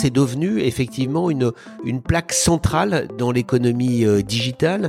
c'est 0.00 0.10
devenu 0.10 0.60
effectivement 0.60 1.28
une, 1.28 1.52
une 1.84 2.00
plaque 2.00 2.32
centrale 2.32 3.06
dans 3.18 3.30
l'économie 3.30 4.06
euh, 4.06 4.22
digitale. 4.22 4.88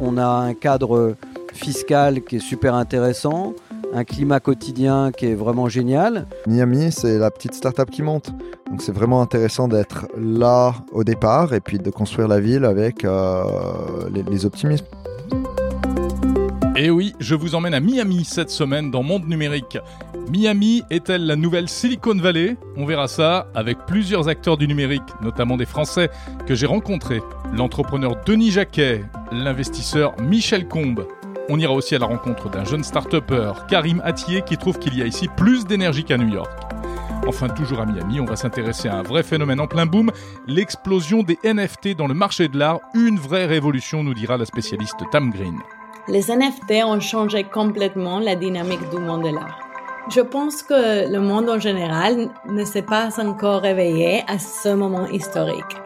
On 0.00 0.16
a 0.16 0.26
un 0.26 0.54
cadre 0.54 1.16
fiscal 1.52 2.22
qui 2.22 2.36
est 2.36 2.40
super 2.40 2.74
intéressant, 2.74 3.52
un 3.92 4.04
climat 4.04 4.40
quotidien 4.40 5.12
qui 5.12 5.26
est 5.26 5.34
vraiment 5.34 5.68
génial. 5.68 6.26
Miami, 6.46 6.90
c'est 6.92 7.18
la 7.18 7.30
petite 7.30 7.52
start-up 7.52 7.90
qui 7.90 8.00
monte. 8.00 8.30
Donc 8.70 8.80
c'est 8.80 8.92
vraiment 8.92 9.20
intéressant 9.20 9.68
d'être 9.68 10.08
là 10.16 10.74
au 10.92 11.04
départ 11.04 11.52
et 11.52 11.60
puis 11.60 11.78
de 11.78 11.90
construire 11.90 12.28
la 12.28 12.40
ville 12.40 12.64
avec 12.64 13.04
euh, 13.04 13.42
les, 14.14 14.22
les 14.22 14.46
optimismes. 14.46 14.86
Et 16.74 16.84
eh 16.84 16.90
oui, 16.90 17.12
je 17.18 17.34
vous 17.34 17.54
emmène 17.54 17.74
à 17.74 17.80
Miami 17.80 18.24
cette 18.24 18.50
semaine 18.50 18.90
dans 18.90 19.02
Monde 19.02 19.28
Numérique. 19.28 19.78
Miami 20.30 20.82
est-elle 20.90 21.24
la 21.24 21.36
nouvelle 21.36 21.68
Silicon 21.68 22.16
Valley? 22.16 22.56
On 22.76 22.84
verra 22.84 23.08
ça 23.08 23.48
avec 23.54 23.78
plusieurs 23.86 24.28
acteurs 24.28 24.58
du 24.58 24.68
numérique, 24.68 25.02
notamment 25.22 25.56
des 25.56 25.64
Français 25.64 26.10
que 26.46 26.54
j'ai 26.54 26.66
rencontrés. 26.66 27.22
L'entrepreneur 27.54 28.16
Denis 28.26 28.50
Jacquet, 28.50 29.04
l'investisseur 29.32 30.14
Michel 30.20 30.68
Combe. 30.68 31.06
On 31.48 31.58
ira 31.58 31.72
aussi 31.72 31.94
à 31.94 31.98
la 31.98 32.06
rencontre 32.06 32.50
d'un 32.50 32.64
jeune 32.64 32.84
start-upper, 32.84 33.52
Karim 33.68 34.02
Attier, 34.04 34.42
qui 34.42 34.58
trouve 34.58 34.78
qu'il 34.78 34.98
y 34.98 35.02
a 35.02 35.06
ici 35.06 35.28
plus 35.34 35.64
d'énergie 35.64 36.04
qu'à 36.04 36.18
New 36.18 36.28
York. 36.28 36.50
Enfin, 37.26 37.48
toujours 37.48 37.80
à 37.80 37.86
Miami, 37.86 38.20
on 38.20 38.26
va 38.26 38.36
s'intéresser 38.36 38.88
à 38.88 38.96
un 38.96 39.02
vrai 39.02 39.22
phénomène 39.22 39.60
en 39.60 39.66
plein 39.66 39.86
boom, 39.86 40.10
l'explosion 40.46 41.22
des 41.22 41.38
NFT 41.42 41.96
dans 41.96 42.06
le 42.06 42.14
marché 42.14 42.48
de 42.48 42.58
l'art, 42.58 42.80
une 42.94 43.18
vraie 43.18 43.46
révolution, 43.46 44.04
nous 44.04 44.14
dira 44.14 44.36
la 44.36 44.44
spécialiste 44.44 44.98
Tam 45.10 45.30
Green 45.30 45.58
les 46.08 46.30
NFT 46.30 46.84
ont 46.84 47.00
changé 47.00 47.44
complètement 47.44 48.18
la 48.18 48.34
dynamique 48.34 48.88
du 48.90 48.98
monde 48.98 49.24
de 49.24 49.28
l'art. 49.28 49.67
Je 50.10 50.22
pense 50.22 50.62
que 50.62 51.10
le 51.12 51.20
monde 51.20 51.50
en 51.50 51.58
général 51.58 52.30
ne 52.48 52.64
s'est 52.64 52.82
pas 52.82 53.20
encore 53.20 53.60
réveillé 53.60 54.22
à 54.26 54.38
ce 54.38 54.70
moment 54.70 55.06
historique. 55.06 55.76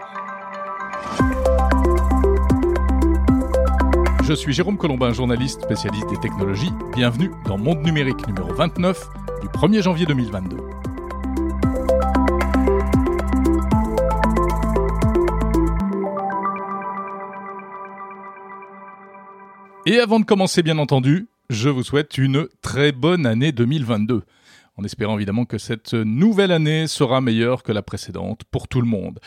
Je 4.22 4.32
suis 4.32 4.52
Jérôme 4.52 4.78
Colombin, 4.78 5.12
journaliste 5.12 5.62
spécialiste 5.62 6.08
des 6.08 6.18
technologies. 6.18 6.70
Bienvenue 6.94 7.32
dans 7.46 7.58
Monde 7.58 7.82
numérique 7.82 8.24
numéro 8.28 8.54
29 8.54 9.08
du 9.40 9.48
1er 9.48 9.82
janvier 9.82 10.06
2022. 10.06 10.56
Et 19.84 19.98
avant 19.98 20.20
de 20.20 20.24
commencer, 20.24 20.62
bien 20.62 20.78
entendu, 20.78 21.26
je 21.50 21.68
vous 21.68 21.82
souhaite 21.82 22.18
une 22.18 22.48
très 22.60 22.92
bonne 22.92 23.26
année 23.26 23.52
2022 23.52 24.22
en 24.76 24.84
espérant 24.84 25.16
évidemment 25.16 25.44
que 25.44 25.58
cette 25.58 25.94
nouvelle 25.94 26.52
année 26.52 26.86
sera 26.86 27.20
meilleure 27.20 27.62
que 27.62 27.72
la 27.72 27.82
précédente 27.82 28.42
pour 28.50 28.68
tout 28.68 28.80
le 28.80 28.86
monde. 28.86 29.18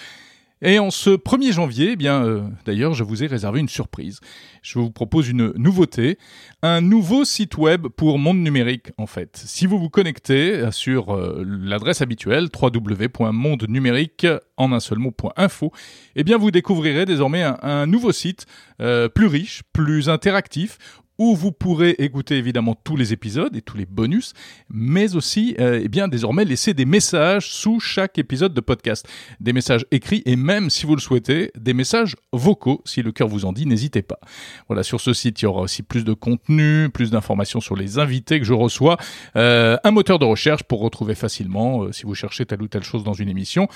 Et 0.61 0.79
en 0.79 0.89
ce 0.89 1.09
1er 1.09 1.51
janvier, 1.51 1.91
eh 1.91 1.95
bien, 1.97 2.23
euh, 2.23 2.41
d'ailleurs, 2.65 2.93
je 2.93 3.03
vous 3.03 3.23
ai 3.23 3.27
réservé 3.27 3.59
une 3.59 3.67
surprise. 3.67 4.21
Je 4.61 4.79
vous 4.79 4.89
propose 4.89 5.27
une 5.27 5.51
nouveauté, 5.57 6.17
un 6.61 6.79
nouveau 6.79 7.25
site 7.25 7.57
web 7.57 7.87
pour 7.87 8.17
Monde 8.17 8.37
Numérique, 8.37 8.87
en 8.97 9.05
fait. 9.05 9.35
Si 9.35 9.65
vous 9.65 9.77
vous 9.77 9.89
connectez 9.89 10.71
sur 10.71 11.13
euh, 11.13 11.43
l'adresse 11.45 12.01
habituelle, 12.01 12.47
www.mondenumérique, 12.59 14.25
en 14.55 14.71
un 14.71 14.79
seul 14.79 14.97
mot.info, 14.97 15.71
eh 16.15 16.23
bien, 16.23 16.37
vous 16.37 16.51
découvrirez 16.51 17.03
désormais 17.03 17.43
un, 17.43 17.85
nouveau 17.85 18.13
site 18.13 18.45
euh, 18.81 19.09
plus 19.09 19.27
riche, 19.27 19.61
plus 19.73 20.07
interactif, 20.07 20.79
où 21.17 21.35
vous 21.35 21.51
pourrez 21.51 21.95
écouter 21.99 22.35
évidemment 22.35 22.75
tous 22.75 22.95
les 22.95 23.13
épisodes 23.13 23.55
et 23.55 23.61
tous 23.61 23.77
les 23.77 23.85
bonus, 23.85 24.33
mais 24.69 25.15
aussi 25.15 25.55
euh, 25.59 25.81
eh 25.83 25.87
bien 25.87 26.07
désormais 26.07 26.45
laisser 26.45 26.73
des 26.73 26.85
messages 26.85 27.49
sous 27.49 27.79
chaque 27.79 28.17
épisode 28.17 28.53
de 28.53 28.61
podcast, 28.61 29.07
des 29.39 29.53
messages 29.53 29.85
écrits 29.91 30.23
et 30.25 30.35
même 30.35 30.69
si 30.69 30.85
vous 30.85 30.95
le 30.95 31.01
souhaitez, 31.01 31.51
des 31.57 31.73
messages 31.73 32.15
vocaux 32.31 32.81
si 32.85 33.01
le 33.01 33.11
cœur 33.11 33.27
vous 33.27 33.45
en 33.45 33.53
dit, 33.53 33.65
n'hésitez 33.65 34.01
pas. 34.01 34.19
Voilà, 34.67 34.83
sur 34.83 34.99
ce 34.99 35.13
site, 35.13 35.41
il 35.41 35.45
y 35.45 35.47
aura 35.47 35.61
aussi 35.61 35.83
plus 35.83 36.03
de 36.03 36.13
contenu, 36.13 36.89
plus 36.89 37.11
d'informations 37.11 37.61
sur 37.61 37.75
les 37.75 37.97
invités 37.99 38.39
que 38.39 38.45
je 38.45 38.53
reçois, 38.53 38.97
euh, 39.35 39.77
un 39.83 39.91
moteur 39.91 40.19
de 40.19 40.25
recherche 40.25 40.63
pour 40.63 40.81
retrouver 40.81 41.15
facilement 41.15 41.83
euh, 41.83 41.91
si 41.91 42.03
vous 42.03 42.15
cherchez 42.15 42.45
telle 42.45 42.61
ou 42.61 42.67
telle 42.67 42.83
chose 42.83 43.03
dans 43.03 43.13
une 43.13 43.29
émission. 43.29 43.67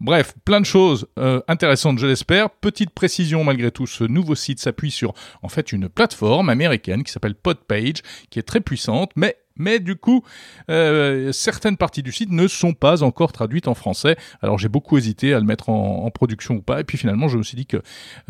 Bref, 0.00 0.34
plein 0.44 0.60
de 0.60 0.66
choses 0.66 1.06
intéressantes, 1.46 1.98
je 1.98 2.06
l'espère. 2.06 2.50
Petite 2.50 2.90
précision 2.90 3.44
malgré 3.44 3.70
tout, 3.70 3.86
ce 3.86 4.04
nouveau 4.04 4.34
site 4.34 4.58
s'appuie 4.58 4.90
sur 4.90 5.14
en 5.42 5.48
fait 5.48 5.72
une 5.72 5.88
plateforme 5.88 6.48
américaine 6.48 6.83
qui 6.84 7.12
s'appelle 7.12 7.34
Podpage, 7.34 8.02
qui 8.30 8.38
est 8.38 8.42
très 8.42 8.60
puissante, 8.60 9.10
mais 9.16 9.36
mais 9.56 9.78
du 9.78 9.96
coup, 9.96 10.24
euh, 10.68 11.30
certaines 11.32 11.76
parties 11.76 12.02
du 12.02 12.10
site 12.10 12.30
ne 12.30 12.48
sont 12.48 12.72
pas 12.72 13.02
encore 13.02 13.32
traduites 13.32 13.68
en 13.68 13.74
français. 13.74 14.16
Alors 14.42 14.58
j'ai 14.58 14.68
beaucoup 14.68 14.98
hésité 14.98 15.32
à 15.32 15.38
le 15.38 15.44
mettre 15.44 15.68
en, 15.68 16.10
production 16.10 16.56
ou 16.56 16.62
pas, 16.62 16.80
et 16.80 16.84
puis 16.84 16.98
finalement 16.98 17.28
je 17.28 17.38
me 17.38 17.42
suis 17.42 17.56
dit 17.56 17.66
que 17.66 17.80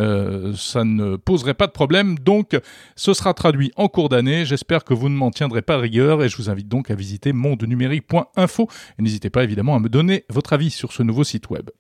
euh, 0.01 0.53
ça 0.55 0.85
ne 0.85 1.17
poserait 1.17 1.55
pas 1.55 1.67
de 1.67 1.73
problème. 1.73 2.19
Donc 2.19 2.59
ce 2.97 3.15
sera 3.15 3.35
traduit 3.35 3.73
en 3.77 3.89
cours 3.89 4.09
d'année. 4.09 4.45
J'espère 4.45 4.85
que 4.85 4.95
vous 4.95 5.09
ne 5.09 5.17
m'en 5.17 5.31
tiendrez 5.31 5.63
pas 5.63 5.79
rigueur, 5.79 6.23
et 6.23 6.29
je 6.29 6.37
vous 6.37 6.51
invite 6.51 6.69
donc 6.69 6.91
à 6.91 6.95
visiter 6.95 7.33
mondenumérique.info. 7.33 8.69
Et 8.99 9.03
n'hésitez 9.03 9.31
pas 9.31 9.45
évidemment 9.45 9.77
à 9.77 9.81
me 9.81 9.89
donner 9.89 10.25
votre 10.29 10.53
avis 10.53 10.71
sur 10.71 10.93
ce 10.93 11.03
nouveau 11.03 11.25
site 11.25 11.49
web. 11.51 11.71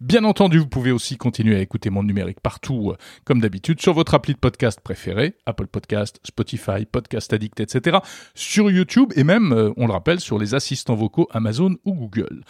Bien 0.00 0.24
entendu, 0.24 0.58
vous 0.58 0.66
pouvez 0.66 0.92
aussi 0.92 1.16
continuer 1.16 1.56
à 1.56 1.60
écouter 1.60 1.90
Monde 1.90 2.06
Numérique 2.06 2.40
partout, 2.40 2.90
euh, 2.90 2.96
comme 3.24 3.40
d'habitude, 3.40 3.80
sur 3.80 3.94
votre 3.94 4.14
appli 4.14 4.34
de 4.34 4.38
podcast 4.38 4.80
préféré, 4.80 5.34
Apple 5.46 5.66
Podcast, 5.66 6.20
Spotify, 6.24 6.86
Podcast 6.90 7.32
Addict, 7.32 7.60
etc., 7.60 7.98
sur 8.34 8.70
YouTube 8.70 9.12
et 9.16 9.24
même, 9.24 9.52
euh, 9.52 9.70
on 9.76 9.86
le 9.86 9.92
rappelle, 9.92 10.20
sur 10.20 10.38
les 10.38 10.54
assistants 10.54 10.94
vocaux 10.94 11.28
Amazon 11.32 11.76
ou 11.84 11.94
Google. 11.94 12.42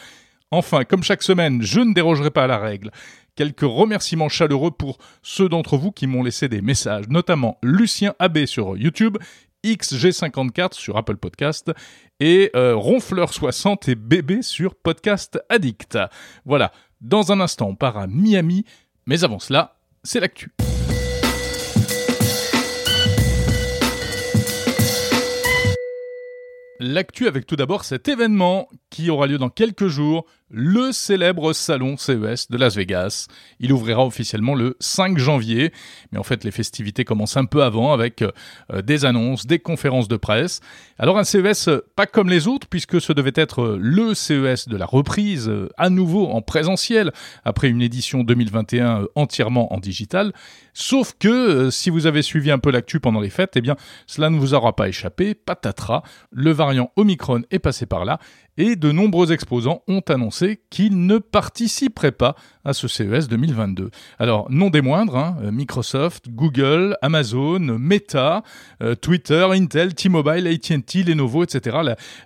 Enfin, 0.51 0.85
comme 0.85 1.03
chaque 1.03 1.23
semaine, 1.23 1.63
je 1.63 1.81
ne 1.81 1.95
dérogerai 1.95 2.31
pas 2.31 2.45
à 2.45 2.49
la 2.49 2.59
règle. 2.59 2.91
Quelques 3.37 3.61
remerciements 3.61 4.29
chaleureux 4.29 4.73
pour 4.73 4.99
ceux 5.23 5.49
d'entre 5.49 5.77
vous 5.77 5.93
qui 5.93 6.09
m'ont 6.09 6.25
laissé 6.25 6.49
des 6.49 6.61
messages, 6.61 7.09
notamment 7.09 7.59
Lucien 7.63 8.15
Abbé 8.19 8.47
sur 8.47 8.77
YouTube, 8.77 9.17
XG54 9.65 10.75
sur 10.75 10.97
Apple 10.97 11.17
Podcast 11.17 11.71
et 12.19 12.51
euh, 12.57 12.75
Ronfleur60 12.75 13.91
et 13.91 13.95
Bébé 13.95 14.43
sur 14.43 14.75
Podcast 14.75 15.39
Addict. 15.49 15.99
Voilà, 16.45 16.73
dans 17.01 17.33
un 17.33 17.41
instant, 17.41 17.69
on 17.69 17.75
part 17.75 17.97
à 17.97 18.07
Miami, 18.07 18.65
mais 19.07 19.25
avant 19.25 19.39
cela, 19.39 19.77
c'est 20.03 20.21
l'actu. 20.21 20.53
L'actu 26.79 27.27
avec 27.27 27.47
tout 27.47 27.57
d'abord 27.57 27.85
cet 27.85 28.09
événement 28.09 28.69
qui 28.89 29.11
aura 29.11 29.27
lieu 29.27 29.37
dans 29.37 29.51
quelques 29.51 29.89
jours, 29.89 30.25
le 30.51 30.93
célèbre 30.93 31.53
salon 31.53 31.97
CES 31.97 32.51
de 32.51 32.57
Las 32.57 32.77
Vegas. 32.77 33.29
Il 33.61 33.73
ouvrira 33.73 34.05
officiellement 34.05 34.55
le 34.55 34.77
5 34.81 35.17
janvier, 35.19 35.73
mais 36.11 36.19
en 36.19 36.23
fait 36.23 36.43
les 36.45 36.51
festivités 36.51 37.05
commencent 37.05 37.37
un 37.37 37.45
peu 37.45 37.63
avant 37.63 37.93
avec 37.93 38.23
euh, 38.23 38.83
des 38.83 39.05
annonces, 39.05 39.47
des 39.47 39.61
conférences 39.61 40.09
de 40.09 40.17
presse. 40.17 40.61
Alors 40.99 41.19
un 41.19 41.25
CES 41.25 41.69
euh, 41.69 41.87
pas 41.95 42.07
comme 42.07 42.29
les 42.29 42.49
autres 42.49 42.67
puisque 42.69 43.01
ce 43.01 43.13
devait 43.13 43.33
être 43.35 43.63
euh, 43.63 43.79
le 43.81 44.15
CES 44.15 44.69
de 44.69 44.77
la 44.77 44.87
reprise 44.87 45.51
à 45.77 45.89
nouveau 45.89 46.29
en 46.29 46.43
présentiel 46.43 47.13
après 47.45 47.69
une 47.69 47.83
édition 47.83 48.25
2021 48.25 49.07
entièrement 49.15 49.73
en 49.73 49.79
digital. 49.79 50.33
Sauf 50.75 51.15
que 51.19 51.71
si 51.71 51.91
vous 51.91 52.07
avez 52.07 52.23
suivi 52.23 52.51
un 52.51 52.59
peu 52.59 52.71
l'actu 52.71 53.01
pendant 53.01 53.21
les 53.21 53.31
fêtes, 53.31 53.53
eh 53.57 53.61
bien 53.61 53.77
cela 54.07 54.31
ne 54.31 54.39
vous 54.39 54.55
aura 54.55 54.75
pas 54.75 54.89
échappé, 54.89 55.35
patatras, 55.35 56.03
le 56.33 56.51
variant 56.51 56.91
Omicron 56.97 57.43
est 57.51 57.59
passé 57.59 57.87
par 57.87 58.05
là 58.05 58.19
et 58.61 58.77
de 58.77 58.93
nombreux 58.93 59.33
exposants 59.33 59.83
ont 59.89 60.03
annoncé 60.09 60.61
qu'ils 60.69 61.07
ne 61.07 61.17
participeraient 61.17 62.13
pas 62.13 62.37
à 62.63 62.75
ce 62.75 62.89
CES 62.89 63.29
2022. 63.29 63.91
Alors, 64.19 64.51
non 64.51 64.69
des 64.69 64.83
moindres, 64.83 65.17
hein, 65.17 65.37
euh, 65.43 65.51
Microsoft, 65.51 66.29
Google, 66.29 66.95
Amazon, 67.01 67.59
Meta, 67.59 68.43
euh, 68.83 68.95
Twitter, 68.95 69.47
Intel, 69.53 69.95
T-Mobile, 69.95 70.47
AT&T, 70.47 71.05
Lenovo, 71.05 71.43
etc. 71.43 71.79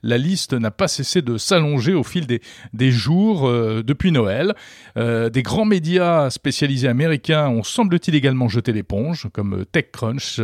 La, 0.03 0.19
liste 0.19 0.55
n'a 0.55 0.73
pas 0.73 0.89
cessé 0.89 1.23
de 1.23 1.39
s'allonger 1.39 1.95
au 1.95 2.03
fil 2.03 2.27
des, 2.27 2.91
jours 2.91 3.49
euh, 3.49 3.85
depuis 3.85 4.11
Noël. 4.11 4.55
des 4.97 5.43
grands 5.43 5.65
médias 5.65 6.31
spécialisés 6.31 6.89
américains 6.89 7.49
ont 7.49 7.63
semble-t-il 7.63 8.17
également 8.17 8.49
jeté 8.49 8.73
l'éponge, 8.73 9.29
comme 9.33 9.65
TechCrunch, 9.71 10.41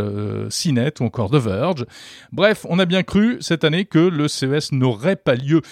CNET 0.50 0.94
ou 1.00 1.04
encore 1.04 1.30
The 1.30 1.36
Verge. 1.36 1.86
Bref, 2.32 2.64
on 2.68 2.78
a 2.78 2.84
bien 2.84 3.02
cru 3.02 3.38
cette 3.40 3.64
année 3.64 3.86
que 3.86 3.98
le 3.98 4.28
CES 4.28 4.72
n'aurait 4.72 5.16
pas 5.16 5.34
lieu 5.34 5.62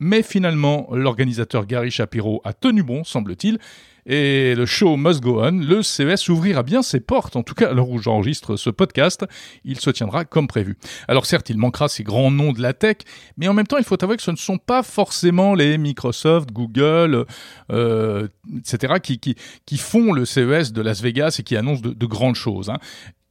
mais 0.00 0.22
finalement, 0.22 0.88
l'organisateur 0.92 1.66
Gary 1.66 1.90
Shapiro 1.90 2.40
a 2.44 2.52
tenu 2.52 2.82
bon, 2.82 3.04
semble-t-il, 3.04 3.58
et 4.06 4.54
le 4.54 4.66
show 4.66 4.96
must 4.96 5.20
go 5.20 5.42
on. 5.42 5.52
Le 5.52 5.82
CES 5.82 6.28
ouvrira 6.28 6.62
bien 6.62 6.82
ses 6.82 7.00
portes, 7.00 7.36
en 7.36 7.42
tout 7.42 7.54
cas 7.54 7.70
à 7.70 7.74
l'heure 7.74 7.88
où 7.88 7.98
j'enregistre 7.98 8.56
ce 8.56 8.70
podcast. 8.70 9.24
Il 9.64 9.78
se 9.78 9.90
tiendra 9.90 10.24
comme 10.24 10.48
prévu. 10.48 10.78
Alors 11.06 11.26
certes, 11.26 11.50
il 11.50 11.58
manquera 11.58 11.88
ces 11.88 12.02
grands 12.02 12.30
noms 12.30 12.52
de 12.52 12.62
la 12.62 12.72
tech, 12.72 12.96
mais 13.36 13.48
en 13.48 13.54
même 13.54 13.66
temps, 13.66 13.78
il 13.78 13.84
faut 13.84 14.02
avouer 14.02 14.16
que 14.16 14.22
ce 14.22 14.30
ne 14.30 14.36
sont 14.36 14.58
pas 14.58 14.82
forcément 14.82 15.54
les 15.54 15.78
Microsoft, 15.78 16.50
Google, 16.52 17.26
euh, 17.70 18.28
etc., 18.58 18.94
qui, 19.00 19.78
font 19.78 20.12
le 20.12 20.24
CES 20.24 20.72
de 20.72 20.82
Las 20.82 21.02
Vegas 21.02 21.36
et 21.38 21.42
qui 21.42 21.56
annoncent 21.56 21.82
de, 21.82 22.06
grandes 22.06 22.34
choses. 22.34 22.70
Hein. 22.70 22.78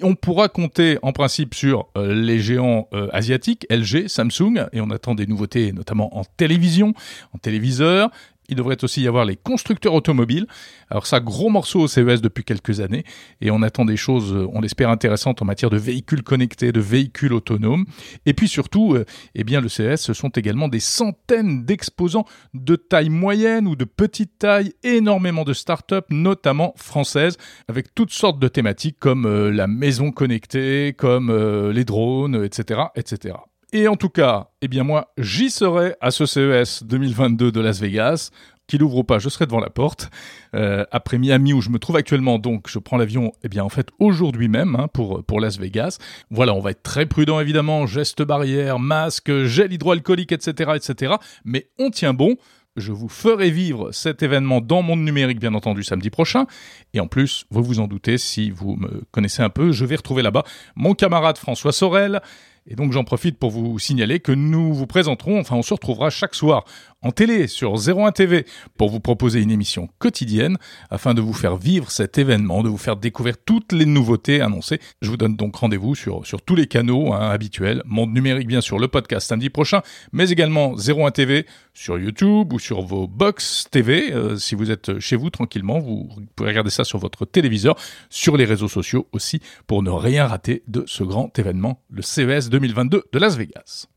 On 0.01 0.15
pourra 0.15 0.47
compter 0.47 0.97
en 1.01 1.11
principe 1.11 1.53
sur 1.53 1.89
euh, 1.97 2.13
les 2.13 2.39
géants 2.39 2.87
euh, 2.93 3.09
asiatiques, 3.11 3.67
LG, 3.69 4.07
Samsung, 4.07 4.67
et 4.71 4.79
on 4.79 4.89
attend 4.91 5.13
des 5.13 5.27
nouveautés 5.27 5.73
notamment 5.73 6.17
en 6.17 6.23
télévision, 6.23 6.93
en 7.33 7.37
téléviseur, 7.37 8.09
Il 8.49 8.55
devrait 8.55 8.83
aussi 8.83 9.01
y 9.01 9.07
avoir 9.07 9.25
les 9.25 9.35
constructeurs 9.35 9.93
automobiles. 9.93 10.47
Alors 10.89 11.07
ça, 11.07 11.19
gros 11.19 11.49
morceau 11.49 11.81
au 11.81 11.87
CES 11.87 12.21
depuis 12.21 12.43
quelques 12.43 12.79
années. 12.79 13.03
Et 13.41 13.51
on 13.51 13.61
attend 13.61 13.85
des 13.85 13.97
choses, 13.97 14.33
euh, 14.33 14.47
on 14.51 14.61
l'espère, 14.61 14.89
intéressantes 14.89 15.41
en 15.41 15.45
matière 15.45 15.69
de 15.69 15.77
véhicules 15.77 16.23
connectés, 16.23 16.71
de 16.71 16.79
véhicules 16.79 17.33
autonomes. 17.33 17.85
Et 18.25 18.33
puis 18.33 18.47
surtout, 18.47 18.95
euh, 18.95 19.05
eh 19.35 19.43
bien, 19.43 19.61
le 19.61 19.69
CES, 19.69 20.01
ce 20.01 20.13
sont 20.13 20.29
également 20.29 20.67
des 20.67 20.79
centaines 20.79 21.63
d'exposants 21.65 22.25
de 22.53 22.75
taille 22.75 23.09
moyenne 23.09 23.67
ou 23.67 23.75
de 23.75 23.85
petite 23.85 24.39
taille, 24.39 24.73
énormément 24.83 25.43
de 25.43 25.53
start-up, 25.53 26.05
notamment 26.09 26.73
françaises, 26.75 27.37
avec 27.67 27.93
toutes 27.93 28.11
sortes 28.11 28.39
de 28.39 28.47
thématiques 28.47 28.97
comme 28.99 29.25
euh, 29.25 29.51
la 29.51 29.67
maison 29.67 30.11
connectée, 30.11 30.93
comme 30.97 31.29
les 31.71 31.85
drones, 31.85 32.43
etc., 32.43 32.81
etc. 32.95 33.35
Et 33.71 33.87
en 33.87 33.95
tout 33.95 34.09
cas, 34.09 34.47
eh 34.61 34.67
bien 34.67 34.83
moi, 34.83 35.13
j'y 35.19 35.51
serai 35.51 35.95
à 36.01 36.09
ce 36.09 36.25
CES 36.25 36.83
2022 36.83 37.51
de 37.51 37.61
Las 37.61 37.79
Vegas. 37.79 38.31
Qu'il 38.65 38.83
ouvre 38.83 38.97
ou 38.97 39.03
pas, 39.03 39.17
je 39.17 39.29
serai 39.29 39.47
devant 39.47 39.59
la 39.59 39.69
porte. 39.69 40.09
Euh, 40.55 40.85
après 40.91 41.17
Miami 41.17 41.53
où 41.53 41.61
je 41.61 41.69
me 41.69 41.79
trouve 41.79 41.95
actuellement, 41.95 42.37
donc 42.37 42.67
je 42.67 42.77
prends 42.77 42.97
l'avion, 42.97 43.31
eh 43.43 43.49
bien 43.49 43.63
en 43.63 43.69
fait 43.69 43.89
aujourd'hui 43.97 44.47
même 44.47 44.75
hein, 44.75 44.87
pour 44.93 45.23
pour 45.23 45.39
Las 45.39 45.57
Vegas. 45.57 45.97
Voilà, 46.29 46.53
on 46.53 46.59
va 46.59 46.71
être 46.71 46.83
très 46.83 47.07
prudent 47.07 47.39
évidemment, 47.39 47.87
gestes 47.87 48.21
barrières, 48.21 48.77
masque, 48.77 49.31
gel 49.45 49.73
hydroalcoolique, 49.73 50.31
etc., 50.31 50.73
etc. 50.75 51.15
Mais 51.45 51.69
on 51.79 51.89
tient 51.89 52.13
bon. 52.13 52.37
Je 52.75 52.91
vous 52.91 53.09
ferai 53.09 53.49
vivre 53.49 53.91
cet 53.91 54.21
événement 54.21 54.61
dans 54.61 54.83
Monde 54.83 55.01
Numérique, 55.01 55.39
bien 55.39 55.55
entendu, 55.55 55.83
samedi 55.83 56.11
prochain. 56.11 56.45
Et 56.93 56.99
en 56.99 57.07
plus, 57.07 57.45
vous 57.49 57.63
vous 57.63 57.79
en 57.79 57.87
doutez, 57.87 58.17
si 58.19 58.51
vous 58.51 58.75
me 58.75 59.03
connaissez 59.11 59.41
un 59.41 59.49
peu, 59.49 59.71
je 59.71 59.85
vais 59.85 59.95
retrouver 59.95 60.21
là-bas 60.21 60.43
mon 60.75 60.93
camarade 60.93 61.37
François 61.37 61.71
Sorel, 61.71 62.21
et 62.69 62.75
donc 62.75 62.93
j'en 62.93 63.03
profite 63.03 63.37
pour 63.37 63.49
vous 63.49 63.79
signaler 63.79 64.19
que 64.19 64.31
nous 64.31 64.73
vous 64.73 64.87
présenterons, 64.87 65.39
enfin 65.39 65.55
on 65.55 65.63
se 65.63 65.73
retrouvera 65.73 66.09
chaque 66.09 66.35
soir 66.35 66.63
en 67.01 67.11
télé 67.11 67.47
sur 67.47 67.75
01 67.75 68.11
TV 68.11 68.45
pour 68.77 68.89
vous 68.89 68.99
proposer 68.99 69.41
une 69.41 69.51
émission 69.51 69.89
quotidienne 69.99 70.57
afin 70.89 71.13
de 71.13 71.21
vous 71.21 71.33
faire 71.33 71.55
vivre 71.55 71.89
cet 71.91 72.17
événement, 72.17 72.61
de 72.61 72.69
vous 72.69 72.77
faire 72.77 72.97
découvrir 72.97 73.35
toutes 73.43 73.71
les 73.71 73.85
nouveautés 73.85 74.41
annoncées. 74.41 74.79
Je 75.01 75.09
vous 75.09 75.17
donne 75.17 75.35
donc 75.35 75.55
rendez-vous 75.55 75.95
sur, 75.95 76.25
sur 76.25 76.41
tous 76.41 76.55
les 76.55 76.67
canaux 76.67 77.13
hein, 77.13 77.29
habituels, 77.29 77.81
Monde 77.85 78.13
Numérique 78.13 78.47
bien 78.47 78.61
sûr, 78.61 78.77
le 78.77 78.87
podcast 78.87 79.27
samedi 79.27 79.49
prochain, 79.49 79.81
mais 80.11 80.29
également 80.29 80.75
01 80.75 81.11
TV 81.11 81.45
sur 81.73 81.97
YouTube 81.97 82.51
ou 82.51 82.59
sur 82.59 82.81
vos 82.81 83.07
box 83.07 83.67
TV. 83.71 84.13
Euh, 84.13 84.35
si 84.35 84.53
vous 84.53 84.69
êtes 84.69 84.99
chez 84.99 85.15
vous 85.15 85.29
tranquillement, 85.29 85.79
vous 85.79 86.09
pourrez 86.35 86.49
regarder 86.49 86.69
ça 86.69 86.83
sur 86.83 86.99
votre 86.99 87.25
téléviseur, 87.25 87.75
sur 88.09 88.35
les 88.37 88.45
réseaux 88.45 88.67
sociaux 88.67 89.07
aussi, 89.13 89.39
pour 89.65 89.81
ne 89.81 89.89
rien 89.89 90.27
rater 90.27 90.63
de 90.67 90.83
ce 90.85 91.03
grand 91.03 91.37
événement, 91.39 91.81
le 91.89 92.01
CES 92.01 92.49
2022 92.59 93.03
de 93.13 93.19
Las 93.19 93.37
Vegas. 93.37 93.87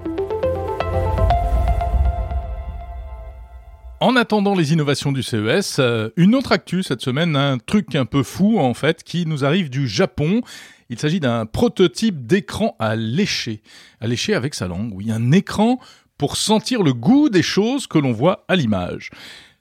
En 3.98 4.14
attendant 4.14 4.54
les 4.54 4.72
innovations 4.72 5.10
du 5.10 5.22
CES, 5.22 5.78
euh, 5.80 6.10
une 6.16 6.36
autre 6.36 6.52
actu 6.52 6.84
cette 6.84 7.00
semaine, 7.00 7.34
un 7.34 7.58
truc 7.58 7.96
un 7.96 8.04
peu 8.04 8.22
fou 8.22 8.60
en 8.60 8.72
fait, 8.72 9.02
qui 9.02 9.26
nous 9.26 9.44
arrive 9.44 9.68
du 9.68 9.88
Japon. 9.88 10.42
Il 10.90 10.98
s'agit 11.00 11.18
d'un 11.18 11.44
prototype 11.44 12.24
d'écran 12.24 12.76
à 12.78 12.94
lécher. 12.94 13.62
À 14.00 14.06
lécher 14.06 14.34
avec 14.34 14.54
sa 14.54 14.68
langue, 14.68 14.92
oui, 14.94 15.10
un 15.10 15.32
écran 15.32 15.80
pour 16.16 16.36
sentir 16.36 16.84
le 16.84 16.92
goût 16.92 17.30
des 17.30 17.42
choses 17.42 17.88
que 17.88 17.98
l'on 17.98 18.12
voit 18.12 18.44
à 18.46 18.54
l'image. 18.54 19.10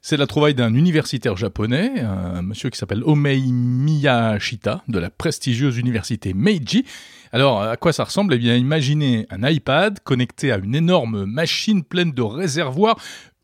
C'est 0.04 0.18
la 0.18 0.28
trouvaille 0.28 0.56
d'un 0.56 0.76
universitaire 0.76 1.38
japonais, 1.38 2.02
un 2.02 2.44
monsieur 2.44 2.70
qui 2.70 2.78
s'appelle 2.78 3.04
Omei 3.04 3.42
Miyashita, 3.42 4.84
de 4.88 5.00
la 5.00 5.10
prestigieuse 5.10 5.78
université 5.78 6.34
Meiji. 6.34 6.86
Alors, 7.34 7.62
à 7.62 7.78
quoi 7.78 7.94
ça 7.94 8.04
ressemble? 8.04 8.34
Eh 8.34 8.38
bien, 8.38 8.58
imaginez 8.58 9.26
un 9.30 9.48
iPad 9.48 10.00
connecté 10.04 10.52
à 10.52 10.58
une 10.58 10.76
énorme 10.76 11.26
machine 11.26 11.82
pleine 11.84 12.12
de 12.12 12.22
réservoirs 12.22 12.98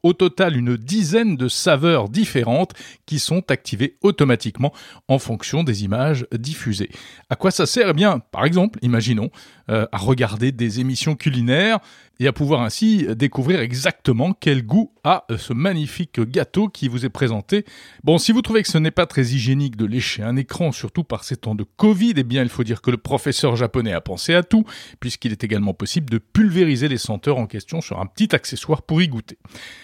au 0.03 0.13
total 0.13 0.55
une 0.57 0.75
dizaine 0.77 1.37
de 1.37 1.47
saveurs 1.47 2.09
différentes 2.09 2.73
qui 3.05 3.19
sont 3.19 3.49
activées 3.49 3.97
automatiquement 4.01 4.73
en 5.07 5.19
fonction 5.19 5.63
des 5.63 5.83
images 5.83 6.27
diffusées. 6.31 6.89
À 7.29 7.35
quoi 7.35 7.51
ça 7.51 7.65
sert? 7.65 7.89
Eh 7.89 7.93
bien, 7.93 8.19
par 8.19 8.45
exemple, 8.45 8.77
imaginons, 8.81 9.31
euh, 9.69 9.85
à 9.91 9.97
regarder 9.97 10.51
des 10.51 10.79
émissions 10.79 11.15
culinaires 11.15 11.79
et 12.19 12.27
à 12.27 12.33
pouvoir 12.33 12.61
ainsi 12.61 13.05
découvrir 13.15 13.59
exactement 13.59 14.33
quel 14.33 14.65
goût 14.65 14.91
a 15.03 15.25
euh, 15.29 15.37
ce 15.37 15.53
magnifique 15.53 16.19
gâteau 16.19 16.67
qui 16.67 16.87
vous 16.87 17.05
est 17.05 17.09
présenté. 17.09 17.65
Bon, 18.03 18.17
si 18.17 18.31
vous 18.31 18.41
trouvez 18.41 18.63
que 18.63 18.69
ce 18.69 18.77
n'est 18.77 18.91
pas 18.91 19.05
très 19.05 19.23
hygiénique 19.27 19.75
de 19.75 19.85
lécher 19.85 20.23
un 20.23 20.35
écran, 20.35 20.71
surtout 20.71 21.03
par 21.03 21.23
ces 21.23 21.37
temps 21.37 21.55
de 21.55 21.63
Covid, 21.63 22.13
eh 22.17 22.23
bien 22.23 22.43
il 22.43 22.49
faut 22.49 22.63
dire 22.63 22.81
que 22.81 22.91
le 22.91 22.97
professeur 22.97 23.55
japonais 23.55 23.93
a 23.93 24.01
pensé 24.01 24.33
à 24.33 24.43
tout, 24.43 24.63
puisqu'il 24.99 25.31
est 25.31 25.43
également 25.43 25.73
possible 25.73 26.09
de 26.09 26.17
pulvériser 26.17 26.87
les 26.87 26.97
senteurs 26.97 27.37
en 27.37 27.45
question 27.45 27.81
sur 27.81 27.99
un 27.99 28.05
petit 28.05 28.33
accessoire 28.35 28.81
pour 28.81 29.01
y 29.01 29.07
goûter. 29.07 29.37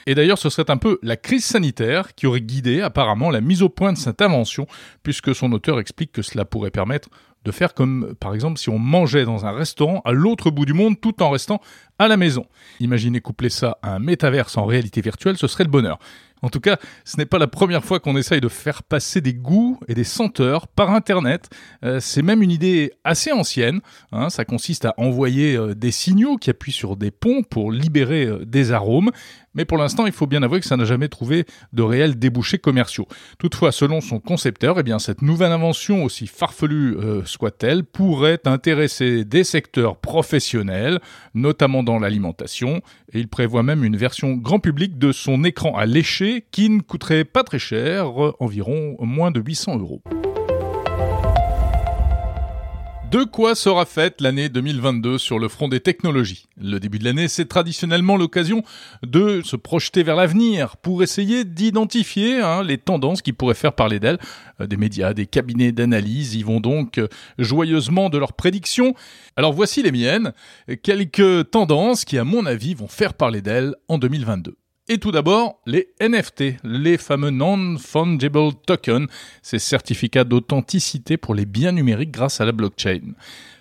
Et 0.08 0.16
d'ailleurs, 0.16 0.38
ce 0.38 0.50
serait 0.50 0.70
un 0.72 0.78
peu 0.78 1.00
la 1.04 1.18
crise 1.18 1.46
sanitaire 1.46 2.16
qui 2.16 2.28
aurait 2.28 2.42
guidé 2.42 2.82
apparemment 2.82 3.30
la 3.30 3.42
mise 3.42 3.62
au 3.62 3.70
point 3.70 3.94
de 3.94 3.98
cette 3.98 4.22
invention, 4.22 4.68
puisque 5.04 5.36
son 5.36 5.52
auteur 5.52 5.80
explique 5.80 6.12
que 6.12 6.22
cela 6.22 6.46
pourrait 6.46 6.72
permettre 6.72 7.10
de 7.46 7.52
faire 7.52 7.74
comme, 7.74 8.14
par 8.20 8.34
exemple, 8.34 8.60
si 8.60 8.70
on 8.70 8.80
mangeait 8.80 9.26
dans 9.26 9.46
un 9.46 9.52
restaurant 9.52 10.02
à 10.06 10.12
l'autre 10.12 10.52
bout 10.52 10.66
du 10.66 10.74
monde 10.74 11.00
tout 11.00 11.22
en 11.22 11.30
restant 11.30 11.62
à 12.00 12.08
la 12.08 12.18
maison. 12.18 12.46
Imaginez 12.80 13.22
coupler 13.22 13.50
ça 13.50 13.78
à 13.82 13.96
un 13.96 14.00
métaverse 14.00 14.58
en 14.58 14.66
réalité 14.66 15.02
virtuelle, 15.02 15.38
ce 15.38 15.48
serait 15.48 15.64
le 15.64 15.70
bonheur. 15.70 16.00
En 16.44 16.50
tout 16.50 16.60
cas, 16.60 16.78
ce 17.06 17.16
n'est 17.16 17.26
pas 17.26 17.40
la 17.40 17.48
première 17.48 17.86
fois 17.86 18.02
qu'on 18.02 18.18
essaye 18.18 18.42
de 18.42 18.50
faire 18.50 18.84
passer 18.84 19.22
des 19.22 19.34
goûts 19.34 19.80
et 19.88 19.94
des 19.94 20.04
senteurs 20.04 20.68
par 20.68 20.92
Internet. 20.92 21.50
Euh, 21.86 22.02
c'est 22.02 22.22
même 22.22 22.44
une 22.44 22.52
idée 22.52 22.92
assez 23.06 23.32
ancienne. 23.32 23.80
Hein. 24.12 24.30
ça 24.30 24.44
consiste 24.44 24.84
à 24.84 24.94
envoyer 24.98 25.56
euh, 25.56 25.74
des 25.74 25.92
signaux 25.92 26.36
qui 26.36 26.50
appuient 26.50 26.74
sur 26.74 26.98
des 26.98 27.12
ponts 27.12 27.44
pour 27.44 27.72
libérer 27.72 28.26
euh, 28.26 28.46
des 28.46 28.74
arômes. 28.74 29.10
Mais 29.56 29.66
pour 29.66 29.78
l'instant, 29.78 30.06
il 30.06 30.12
faut 30.12 30.28
bien 30.28 30.44
avouer 30.44 30.60
que 30.60 30.66
ça 30.66 30.78
n'a 30.78 30.86
jamais 30.86 31.10
trouvé 31.10 31.46
de 31.74 31.82
réels 31.84 32.18
débouchés 32.18 32.58
commerciaux. 32.58 33.08
Toutefois, 33.38 33.72
selon 33.72 34.02
son 34.02 34.20
concepteur, 34.20 34.80
eh 34.80 34.84
bien, 34.84 35.00
cette 35.00 35.22
nouvelle 35.22 35.52
invention, 35.52 36.04
aussi 36.04 36.28
farfelue 36.28 36.98
soit-elle, 37.26 37.84
pourrait 37.84 38.40
intéresser 38.46 39.26
des 39.26 39.44
secteurs 39.44 39.98
professionnels, 39.98 41.00
notamment 41.34 41.84
dans 41.84 42.00
l'alimentation, 42.00 42.82
et 43.12 43.20
il 43.20 43.28
prévoit 43.28 43.64
même 43.64 43.84
une 43.84 43.98
version 43.98 44.34
grand 44.34 44.60
public 44.60 44.98
de 44.98 45.12
son 45.12 45.44
écran 45.44 45.76
à 45.76 45.86
lécher 45.86 46.46
qui 46.52 46.70
ne 46.70 46.82
coûterait 46.82 47.24
pas 47.26 47.44
très 47.44 47.60
cher, 47.60 48.12
environ 48.40 48.96
moins 49.00 49.32
de 49.32 49.40
800 49.40 49.80
euros. 49.80 50.02
De 53.14 53.26
quoi 53.26 53.54
sera 53.54 53.86
faite 53.86 54.22
l'année 54.22 54.50
2022 54.50 55.20
sur 55.20 55.38
le 55.38 55.48
front 55.48 55.68
des 55.68 55.82
technologies? 55.82 56.48
Le 56.60 56.80
début 56.80 56.98
de 56.98 57.04
l'année, 57.04 57.28
c'est 57.28 57.46
traditionnellement 57.46 58.18
l'occasion 58.18 58.64
de 59.06 59.44
se 59.44 59.56
projeter 59.56 60.02
vers 60.02 60.16
l'avenir 60.16 60.78
pour 60.78 61.04
essayer 61.04 61.44
d'identifier 61.46 62.40
hein, 62.40 62.64
les 62.64 62.80
tendances 62.80 63.22
qui 63.22 63.32
pourraient 63.32 63.54
faire 63.54 63.74
parler 63.74 64.00
d'elles. 64.00 64.18
Euh, 64.62 64.66
des 64.66 64.78
médias, 64.78 65.14
des 65.14 65.28
cabinets 65.28 65.72
d'analyse 65.72 66.34
y 66.34 66.42
vont 66.42 66.60
donc 66.60 66.98
euh, 66.98 67.08
joyeusement 67.38 68.10
de 68.10 68.18
leurs 68.18 68.34
prédictions. 68.34 68.96
Alors 69.36 69.54
voici 69.54 69.84
les 69.84 69.92
miennes, 69.92 70.34
quelques 70.82 71.52
tendances 71.52 72.06
qui 72.06 72.18
à 72.18 72.24
mon 72.24 72.48
avis 72.48 72.74
vont 72.74 72.88
faire 72.88 73.14
parler 73.14 73.44
d'elles 73.44 73.76
en 73.90 74.00
2022. 74.00 74.58
Et 74.90 74.98
tout 74.98 75.14
d'abord, 75.14 75.62
les 75.66 75.94
NFT, 76.02 76.58
les 76.66 76.98
fameux 76.98 77.30
Non-Fungible 77.30 78.54
Tokens, 78.68 79.08
ces 79.42 79.58
certificats 79.58 80.26
d'authenticité 80.26 81.16
pour 81.16 81.36
les 81.36 81.46
biens 81.46 81.72
numériques 81.72 82.12
grâce 82.12 82.42
à 82.42 82.46
la 82.46 82.52
blockchain. 82.52 83.14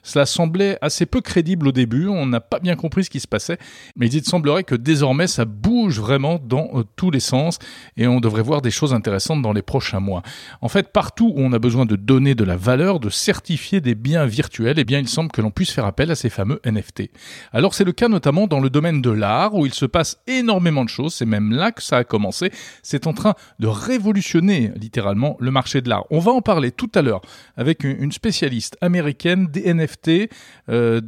Cela 0.02 0.26
semblait 0.26 0.78
assez 0.80 1.06
peu 1.06 1.21
crédible 1.21 1.68
au 1.68 1.73
début, 1.73 2.09
on 2.09 2.26
n'a 2.26 2.40
pas 2.40 2.59
bien 2.59 2.75
compris 2.75 3.04
ce 3.04 3.11
qui 3.11 3.21
se 3.21 3.28
passait, 3.28 3.59
mais 3.97 4.09
il 4.09 4.25
semblerait 4.25 4.64
que 4.64 4.75
désormais 4.75 5.28
ça 5.28 5.44
bouge 5.44 6.00
vraiment 6.00 6.40
dans 6.44 6.71
euh, 6.75 6.82
tous 6.97 7.11
les 7.11 7.21
sens 7.21 7.59
et 7.97 8.09
on 8.09 8.21
devrait 8.21 8.42
voir 8.42 8.62
des 8.62 8.73
choses 8.73 8.92
intéressantes 8.92 9.42
dans 9.42 9.52
les 9.52 9.62
prochains 9.62 10.00
mois. 10.00 10.23
En 10.61 10.68
fait, 10.68 10.88
partout 10.92 11.32
où 11.37 11.40
on 11.40 11.52
a 11.52 11.59
besoin 11.61 11.87
de 11.87 11.94
donner 11.94 12.35
de 12.35 12.42
la 12.42 12.56
valeur, 12.56 12.99
de 12.99 13.11
certifier 13.11 13.80
des 13.80 13.94
biens 13.94 14.26
virtuels, 14.26 14.78
eh 14.78 14.85
bien 14.85 14.99
il 14.99 15.09
semble 15.09 15.30
que 15.30 15.40
l'on 15.40 15.50
puisse 15.50 15.71
faire 15.71 15.87
appel 15.87 16.11
à 16.11 16.16
ces 16.16 16.30
fameux 16.30 16.61
NFT. 16.66 17.11
Alors 17.52 17.75
c'est 17.75 17.85
le 17.85 17.92
cas 17.92 18.09
notamment 18.09 18.49
dans 18.49 18.61
le 18.61 18.71
domaine 18.71 19.02
de 19.02 19.11
l'art 19.11 19.54
où 19.54 19.66
il 19.66 19.75
se 19.75 19.87
passe 19.87 20.18
énormément 20.26 20.85
de 20.85 20.88
choses, 20.88 21.14
c'est 21.14 21.26
même 21.26 21.52
là 21.52 21.71
que 21.71 21.82
ça 21.82 21.99
a 21.99 22.04
commencé, 22.04 22.50
c'est 22.82 23.06
en 23.06 23.12
train 23.12 23.35
de 23.61 23.68
révolutionner 23.68 24.73
littéralement 24.75 25.37
le 25.38 25.52
marché 25.52 25.80
de 25.80 25.88
l'art. 25.88 26.06
On 26.11 26.18
va 26.18 26.32
en 26.32 26.42
parler 26.42 26.73
tout 26.73 26.90
à 26.97 27.02
l'heure 27.02 27.21
avec 27.56 27.85
une 27.85 28.11
spécialiste 28.11 28.76
américaine 28.80 29.47
des 29.47 29.73
NFT 29.73 29.91
euh, 30.68 31.00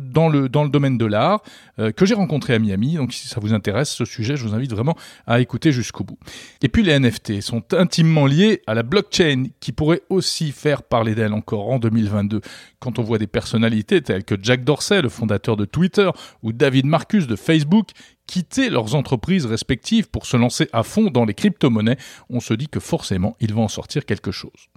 dans, 0.00 0.28
le, 0.28 0.48
dans 0.48 0.64
le 0.64 0.70
domaine 0.70 0.98
de 0.98 1.06
l'art 1.06 1.42
euh, 1.78 1.92
que 1.92 2.06
j'ai 2.06 2.14
rencontré 2.14 2.54
à 2.54 2.58
Miami. 2.58 2.94
Donc 2.94 3.12
si 3.12 3.28
ça 3.28 3.40
vous 3.40 3.52
intéresse 3.52 3.90
ce 3.90 4.04
sujet, 4.04 4.36
je 4.36 4.46
vous 4.46 4.54
invite 4.54 4.70
vraiment 4.70 4.96
à 5.26 5.40
écouter 5.40 5.72
jusqu'au 5.72 6.04
bout. 6.04 6.18
Et 6.62 6.68
puis 6.68 6.82
les 6.82 6.98
NFT 6.98 7.40
sont 7.40 7.62
intimement 7.72 8.26
liés 8.26 8.62
à 8.66 8.74
la 8.74 8.82
blockchain 8.82 9.44
qui 9.60 9.72
pourrait 9.72 10.02
aussi 10.08 10.52
faire 10.52 10.82
parler 10.82 11.14
d'elle 11.14 11.32
encore 11.32 11.70
en 11.70 11.78
2022. 11.78 12.40
Quand 12.78 12.98
on 12.98 13.02
voit 13.02 13.18
des 13.18 13.26
personnalités 13.26 14.02
telles 14.02 14.24
que 14.24 14.34
Jack 14.40 14.64
Dorsey, 14.64 15.02
le 15.02 15.08
fondateur 15.08 15.56
de 15.56 15.64
Twitter, 15.64 16.10
ou 16.42 16.52
David 16.52 16.86
Marcus 16.86 17.26
de 17.26 17.36
Facebook, 17.36 17.88
quitter 18.26 18.70
leurs 18.70 18.94
entreprises 18.94 19.46
respectives 19.46 20.08
pour 20.08 20.24
se 20.24 20.36
lancer 20.36 20.68
à 20.72 20.82
fond 20.82 21.10
dans 21.10 21.24
les 21.24 21.34
crypto-monnaies, 21.34 21.98
on 22.28 22.40
se 22.40 22.54
dit 22.54 22.68
que 22.68 22.80
forcément 22.80 23.36
il 23.40 23.52
va 23.52 23.60
en 23.60 23.68
sortir 23.68 24.04
quelque 24.04 24.30
chose. 24.30 24.68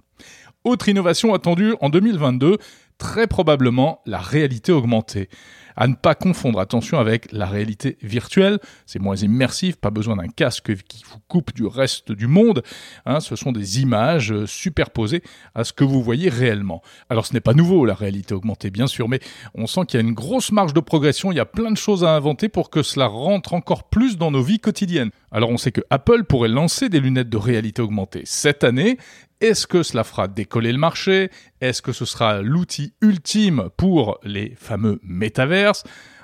Autre 0.64 0.88
innovation 0.88 1.34
attendue 1.34 1.74
en 1.82 1.90
2022, 1.90 2.56
très 2.98 3.26
probablement 3.26 4.00
la 4.06 4.18
réalité 4.18 4.72
augmentée. 4.72 5.28
À 5.76 5.88
ne 5.88 5.94
pas 5.94 6.14
confondre, 6.14 6.60
attention, 6.60 6.98
avec 6.98 7.30
la 7.32 7.46
réalité 7.46 7.98
virtuelle. 8.02 8.58
C'est 8.86 8.98
moins 8.98 9.16
immersif, 9.16 9.76
pas 9.76 9.90
besoin 9.90 10.16
d'un 10.16 10.28
casque 10.28 10.74
qui 10.84 11.02
vous 11.10 11.18
coupe 11.28 11.54
du 11.54 11.66
reste 11.66 12.12
du 12.12 12.26
monde. 12.26 12.62
Hein. 13.06 13.20
ce 13.20 13.36
sont 13.36 13.52
des 13.52 13.80
images 13.80 14.32
euh, 14.32 14.46
superposées 14.46 15.22
à 15.54 15.64
ce 15.64 15.72
que 15.72 15.84
vous 15.84 16.02
voyez 16.02 16.28
réellement. 16.28 16.82
Alors 17.10 17.26
ce 17.26 17.32
n'est 17.32 17.40
pas 17.40 17.54
nouveau, 17.54 17.84
la 17.84 17.94
réalité 17.94 18.34
augmentée, 18.34 18.70
bien 18.70 18.86
sûr, 18.86 19.08
mais 19.08 19.20
on 19.54 19.66
sent 19.66 19.82
qu'il 19.88 20.00
y 20.00 20.02
a 20.02 20.06
une 20.06 20.14
grosse 20.14 20.52
marge 20.52 20.74
de 20.74 20.80
progression. 20.80 21.32
Il 21.32 21.36
y 21.36 21.40
a 21.40 21.46
plein 21.46 21.70
de 21.70 21.76
choses 21.76 22.04
à 22.04 22.14
inventer 22.14 22.48
pour 22.48 22.70
que 22.70 22.82
cela 22.82 23.06
rentre 23.06 23.54
encore 23.54 23.84
plus 23.84 24.16
dans 24.16 24.30
nos 24.30 24.42
vies 24.42 24.60
quotidiennes. 24.60 25.10
Alors 25.32 25.50
on 25.50 25.56
sait 25.56 25.72
que 25.72 25.80
Apple 25.90 26.24
pourrait 26.24 26.48
lancer 26.48 26.88
des 26.88 27.00
lunettes 27.00 27.28
de 27.28 27.36
réalité 27.36 27.82
augmentée 27.82 28.22
cette 28.24 28.64
année 28.64 28.98
est-ce 29.44 29.66
que 29.66 29.82
cela 29.82 30.04
fera 30.04 30.26
décoller 30.26 30.72
le 30.72 30.78
marché? 30.78 31.30
Est-ce 31.60 31.82
que 31.82 31.92
ce 31.92 32.06
sera 32.06 32.40
l'outil 32.40 32.94
ultime 33.02 33.68
pour 33.76 34.18
les 34.22 34.54
fameux 34.56 35.00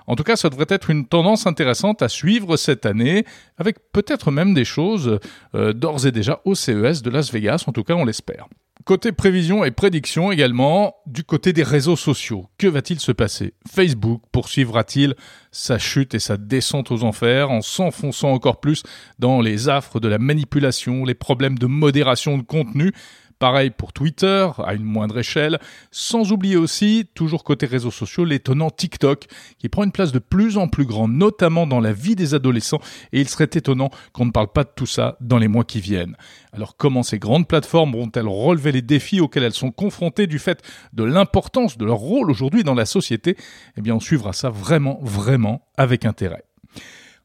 en 0.06 0.16
tout 0.16 0.24
cas, 0.24 0.36
ça 0.36 0.50
devrait 0.50 0.66
être 0.68 0.90
une 0.90 1.06
tendance 1.06 1.46
intéressante 1.46 2.02
à 2.02 2.08
suivre 2.08 2.56
cette 2.56 2.84
année, 2.84 3.24
avec 3.58 3.76
peut-être 3.92 4.30
même 4.30 4.54
des 4.54 4.64
choses 4.64 5.20
euh, 5.54 5.72
d'ores 5.72 6.06
et 6.06 6.12
déjà 6.12 6.40
au 6.44 6.54
CES 6.54 7.02
de 7.02 7.10
Las 7.10 7.32
Vegas, 7.32 7.64
en 7.68 7.72
tout 7.72 7.84
cas 7.84 7.94
on 7.94 8.04
l'espère. 8.04 8.46
Côté 8.84 9.12
prévision 9.12 9.62
et 9.62 9.70
prédiction 9.70 10.32
également, 10.32 10.96
du 11.06 11.22
côté 11.22 11.52
des 11.52 11.62
réseaux 11.62 11.96
sociaux, 11.96 12.46
que 12.56 12.66
va-t-il 12.66 12.98
se 12.98 13.12
passer? 13.12 13.52
Facebook 13.70 14.22
poursuivra-t-il 14.32 15.14
sa 15.52 15.78
chute 15.78 16.14
et 16.14 16.18
sa 16.18 16.38
descente 16.38 16.90
aux 16.90 17.04
enfers 17.04 17.50
en 17.50 17.60
s'enfonçant 17.60 18.32
encore 18.32 18.58
plus 18.58 18.82
dans 19.18 19.42
les 19.42 19.68
affres 19.68 20.00
de 20.00 20.08
la 20.08 20.18
manipulation, 20.18 21.04
les 21.04 21.14
problèmes 21.14 21.58
de 21.58 21.66
modération 21.66 22.38
de 22.38 22.42
contenu? 22.42 22.92
Pareil 23.40 23.70
pour 23.70 23.94
Twitter, 23.94 24.48
à 24.58 24.74
une 24.74 24.84
moindre 24.84 25.18
échelle, 25.18 25.58
sans 25.90 26.30
oublier 26.30 26.58
aussi, 26.58 27.08
toujours 27.14 27.42
côté 27.42 27.64
réseaux 27.64 27.90
sociaux, 27.90 28.26
l'étonnant 28.26 28.68
TikTok, 28.68 29.28
qui 29.58 29.70
prend 29.70 29.82
une 29.82 29.92
place 29.92 30.12
de 30.12 30.18
plus 30.18 30.58
en 30.58 30.68
plus 30.68 30.84
grande, 30.84 31.14
notamment 31.14 31.66
dans 31.66 31.80
la 31.80 31.94
vie 31.94 32.14
des 32.14 32.34
adolescents, 32.34 32.82
et 33.12 33.20
il 33.22 33.30
serait 33.30 33.48
étonnant 33.54 33.88
qu'on 34.12 34.26
ne 34.26 34.30
parle 34.30 34.48
pas 34.48 34.64
de 34.64 34.70
tout 34.76 34.84
ça 34.84 35.16
dans 35.22 35.38
les 35.38 35.48
mois 35.48 35.64
qui 35.64 35.80
viennent. 35.80 36.18
Alors 36.52 36.76
comment 36.76 37.02
ces 37.02 37.18
grandes 37.18 37.48
plateformes 37.48 37.92
vont-elles 37.92 38.28
relever 38.28 38.72
les 38.72 38.82
défis 38.82 39.22
auxquels 39.22 39.44
elles 39.44 39.54
sont 39.54 39.70
confrontées 39.70 40.26
du 40.26 40.38
fait 40.38 40.62
de 40.92 41.04
l'importance 41.04 41.78
de 41.78 41.86
leur 41.86 41.96
rôle 41.96 42.30
aujourd'hui 42.30 42.62
dans 42.62 42.74
la 42.74 42.84
société? 42.84 43.38
Eh 43.78 43.80
bien 43.80 43.94
on 43.94 44.00
suivra 44.00 44.34
ça 44.34 44.50
vraiment, 44.50 44.98
vraiment 45.00 45.66
avec 45.78 46.04
intérêt. 46.04 46.44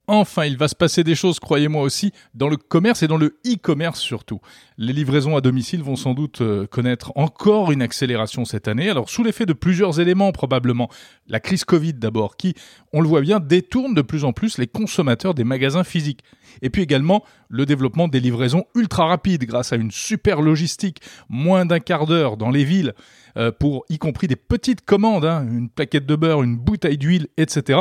Enfin, 0.07 0.45
il 0.45 0.57
va 0.57 0.67
se 0.67 0.75
passer 0.75 1.03
des 1.03 1.15
choses, 1.15 1.39
croyez-moi 1.39 1.81
aussi, 1.81 2.11
dans 2.35 2.47
le 2.47 2.57
commerce 2.57 3.01
et 3.01 3.07
dans 3.07 3.17
le 3.17 3.39
e-commerce 3.45 3.99
surtout. 3.99 4.39
Les 4.77 4.93
livraisons 4.93 5.35
à 5.35 5.41
domicile 5.41 5.81
vont 5.81 5.95
sans 5.95 6.13
doute 6.13 6.41
euh, 6.41 6.67
connaître 6.67 7.11
encore 7.15 7.71
une 7.71 7.81
accélération 7.81 8.45
cette 8.45 8.67
année. 8.67 8.89
Alors, 8.89 9.09
sous 9.09 9.23
l'effet 9.23 9.45
de 9.45 9.53
plusieurs 9.53 9.99
éléments 9.99 10.31
probablement. 10.31 10.89
La 11.27 11.39
crise 11.39 11.63
Covid 11.63 11.93
d'abord, 11.93 12.37
qui, 12.37 12.53
on 12.93 13.01
le 13.01 13.07
voit 13.07 13.21
bien, 13.21 13.39
détourne 13.39 13.95
de 13.95 14.01
plus 14.01 14.25
en 14.25 14.33
plus 14.33 14.57
les 14.57 14.67
consommateurs 14.67 15.33
des 15.33 15.43
magasins 15.43 15.83
physiques. 15.83 16.21
Et 16.61 16.69
puis 16.69 16.81
également 16.81 17.23
le 17.49 17.65
développement 17.65 18.07
des 18.07 18.19
livraisons 18.19 18.65
ultra 18.75 19.07
rapides 19.07 19.45
grâce 19.45 19.73
à 19.73 19.75
une 19.75 19.91
super 19.91 20.41
logistique, 20.41 21.01
moins 21.29 21.65
d'un 21.65 21.79
quart 21.79 22.05
d'heure 22.05 22.37
dans 22.37 22.49
les 22.49 22.63
villes 22.63 22.93
euh, 23.37 23.51
pour 23.51 23.85
y 23.89 23.97
compris 23.97 24.27
des 24.27 24.35
petites 24.35 24.85
commandes, 24.85 25.25
hein, 25.25 25.45
une 25.49 25.69
plaquette 25.69 26.05
de 26.05 26.15
beurre, 26.15 26.43
une 26.43 26.57
bouteille 26.57 26.97
d'huile, 26.97 27.27
etc. 27.37 27.79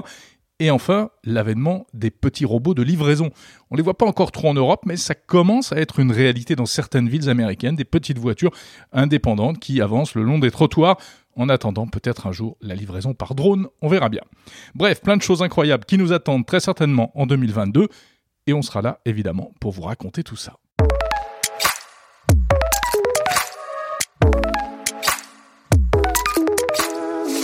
Et 0.60 0.70
enfin, 0.70 1.10
l'avènement 1.24 1.86
des 1.94 2.12
petits 2.12 2.44
robots 2.44 2.74
de 2.74 2.82
livraison. 2.82 3.30
On 3.70 3.74
ne 3.74 3.78
les 3.78 3.82
voit 3.82 3.98
pas 3.98 4.06
encore 4.06 4.30
trop 4.30 4.48
en 4.48 4.54
Europe, 4.54 4.82
mais 4.86 4.96
ça 4.96 5.16
commence 5.16 5.72
à 5.72 5.76
être 5.76 5.98
une 5.98 6.12
réalité 6.12 6.54
dans 6.54 6.66
certaines 6.66 7.08
villes 7.08 7.28
américaines, 7.28 7.74
des 7.74 7.84
petites 7.84 8.18
voitures 8.18 8.52
indépendantes 8.92 9.58
qui 9.58 9.80
avancent 9.80 10.14
le 10.14 10.22
long 10.22 10.38
des 10.38 10.52
trottoirs 10.52 10.96
en 11.36 11.48
attendant 11.48 11.86
peut-être 11.86 12.26
un 12.26 12.32
jour 12.32 12.56
la 12.60 12.74
livraison 12.74 13.14
par 13.14 13.34
drone, 13.34 13.66
on 13.82 13.88
verra 13.88 14.08
bien. 14.08 14.22
Bref, 14.74 15.00
plein 15.00 15.16
de 15.16 15.22
choses 15.22 15.42
incroyables 15.42 15.84
qui 15.84 15.98
nous 15.98 16.12
attendent 16.12 16.46
très 16.46 16.60
certainement 16.60 17.10
en 17.18 17.26
2022, 17.26 17.88
et 18.46 18.52
on 18.52 18.62
sera 18.62 18.82
là 18.82 19.00
évidemment 19.04 19.52
pour 19.60 19.72
vous 19.72 19.82
raconter 19.82 20.22
tout 20.22 20.36
ça. 20.36 20.56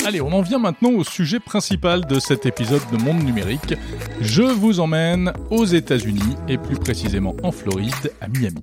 Allez, 0.06 0.22
on 0.22 0.32
en 0.32 0.40
vient 0.40 0.58
maintenant 0.58 0.92
au 0.92 1.04
sujet 1.04 1.40
principal 1.40 2.06
de 2.06 2.18
cet 2.18 2.46
épisode 2.46 2.80
de 2.90 2.96
Monde 2.96 3.22
Numérique. 3.22 3.74
Je 4.20 4.42
vous 4.42 4.80
emmène 4.80 5.32
aux 5.50 5.66
États-Unis 5.66 6.36
et 6.48 6.56
plus 6.56 6.76
précisément 6.76 7.36
en 7.42 7.52
Floride, 7.52 8.10
à 8.20 8.28
Miami. 8.28 8.62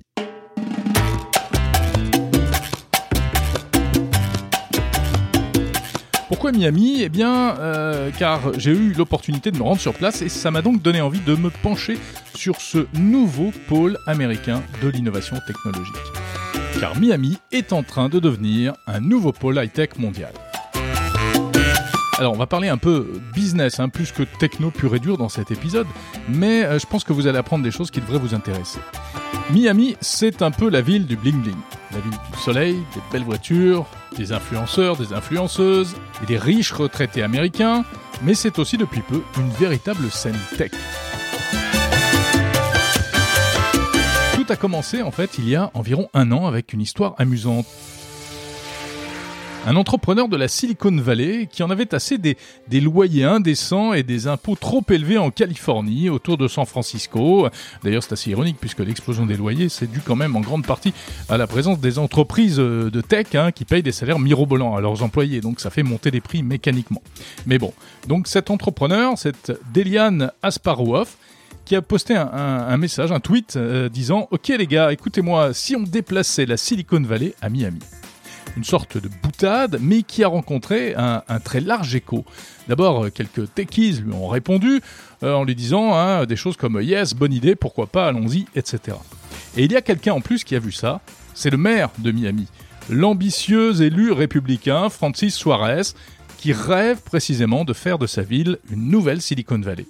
Pourquoi 6.26 6.50
Miami? 6.50 7.02
Eh 7.02 7.08
bien, 7.08 7.56
euh, 7.58 8.10
car 8.18 8.58
j'ai 8.58 8.72
eu 8.72 8.92
l'opportunité 8.92 9.52
de 9.52 9.58
me 9.58 9.62
rendre 9.62 9.80
sur 9.80 9.94
place 9.94 10.22
et 10.22 10.28
ça 10.28 10.50
m'a 10.50 10.60
donc 10.60 10.82
donné 10.82 11.00
envie 11.00 11.20
de 11.20 11.36
me 11.36 11.50
pencher 11.50 11.98
sur 12.34 12.60
ce 12.60 12.86
nouveau 12.94 13.52
pôle 13.68 13.96
américain 14.06 14.62
de 14.82 14.88
l'innovation 14.88 15.36
technologique. 15.46 15.94
Car 16.80 16.98
Miami 16.98 17.38
est 17.52 17.72
en 17.72 17.84
train 17.84 18.08
de 18.08 18.18
devenir 18.18 18.74
un 18.88 19.00
nouveau 19.00 19.32
pôle 19.32 19.56
high-tech 19.56 19.90
mondial. 19.98 20.32
Alors, 22.18 22.32
on 22.32 22.36
va 22.36 22.48
parler 22.48 22.68
un 22.68 22.78
peu 22.78 23.20
business, 23.32 23.78
hein, 23.78 23.88
plus 23.88 24.10
que 24.10 24.24
techno 24.24 24.72
pur 24.72 24.92
et 24.96 24.98
dur 24.98 25.18
dans 25.18 25.28
cet 25.28 25.52
épisode, 25.52 25.86
mais 26.28 26.64
euh, 26.64 26.80
je 26.80 26.86
pense 26.86 27.04
que 27.04 27.12
vous 27.12 27.28
allez 27.28 27.38
apprendre 27.38 27.62
des 27.62 27.70
choses 27.70 27.92
qui 27.92 28.00
devraient 28.00 28.18
vous 28.18 28.34
intéresser. 28.34 28.80
Miami, 29.52 29.96
c'est 30.00 30.42
un 30.42 30.50
peu 30.50 30.68
la 30.68 30.80
ville 30.80 31.06
du 31.06 31.16
bling 31.16 31.40
bling, 31.40 31.56
la 31.92 32.00
ville 32.00 32.18
du 32.32 32.38
soleil, 32.40 32.74
des 32.74 33.00
belles 33.12 33.22
voitures, 33.22 33.86
des 34.16 34.32
influenceurs, 34.32 34.96
des 34.96 35.12
influenceuses 35.12 35.94
et 36.20 36.26
des 36.26 36.38
riches 36.38 36.72
retraités 36.72 37.22
américains, 37.22 37.84
mais 38.24 38.34
c'est 38.34 38.58
aussi 38.58 38.76
depuis 38.76 39.02
peu 39.02 39.22
une 39.38 39.50
véritable 39.50 40.10
scène 40.10 40.38
tech. 40.56 40.72
Tout 44.34 44.46
a 44.48 44.56
commencé 44.56 45.02
en 45.02 45.12
fait 45.12 45.38
il 45.38 45.48
y 45.48 45.54
a 45.54 45.70
environ 45.74 46.08
un 46.14 46.32
an 46.32 46.46
avec 46.46 46.72
une 46.72 46.80
histoire 46.80 47.14
amusante. 47.18 47.66
Un 49.68 49.76
entrepreneur 49.76 50.28
de 50.28 50.36
la 50.38 50.48
Silicon 50.48 50.96
Valley 50.96 51.46
qui 51.46 51.62
en 51.62 51.68
avait 51.68 51.94
assez 51.94 52.16
des, 52.16 52.38
loyers 52.80 53.24
indécents 53.24 53.92
et 53.92 54.02
des 54.02 54.26
impôts 54.26 54.54
trop 54.54 54.82
élevés 54.88 55.18
en 55.18 55.30
Californie, 55.30 56.08
autour 56.08 56.38
de 56.38 56.48
San 56.48 56.64
Francisco. 56.64 57.50
D'ailleurs, 57.84 58.02
c'est 58.02 58.14
assez 58.14 58.30
ironique 58.30 58.56
puisque 58.58 58.78
l'explosion 58.78 59.26
des 59.26 59.36
loyers, 59.36 59.68
c'est 59.68 59.86
dû 59.86 60.00
quand 60.00 60.16
même 60.16 60.36
en 60.36 60.40
grande 60.40 60.64
partie 60.64 60.94
à 61.28 61.36
la 61.36 61.46
présence 61.46 61.80
des 61.80 61.98
entreprises 61.98 62.58
euh, 62.58 62.90
de 62.90 63.02
tech 63.02 63.34
hein, 63.34 63.52
qui 63.52 63.66
payent 63.66 63.82
des 63.82 63.92
salaires 63.92 64.18
mirobolants 64.18 64.74
à 64.74 64.80
leurs 64.80 65.02
employés. 65.02 65.42
Donc 65.42 65.60
ça 65.60 65.68
fait 65.68 65.82
monter 65.82 66.10
les 66.10 66.22
prix 66.22 66.42
mécaniquement. 66.42 67.02
Mais 67.44 67.58
bon, 67.58 67.74
donc 68.06 68.26
cet 68.26 68.50
entrepreneur, 68.50 69.18
cette 69.18 69.52
Deliane 69.74 70.32
Asparoff, 70.42 71.18
qui 71.66 71.76
a 71.76 71.82
posté 71.82 72.16
un, 72.16 72.76
message, 72.78 73.12
un 73.12 73.20
tweet 73.20 73.56
euh, 73.56 73.90
disant 73.90 74.28
Ok 74.30 74.48
les 74.48 74.66
gars, 74.66 74.94
écoutez-moi, 74.94 75.52
si 75.52 75.76
on 75.76 75.82
déplaçait 75.82 76.46
la 76.46 76.56
Silicon 76.56 77.02
Valley 77.02 77.34
à 77.42 77.50
Miami 77.50 77.80
une 78.58 78.64
sorte 78.64 78.98
de 78.98 79.08
boutade, 79.22 79.78
mais 79.80 80.02
qui 80.02 80.24
a 80.24 80.28
rencontré 80.28 80.94
un, 80.96 81.22
très 81.44 81.60
large 81.60 81.94
écho. 81.94 82.24
D'abord, 82.66 83.04
euh, 83.04 83.10
quelques 83.10 83.54
techies 83.54 84.02
lui 84.04 84.12
ont 84.12 84.26
répondu 84.26 84.80
euh, 85.22 85.32
en 85.34 85.44
lui 85.44 85.54
disant 85.54 85.94
hein, 85.94 86.26
des 86.26 86.34
choses 86.34 86.56
comme 86.56 86.82
Yes, 86.82 87.14
bonne 87.14 87.32
idée, 87.32 87.54
pourquoi 87.54 87.86
pas, 87.86 88.08
allons-y, 88.08 88.46
etc. 88.56 88.96
Et 89.56 89.64
il 89.64 89.72
y 89.72 89.76
a 89.76 89.80
quelqu'un 89.80 90.12
en 90.12 90.20
plus 90.20 90.42
qui 90.42 90.56
a 90.56 90.58
vu 90.58 90.72
ça, 90.72 91.00
c'est 91.34 91.50
le 91.50 91.56
maire 91.56 91.90
de 91.98 92.10
Miami, 92.10 92.48
l'ambitieux 92.90 93.80
élu 93.80 94.10
républicain 94.10 94.88
Francis 94.90 95.36
Suarez, 95.36 95.94
qui 96.36 96.52
rêve 96.52 97.00
précisément 97.02 97.64
de 97.64 97.72
faire 97.72 97.98
de 97.98 98.08
sa 98.08 98.22
ville 98.22 98.58
une 98.72 98.90
nouvelle 98.90 99.22
Silicon 99.22 99.60
Valley. 99.60 99.86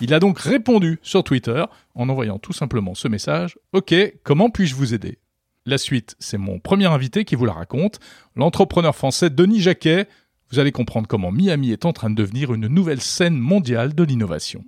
Il 0.00 0.12
a 0.12 0.18
donc 0.18 0.40
répondu 0.40 0.98
sur 1.02 1.22
Twitter 1.22 1.64
en 1.94 2.08
envoyant 2.08 2.40
tout 2.40 2.52
simplement 2.52 2.96
ce 2.96 3.06
message 3.06 3.56
Ok, 3.72 3.94
comment 4.24 4.50
puis-je 4.50 4.74
vous 4.74 4.94
aider? 4.94 5.18
La 5.66 5.78
suite, 5.78 6.16
c'est 6.18 6.38
mon 6.38 6.58
premier 6.58 6.86
invité 6.86 7.24
qui 7.24 7.36
vous 7.36 7.46
la 7.46 7.52
raconte, 7.52 7.98
l'entrepreneur 8.36 8.94
français 8.94 9.30
Denis 9.30 9.60
Jacquet. 9.60 10.06
Vous 10.50 10.58
allez 10.58 10.72
comprendre 10.72 11.06
comment 11.08 11.32
Miami 11.32 11.72
est 11.72 11.86
en 11.86 11.92
train 11.92 12.10
de 12.10 12.14
devenir 12.14 12.52
une 12.52 12.66
nouvelle 12.66 13.00
scène 13.00 13.36
mondiale 13.36 13.94
de 13.94 14.04
l'innovation. 14.04 14.62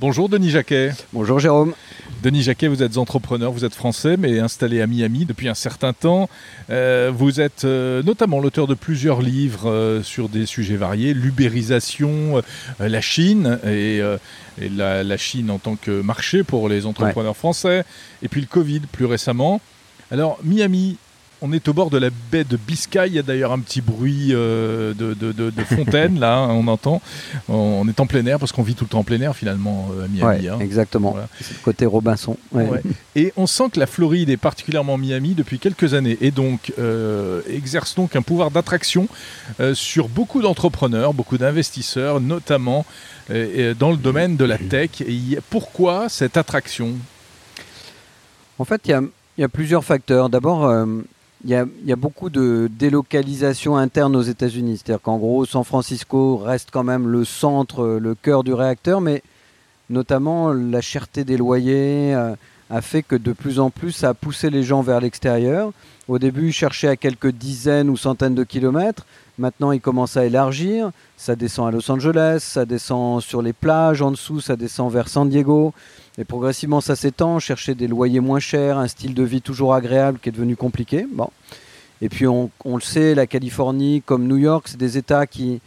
Bonjour 0.00 0.28
Denis 0.28 0.50
Jacquet. 0.50 0.92
Bonjour 1.12 1.40
Jérôme. 1.40 1.74
Denis 2.22 2.44
Jacquet, 2.44 2.68
vous 2.68 2.84
êtes 2.84 2.98
entrepreneur, 2.98 3.50
vous 3.50 3.64
êtes 3.64 3.74
français, 3.74 4.16
mais 4.16 4.38
installé 4.38 4.80
à 4.80 4.86
Miami 4.86 5.24
depuis 5.24 5.48
un 5.48 5.54
certain 5.54 5.92
temps. 5.92 6.30
Euh, 6.70 7.10
vous 7.12 7.40
êtes 7.40 7.64
euh, 7.64 8.00
notamment 8.04 8.38
l'auteur 8.38 8.68
de 8.68 8.74
plusieurs 8.74 9.20
livres 9.20 9.68
euh, 9.68 10.04
sur 10.04 10.28
des 10.28 10.46
sujets 10.46 10.76
variés, 10.76 11.14
l'ubérisation, 11.14 12.40
la 12.78 13.00
Chine 13.00 13.58
et, 13.66 14.00
la, 14.70 15.16
Chine 15.16 15.50
en 15.50 15.58
tant 15.58 15.74
que 15.74 16.00
marché 16.00 16.44
pour 16.44 16.68
les 16.68 16.86
entrepreneurs 16.86 17.36
français, 17.36 17.82
et 18.22 18.28
puis 18.28 18.40
le 18.40 18.46
Covid 18.46 18.82
plus 18.92 19.04
récemment. 19.04 19.60
Alors 20.12 20.38
Miami, 20.44 20.96
On 21.40 21.52
est 21.52 21.68
au 21.68 21.72
bord 21.72 21.90
de 21.90 21.98
la 21.98 22.10
baie 22.32 22.44
de 22.44 22.56
Biscay. 22.56 23.06
Il 23.06 23.14
y 23.14 23.18
a 23.18 23.22
d'ailleurs 23.22 23.52
un 23.52 23.60
petit 23.60 23.80
bruit 23.80 24.30
euh, 24.32 24.92
de, 24.94 25.14
de, 25.14 25.32
de, 25.32 25.50
de 25.50 25.62
fontaine, 25.62 26.18
là, 26.18 26.36
hein, 26.36 26.48
on 26.50 26.66
entend. 26.66 27.00
On 27.48 27.86
est 27.88 28.00
en 28.00 28.06
plein 28.06 28.26
air 28.26 28.38
parce 28.38 28.50
qu'on 28.50 28.62
vit 28.62 28.74
tout 28.74 28.84
le 28.84 28.90
temps 28.90 28.98
en 28.98 29.04
plein 29.04 29.20
air, 29.20 29.36
finalement, 29.36 29.88
euh, 29.92 30.06
à 30.06 30.08
Miami. 30.08 30.46
Ouais, 30.46 30.48
hein. 30.48 30.58
exactement. 30.60 31.12
Voilà. 31.12 31.28
C'est 31.40 31.54
le 31.54 31.62
côté 31.62 31.86
Robinson. 31.86 32.36
Ouais. 32.52 32.68
Ouais. 32.68 32.82
Et 33.14 33.32
on 33.36 33.46
sent 33.46 33.70
que 33.72 33.78
la 33.78 33.86
Floride 33.86 34.30
est 34.30 34.36
particulièrement 34.36 34.98
Miami 34.98 35.34
depuis 35.34 35.58
quelques 35.58 35.94
années 35.94 36.18
et 36.20 36.30
donc 36.32 36.72
euh, 36.78 37.40
exerce 37.48 37.94
donc 37.94 38.16
un 38.16 38.22
pouvoir 38.22 38.50
d'attraction 38.50 39.08
euh, 39.60 39.74
sur 39.74 40.08
beaucoup 40.08 40.42
d'entrepreneurs, 40.42 41.14
beaucoup 41.14 41.38
d'investisseurs, 41.38 42.20
notamment 42.20 42.84
dans 43.78 43.90
le 43.90 43.98
domaine 43.98 44.36
de 44.38 44.44
la 44.46 44.56
tech. 44.56 45.02
Et 45.02 45.12
y 45.12 45.38
pourquoi 45.50 46.08
cette 46.08 46.38
attraction? 46.38 46.94
En 48.58 48.64
fait, 48.64 48.80
il 48.86 48.90
y 48.90 48.94
a, 48.94 49.02
il 49.36 49.40
y 49.42 49.44
a 49.44 49.48
plusieurs 49.48 49.84
facteurs. 49.84 50.30
D'abord, 50.30 50.86
il 51.44 51.50
y, 51.50 51.92
a, 51.92 51.96
beaucoup 51.96 52.30
de 52.30 52.68
délocalisation 52.68 53.76
interne 53.76 54.16
aux 54.16 54.22
États-Unis. 54.22 54.78
C'est-à-dire 54.78 55.00
qu'en 55.00 55.18
gros, 55.18 55.44
San 55.46 55.62
Francisco 55.62 56.36
reste 56.36 56.70
quand 56.72 56.82
même 56.82 57.06
le 57.06 57.24
centre, 57.24 57.98
le 58.00 58.14
cœur 58.16 58.42
du 58.42 58.52
réacteur, 58.52 59.00
mais 59.00 59.22
notamment 59.88 60.52
la 60.52 60.80
cherté 60.80 61.24
des 61.24 61.36
loyers 61.36 62.14
euh, 62.14 62.34
a 62.70 62.80
fait 62.82 63.02
que 63.02 63.14
de 63.14 63.32
plus 63.32 63.60
en 63.60 63.70
plus, 63.70 63.92
ça 63.92 64.10
a 64.10 64.14
poussé 64.14 64.50
les 64.50 64.64
gens 64.64 64.82
vers 64.82 65.00
l'extérieur. 65.00 65.72
Au 66.08 66.18
début, 66.18 66.48
ils 66.48 66.52
cherchaient 66.52 66.88
à 66.88 66.96
quelques 66.96 67.30
dizaines 67.30 67.88
ou 67.88 67.96
centaines 67.96 68.34
de 68.34 68.44
kilomètres. 68.44 69.06
Maintenant, 69.38 69.70
ils 69.70 69.80
commencent 69.80 70.16
à 70.16 70.24
élargir. 70.24 70.90
Ça 71.16 71.36
descend 71.36 71.68
à 71.68 71.70
Los 71.70 71.90
Angeles, 71.90 72.38
ça 72.40 72.66
descend 72.66 73.22
sur 73.22 73.42
les 73.42 73.52
plages 73.52 74.02
en 74.02 74.10
dessous, 74.10 74.40
ça 74.40 74.56
descend 74.56 74.92
vers 74.92 75.08
San 75.08 75.28
Diego. 75.28 75.72
Et 76.18 76.24
progressivement, 76.24 76.80
ça 76.80 76.96
s'étend. 76.96 77.38
Chercher 77.38 77.74
des 77.76 77.86
loyers 77.86 78.20
moins 78.20 78.40
chers, 78.40 78.76
un 78.76 78.88
style 78.88 79.14
de 79.14 79.22
vie 79.22 79.40
toujours 79.40 79.72
agréable 79.72 80.18
qui 80.20 80.28
est 80.28 80.32
devenu 80.32 80.56
compliqué. 80.56 81.06
Bon. 81.12 81.30
Et 82.02 82.08
puis, 82.08 82.26
on, 82.26 82.50
le 82.64 82.80
sait, 82.80 83.14
la 83.14 83.26
Californie, 83.26 84.02
comme 84.04 84.26
New 84.26 84.36
York, 84.36 84.66
c'est 84.68 84.78
des 84.78 84.98
États 84.98 85.26
qui, 85.26 85.60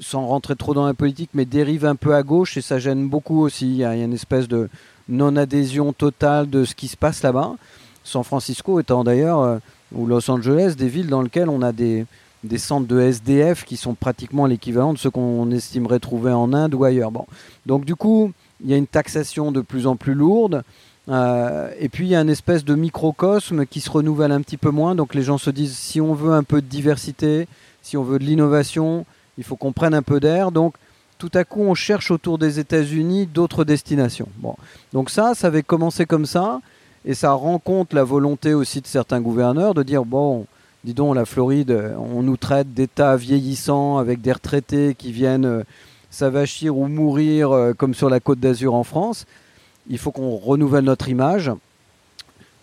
sans 0.00 0.26
rentrer 0.26 0.56
trop 0.56 0.74
dans 0.74 0.86
la 0.86 0.94
politique, 0.94 1.30
mais 1.32 1.44
dérivent 1.44 1.86
un 1.86 1.96
peu 1.96 2.14
à 2.14 2.22
gauche 2.22 2.56
et 2.56 2.60
ça 2.60 2.78
gêne 2.78 3.08
beaucoup 3.08 3.40
aussi. 3.40 3.66
Il 3.66 3.76
y 3.76 3.84
a, 3.84 3.94
une 3.94 4.12
espèce 4.12 4.48
de 4.48 4.68
non-adhésion 5.08 5.92
totale 5.92 6.50
de 6.50 6.64
ce 6.64 6.74
qui 6.74 6.88
se 6.88 6.96
passe 6.96 7.22
là-bas. 7.22 7.54
San 8.02 8.24
Francisco 8.24 8.78
étant 8.80 9.04
d'ailleurs, 9.04 9.40
euh, 9.40 9.58
ou 9.92 10.06
Los 10.06 10.28
Angeles, 10.30 10.74
des 10.76 10.88
villes 10.88 11.08
dans 11.08 11.22
lesquelles 11.22 11.48
on 11.48 11.62
a 11.62 11.72
des, 11.72 12.06
des 12.44 12.58
centres 12.58 12.86
de 12.86 13.00
SDF 13.00 13.64
qui 13.64 13.76
sont 13.76 13.94
pratiquement 13.94 14.46
l'équivalent 14.46 14.92
de 14.92 14.98
ceux 14.98 15.10
qu'on 15.10 15.50
estimerait 15.50 16.00
trouver 16.00 16.32
en 16.32 16.52
Inde 16.52 16.74
ou 16.74 16.84
ailleurs. 16.84 17.10
Bon. 17.10 17.26
Donc 17.66 17.84
du 17.84 17.94
coup, 17.96 18.32
il 18.62 18.70
y 18.70 18.74
a 18.74 18.76
une 18.76 18.86
taxation 18.86 19.52
de 19.52 19.60
plus 19.60 19.86
en 19.86 19.96
plus 19.96 20.14
lourde. 20.14 20.62
euh, 21.08 21.70
et 21.78 21.88
puis 21.88 22.06
il 22.06 22.10
y 22.10 22.16
a 22.16 22.20
une 22.20 22.30
espèce 22.30 22.64
de 22.64 22.74
microcosme 22.74 23.64
qui 23.66 23.80
se 23.80 23.90
renouvelle 23.90 24.32
un 24.32 24.40
petit 24.40 24.56
peu 24.56 24.70
moins. 24.70 24.94
Donc 24.94 25.14
les 25.14 25.22
gens 25.22 25.38
se 25.38 25.50
disent 25.50 25.76
si 25.76 26.00
on 26.00 26.14
veut 26.14 26.32
un 26.32 26.42
peu 26.42 26.60
de 26.60 26.66
diversité, 26.66 27.48
si 27.82 27.96
on 27.96 28.02
veut 28.02 28.18
de 28.18 28.24
l'innovation, 28.24 29.06
il 29.38 29.44
faut 29.44 29.56
qu'on 29.56 29.72
prenne 29.72 29.94
un 29.94 30.02
peu 30.02 30.20
d'air. 30.20 30.50
Donc 30.50 30.74
tout 31.18 31.30
à 31.34 31.44
coup, 31.44 31.62
on 31.62 31.74
cherche 31.74 32.10
autour 32.10 32.38
des 32.38 32.58
États-Unis 32.58 33.26
d'autres 33.26 33.64
destinations. 33.64 34.28
Bon. 34.38 34.56
Donc 34.92 35.10
ça, 35.10 35.34
ça 35.34 35.46
avait 35.46 35.62
commencé 35.62 36.06
comme 36.06 36.26
ça. 36.26 36.60
Et 37.08 37.14
ça 37.14 37.30
rend 37.32 37.60
compte 37.60 37.92
la 37.92 38.02
volonté 38.02 38.52
aussi 38.52 38.80
de 38.80 38.86
certains 38.88 39.20
gouverneurs 39.20 39.74
de 39.74 39.84
dire 39.84 40.04
bon, 40.04 40.46
dis 40.82 40.92
donc, 40.92 41.14
la 41.14 41.24
Floride, 41.24 41.70
euh, 41.70 41.94
on 41.98 42.22
nous 42.22 42.36
traite 42.36 42.74
d'États 42.74 43.16
vieillissants 43.16 43.98
avec 43.98 44.20
des 44.20 44.32
retraités 44.32 44.96
qui 44.98 45.12
viennent 45.12 45.62
euh, 46.06 46.12
s'avachir 46.12 46.76
ou 46.76 46.88
mourir 46.88 47.52
euh, 47.52 47.72
comme 47.72 47.94
sur 47.94 48.10
la 48.10 48.20
côte 48.20 48.40
d'Azur 48.40 48.74
en 48.74 48.84
France. 48.84 49.26
Il 49.88 49.98
faut 49.98 50.10
qu'on 50.10 50.36
renouvelle 50.36 50.84
notre 50.84 51.08
image. 51.08 51.50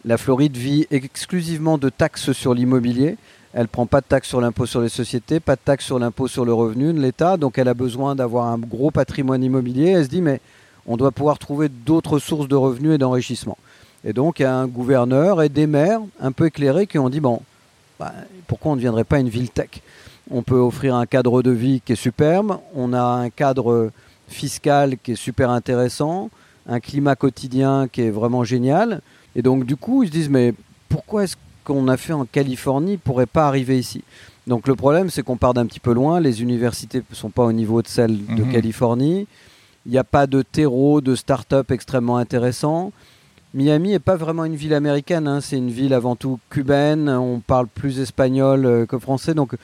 La 0.05 0.17
Floride 0.17 0.57
vit 0.57 0.87
exclusivement 0.91 1.77
de 1.77 1.89
taxes 1.89 2.33
sur 2.33 2.53
l'immobilier. 2.53 3.17
Elle 3.53 3.67
prend 3.67 3.85
pas 3.85 4.01
de 4.01 4.07
taxes 4.07 4.27
sur 4.27 4.41
l'impôt 4.41 4.65
sur 4.65 4.81
les 4.81 4.89
sociétés, 4.89 5.39
pas 5.39 5.55
de 5.55 5.61
taxes 5.63 5.85
sur 5.85 5.99
l'impôt 5.99 6.27
sur 6.27 6.43
le 6.43 6.53
revenu 6.53 6.91
de 6.91 6.99
l'État. 6.99 7.37
Donc 7.37 7.57
elle 7.57 7.67
a 7.67 7.73
besoin 7.73 8.15
d'avoir 8.15 8.47
un 8.47 8.57
gros 8.57 8.91
patrimoine 8.91 9.43
immobilier. 9.43 9.91
Elle 9.91 10.05
se 10.05 10.09
dit 10.09 10.21
mais 10.21 10.41
on 10.85 10.97
doit 10.97 11.11
pouvoir 11.11 11.39
trouver 11.39 11.69
d'autres 11.69 12.19
sources 12.19 12.47
de 12.47 12.55
revenus 12.55 12.95
et 12.95 12.97
d'enrichissement. 12.97 13.57
Et 14.03 14.11
donc 14.11 14.39
il 14.39 14.43
y 14.43 14.45
a 14.45 14.55
un 14.55 14.67
gouverneur 14.67 15.41
et 15.41 15.49
des 15.49 15.67
maires 15.67 16.01
un 16.19 16.31
peu 16.31 16.47
éclairés 16.47 16.87
qui 16.87 16.99
ont 16.99 17.09
dit 17.09 17.21
bon, 17.21 17.41
bah, 18.03 18.13
pourquoi 18.47 18.71
on 18.71 18.75
ne 18.75 18.79
deviendrait 18.81 19.05
pas 19.05 19.19
une 19.19 19.29
ville 19.29 19.49
tech? 19.49 19.69
On 20.29 20.41
peut 20.41 20.57
offrir 20.57 20.95
un 20.95 21.05
cadre 21.05 21.41
de 21.41 21.51
vie 21.51 21.81
qui 21.83 21.93
est 21.93 21.95
superbe, 21.95 22.57
on 22.75 22.91
a 22.93 23.01
un 23.01 23.29
cadre 23.29 23.91
fiscal 24.27 24.97
qui 25.01 25.13
est 25.13 25.15
super 25.15 25.49
intéressant, 25.49 26.29
un 26.67 26.79
climat 26.79 27.15
quotidien 27.15 27.87
qui 27.91 28.01
est 28.01 28.09
vraiment 28.09 28.43
génial. 28.43 29.01
Et 29.35 29.41
donc 29.41 29.65
du 29.65 29.75
coup 29.77 30.03
ils 30.03 30.07
se 30.07 30.11
disent 30.11 30.29
mais 30.29 30.53
pourquoi 30.89 31.23
est-ce 31.23 31.35
qu'on 31.63 31.87
a 31.87 31.97
fait 31.97 32.13
en 32.13 32.25
Californie 32.25 32.97
pourrait 32.97 33.25
pas 33.25 33.47
arriver 33.47 33.77
ici? 33.79 34.03
Donc 34.47 34.67
le 34.67 34.75
problème 34.75 35.09
c'est 35.09 35.23
qu'on 35.23 35.37
part 35.37 35.53
d'un 35.53 35.65
petit 35.65 35.79
peu 35.79 35.93
loin, 35.93 36.19
les 36.19 36.41
universités 36.41 37.01
ne 37.09 37.15
sont 37.15 37.29
pas 37.29 37.43
au 37.43 37.53
niveau 37.53 37.81
de 37.81 37.87
celles 37.87 38.17
de 38.25 38.43
Mhm. 38.43 38.51
Californie, 38.51 39.27
il 39.85 39.91
n'y 39.91 39.97
a 39.97 40.03
pas 40.03 40.27
de 40.27 40.41
terreau, 40.41 40.99
de 41.01 41.15
start-up 41.15 41.71
extrêmement 41.71 42.17
intéressant. 42.17 42.91
Miami 43.53 43.89
n'est 43.89 43.99
pas 43.99 44.15
vraiment 44.15 44.45
une 44.45 44.55
ville 44.55 44.73
américaine, 44.73 45.27
hein, 45.27 45.39
c'est 45.39 45.57
une 45.57 45.69
ville 45.69 45.93
avant 45.93 46.15
tout 46.15 46.39
cubaine, 46.49 47.07
on 47.07 47.39
parle 47.39 47.67
plus 47.67 47.99
espagnol 47.99 48.65
euh, 48.65 48.85
que 48.87 48.97
français, 48.97 49.35
donc 49.35 49.55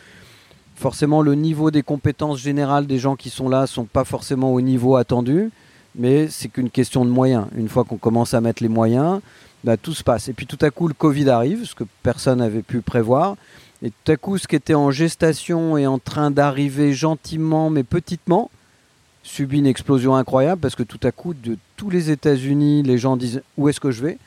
forcément 0.75 1.23
le 1.23 1.33
niveau 1.33 1.71
des 1.71 1.81
compétences 1.81 2.37
générales 2.37 2.85
des 2.85 2.99
gens 2.99 3.15
qui 3.15 3.31
sont 3.31 3.49
là 3.49 3.65
sont 3.65 3.85
pas 3.85 4.03
forcément 4.03 4.53
au 4.53 4.61
niveau 4.61 4.95
attendu, 4.95 5.49
mais 5.95 6.27
c'est 6.27 6.49
qu'une 6.49 6.69
question 6.69 7.03
de 7.03 7.09
moyens. 7.09 7.47
Une 7.55 7.67
fois 7.67 7.83
qu'on 7.83 7.97
commence 7.97 8.35
à 8.35 8.41
mettre 8.41 8.61
les 8.61 8.69
moyens, 8.69 9.21
bah, 9.63 9.75
tout 9.75 9.95
se 9.95 10.03
passe. 10.03 10.29
Et 10.29 10.33
puis 10.33 10.45
tout 10.45 10.59
à 10.61 10.69
coup 10.69 10.87
le 10.87 10.93
Covid 10.93 11.27
arrive, 11.29 11.65
ce 11.65 11.73
que 11.73 11.83
personne 12.03 12.39
n'avait 12.39 12.61
pu 12.61 12.81
prévoir, 12.81 13.37
et 13.81 13.89
tout 13.89 14.11
à 14.11 14.17
coup 14.17 14.37
ce 14.37 14.47
qui 14.47 14.55
était 14.55 14.75
en 14.75 14.91
gestation 14.91 15.79
est 15.79 15.87
en 15.87 15.97
train 15.97 16.29
d'arriver 16.29 16.93
gentiment 16.93 17.71
mais 17.71 17.83
petitement, 17.83 18.51
subit 19.23 19.59
une 19.59 19.67
explosion 19.67 20.15
incroyable 20.15 20.61
parce 20.61 20.75
que 20.75 20.83
tout 20.83 20.99
à 21.03 21.11
coup, 21.11 21.33
de 21.33 21.57
tous 21.77 21.89
les 21.89 22.11
États-Unis, 22.11 22.83
les 22.83 22.97
gens 22.97 23.17
disent 23.17 23.41
où 23.57 23.69
est-ce 23.69 23.79
que 23.79 23.91
je 23.91 24.01
vais? 24.01 24.17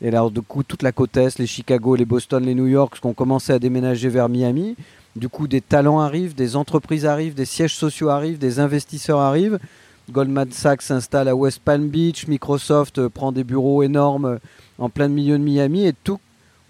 Et 0.00 0.08
alors, 0.08 0.30
du 0.30 0.42
coup, 0.42 0.62
toute 0.62 0.82
la 0.82 0.90
côte 0.90 1.16
Est, 1.16 1.38
les 1.38 1.46
Chicago, 1.46 1.94
les 1.94 2.04
Boston, 2.04 2.44
les 2.44 2.54
New 2.54 2.66
York, 2.66 2.98
qui 3.00 3.06
ont 3.06 3.14
commencé 3.14 3.52
à 3.52 3.58
déménager 3.58 4.08
vers 4.08 4.28
Miami. 4.28 4.76
Du 5.14 5.28
coup, 5.28 5.46
des 5.46 5.60
talents 5.60 6.00
arrivent, 6.00 6.34
des 6.34 6.56
entreprises 6.56 7.06
arrivent, 7.06 7.34
des 7.34 7.44
sièges 7.44 7.76
sociaux 7.76 8.08
arrivent, 8.08 8.38
des 8.38 8.58
investisseurs 8.58 9.20
arrivent. 9.20 9.58
Goldman 10.10 10.50
Sachs 10.50 10.82
s'installe 10.82 11.28
à 11.28 11.36
West 11.36 11.60
Palm 11.64 11.88
Beach, 11.88 12.26
Microsoft 12.26 12.98
euh, 12.98 13.08
prend 13.08 13.30
des 13.30 13.44
bureaux 13.44 13.82
énormes 13.82 14.24
euh, 14.24 14.38
en 14.78 14.88
plein 14.88 15.08
milieu 15.08 15.38
de 15.38 15.44
Miami 15.44 15.86
et 15.86 15.92
tout, 15.92 16.18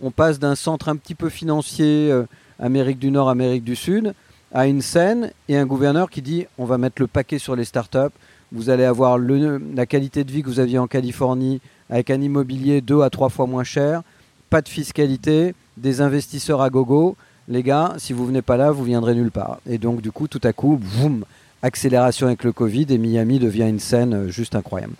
on 0.02 0.10
passe 0.10 0.38
d'un 0.38 0.54
centre 0.54 0.88
un 0.88 0.96
petit 0.96 1.14
peu 1.14 1.30
financier, 1.30 2.10
euh, 2.10 2.24
Amérique 2.58 2.98
du 2.98 3.10
Nord, 3.10 3.30
Amérique 3.30 3.64
du 3.64 3.74
Sud, 3.74 4.14
à 4.52 4.66
une 4.66 4.82
scène 4.82 5.30
et 5.48 5.56
un 5.56 5.66
gouverneur 5.66 6.10
qui 6.10 6.22
dit 6.22 6.46
on 6.58 6.64
va 6.64 6.78
mettre 6.78 7.00
le 7.00 7.06
paquet 7.06 7.38
sur 7.38 7.56
les 7.56 7.64
startups, 7.64 8.14
vous 8.52 8.70
allez 8.70 8.84
avoir 8.84 9.18
la 9.18 9.86
qualité 9.86 10.24
de 10.24 10.30
vie 10.30 10.42
que 10.42 10.48
vous 10.48 10.60
aviez 10.60 10.78
en 10.78 10.86
Californie 10.86 11.60
avec 11.88 12.10
un 12.10 12.20
immobilier 12.20 12.80
deux 12.80 13.00
à 13.02 13.10
trois 13.10 13.30
fois 13.30 13.46
moins 13.46 13.64
cher, 13.64 14.02
pas 14.50 14.60
de 14.60 14.68
fiscalité, 14.68 15.54
des 15.76 16.00
investisseurs 16.00 16.60
à 16.60 16.70
gogo. 16.70 17.16
Les 17.48 17.62
gars, 17.62 17.94
si 17.96 18.12
vous 18.12 18.26
venez 18.26 18.42
pas 18.42 18.56
là, 18.56 18.70
vous 18.70 18.84
viendrez 18.84 19.14
nulle 19.14 19.30
part. 19.30 19.58
Et 19.68 19.78
donc 19.78 20.00
du 20.00 20.12
coup, 20.12 20.28
tout 20.28 20.40
à 20.44 20.52
coup, 20.52 20.78
boum, 20.98 21.24
accélération 21.62 22.26
avec 22.26 22.44
le 22.44 22.52
Covid 22.52 22.86
et 22.90 22.98
Miami 22.98 23.38
devient 23.38 23.68
une 23.68 23.80
scène 23.80 24.14
euh, 24.14 24.28
juste 24.28 24.54
incroyable. 24.54 24.94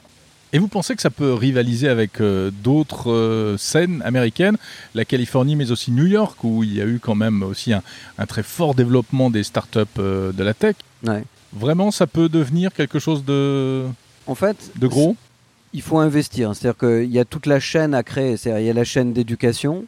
Et 0.55 0.59
vous 0.59 0.69
pensez 0.69 0.95
que 0.95 1.01
ça 1.01 1.11
peut 1.11 1.33
rivaliser 1.33 1.89
avec 1.89 2.21
euh, 2.21 2.51
d'autres 2.51 3.11
euh, 3.11 3.57
scènes 3.57 4.03
américaines, 4.05 4.59
la 4.95 5.07
Californie, 5.07 5.57
mais 5.57 5.71
aussi 5.71 5.91
New 5.91 6.07
York, 6.07 6.45
où 6.45 6.63
il 6.63 6.75
y 6.75 6.81
a 6.83 6.85
eu 6.85 6.99
quand 7.01 7.15
même 7.15 7.43
aussi 7.43 7.73
un, 7.73 7.83
un 8.19 8.27
très 8.27 8.43
fort 8.43 8.75
développement 8.75 9.31
des 9.31 9.45
startups 9.45 9.81
euh, 9.99 10.33
de 10.33 10.43
la 10.43 10.53
tech 10.55 10.77
Ouais. 11.05 11.25
Vraiment, 11.55 11.91
ça 11.91 12.07
peut 12.07 12.29
devenir 12.29 12.73
quelque 12.73 12.99
chose 12.99 13.25
de, 13.25 13.85
En 14.27 14.35
fait, 14.35 14.71
de 14.77 14.87
gros? 14.87 15.17
il 15.73 15.83
faut 15.83 15.99
investir. 15.99 16.55
C'est-à-dire 16.55 16.79
qu'il 16.79 17.11
y 17.11 17.19
a 17.19 17.25
toute 17.25 17.47
la 17.47 17.59
chaîne 17.59 17.95
à 17.95 18.03
créer. 18.03 18.37
C'est-à-dire 18.37 18.61
il 18.61 18.67
y 18.67 18.71
a 18.71 18.75
la 18.75 18.85
chaîne 18.85 19.13
d'éducation, 19.13 19.85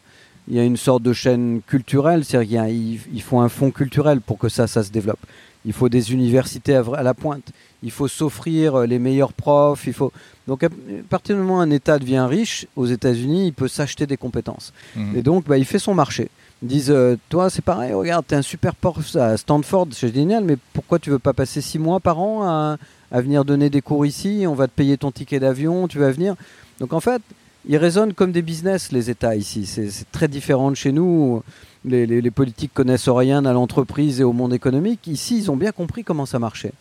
il 0.47 0.55
y 0.55 0.59
a 0.59 0.63
une 0.63 0.77
sorte 0.77 1.03
de 1.03 1.13
chaîne 1.13 1.61
culturelle. 1.65 2.25
C'est-à-dire 2.25 2.65
qu'il 2.65 3.21
faut 3.21 3.39
un 3.39 3.49
fonds 3.49 3.71
culturel 3.71 4.19
pour 4.19 4.37
que 4.37 4.49
ça, 4.49 4.67
ça 4.67 4.83
se 4.83 4.91
développe. 4.91 5.19
Il 5.63 5.73
faut 5.73 5.89
des 5.89 6.11
universités 6.13 6.75
à 6.75 7.03
la 7.03 7.13
pointe. 7.13 7.51
Il 7.85 7.91
faut 7.91 8.07
s'offrir 8.09 8.75
euh, 8.75 8.85
les 8.85 8.99
meilleurs 8.99 9.31
profs. 9.31 9.87
Il 9.87 9.93
faut 9.93 10.11
donc 10.47 10.63
à 10.63 10.67
à 10.67 10.69
partir 11.09 11.35
du 11.37 11.41
moment 11.41 11.59
où 11.59 11.61
un 11.61 11.69
État 11.71 11.97
devient 11.99 12.25
riche 12.29 12.67
aux 12.75 12.85
États-Unis, 12.87 13.47
il 13.47 13.53
peut 13.53 13.67
s'acheter 13.69 14.05
des 14.07 14.17
compétences. 14.17 14.73
Mhm. 14.95 15.17
Et 15.17 15.21
donc, 15.21 15.45
bah, 15.45 15.57
il 15.57 15.65
fait 15.65 15.79
son 15.79 15.93
marché. 15.93 16.29
Ils 16.61 16.67
disent, 16.67 16.91
euh, 16.91 17.15
toi, 17.29 17.49
c'est 17.49 17.61
pareil, 17.63 17.93
regarde, 17.93 18.25
t'es 18.27 18.35
un 18.35 18.41
super 18.41 18.75
prof 18.75 19.15
à 19.15 19.37
Stanford, 19.37 19.87
c'est 19.91 20.13
génial, 20.13 20.43
mais 20.43 20.57
pourquoi 20.73 20.99
tu 20.99 21.09
veux 21.11 21.19
pas 21.19 21.33
passer 21.33 21.61
six 21.61 21.79
mois 21.79 21.99
par 21.99 22.19
an 22.19 22.43
à, 22.43 22.77
à 23.11 23.21
venir 23.21 23.43
donner 23.45 23.69
des 23.69 23.81
cours 23.81 24.05
ici 24.05 24.45
On 24.47 24.55
va 24.55 24.67
te 24.67 24.73
payer 24.73 24.97
ton 24.97 25.11
ticket 25.11 25.39
d'avion, 25.39 25.87
tu 25.87 25.99
vas 25.99 26.11
venir. 26.11 26.35
Donc, 26.79 26.91
en 26.93 26.99
fait, 27.01 27.21
ils 27.67 27.77
raisonnent 27.77 28.13
comme 28.13 28.31
des 28.31 28.41
business, 28.41 28.91
les 28.91 29.09
États 29.09 29.35
ici. 29.35 29.65
C'est 29.65 29.89
c'est 29.89 30.09
très 30.11 30.27
différent 30.27 30.69
de 30.71 30.75
chez 30.75 30.91
nous. 30.91 31.41
Les, 31.83 32.05
les- 32.07 32.21
les 32.21 32.31
politiques 32.31 32.71
connaissent 32.73 33.09
rien 33.09 33.45
à 33.45 33.53
l'entreprise 33.53 34.19
et 34.19 34.23
au 34.23 34.33
monde 34.33 34.53
économique. 34.53 35.05
Ici, 35.07 35.37
ils 35.37 35.51
ont 35.51 35.55
bien 35.57 35.71
compris 35.71 36.03
comment 36.03 36.25
ça 36.25 36.39
marchait. 36.39 36.71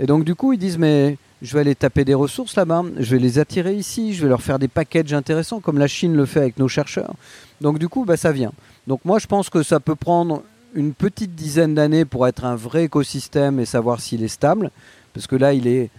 Et 0.00 0.06
donc, 0.06 0.24
du 0.24 0.34
coup, 0.34 0.54
ils 0.54 0.58
disent, 0.58 0.78
mais 0.78 1.18
je 1.42 1.52
vais 1.54 1.60
aller 1.60 1.74
taper 1.74 2.04
des 2.04 2.14
ressources 2.14 2.56
là-bas, 2.56 2.84
je 2.98 3.14
vais 3.14 3.20
les 3.20 3.38
attirer 3.38 3.74
ici, 3.74 4.14
je 4.14 4.22
vais 4.22 4.28
leur 4.28 4.42
faire 4.42 4.58
des 4.58 4.66
packages 4.66 5.12
intéressants 5.12 5.60
comme 5.60 5.78
la 5.78 5.86
Chine 5.86 6.16
le 6.16 6.26
fait 6.26 6.40
avec 6.40 6.58
nos 6.58 6.68
chercheurs. 6.68 7.14
Donc 7.60 7.78
du 7.78 7.88
coup, 7.88 8.04
bah, 8.04 8.16
ça 8.16 8.32
vient. 8.32 8.52
Donc 8.86 9.00
moi, 9.04 9.18
je 9.18 9.26
pense 9.26 9.50
que 9.50 9.62
ça 9.62 9.78
peut 9.78 9.94
prendre 9.94 10.42
une 10.74 10.94
petite 10.94 11.34
dizaine 11.34 11.74
d'années 11.74 12.04
pour 12.04 12.26
être 12.26 12.44
un 12.44 12.56
vrai 12.56 12.84
écosystème 12.84 13.60
et 13.60 13.66
savoir 13.66 14.00
s'il 14.00 14.22
est 14.22 14.28
stable, 14.28 14.70
parce 15.12 15.26
que 15.26 15.36
là, 15.36 15.52
il 15.52 15.66
est 15.66 15.90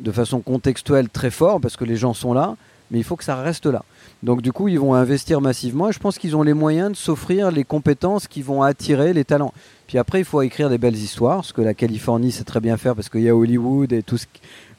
de 0.00 0.12
façon 0.12 0.40
contextuelle 0.40 1.08
très 1.08 1.30
fort, 1.30 1.60
parce 1.60 1.76
que 1.76 1.84
les 1.84 1.96
gens 1.96 2.14
sont 2.14 2.32
là, 2.32 2.56
mais 2.90 2.98
il 2.98 3.04
faut 3.04 3.16
que 3.16 3.24
ça 3.24 3.36
reste 3.36 3.66
là. 3.66 3.84
Donc 4.22 4.42
du 4.42 4.52
coup, 4.52 4.68
ils 4.68 4.80
vont 4.80 4.94
investir 4.94 5.40
massivement 5.40 5.88
et 5.88 5.92
je 5.92 5.98
pense 5.98 6.18
qu'ils 6.18 6.34
ont 6.34 6.42
les 6.42 6.54
moyens 6.54 6.90
de 6.90 6.96
s'offrir 6.96 7.50
les 7.50 7.64
compétences 7.64 8.26
qui 8.26 8.42
vont 8.42 8.62
attirer 8.62 9.12
les 9.12 9.24
talents. 9.24 9.52
Puis 9.86 9.96
après, 9.96 10.20
il 10.20 10.24
faut 10.24 10.42
écrire 10.42 10.68
des 10.68 10.78
belles 10.78 10.96
histoires, 10.96 11.44
ce 11.44 11.52
que 11.52 11.62
la 11.62 11.74
Californie 11.74 12.32
sait 12.32 12.44
très 12.44 12.60
bien 12.60 12.76
faire 12.76 12.94
parce 12.94 13.08
qu'il 13.08 13.22
y 13.22 13.28
a 13.28 13.36
Hollywood 13.36 13.92
et 13.92 14.02
tout 14.02 14.18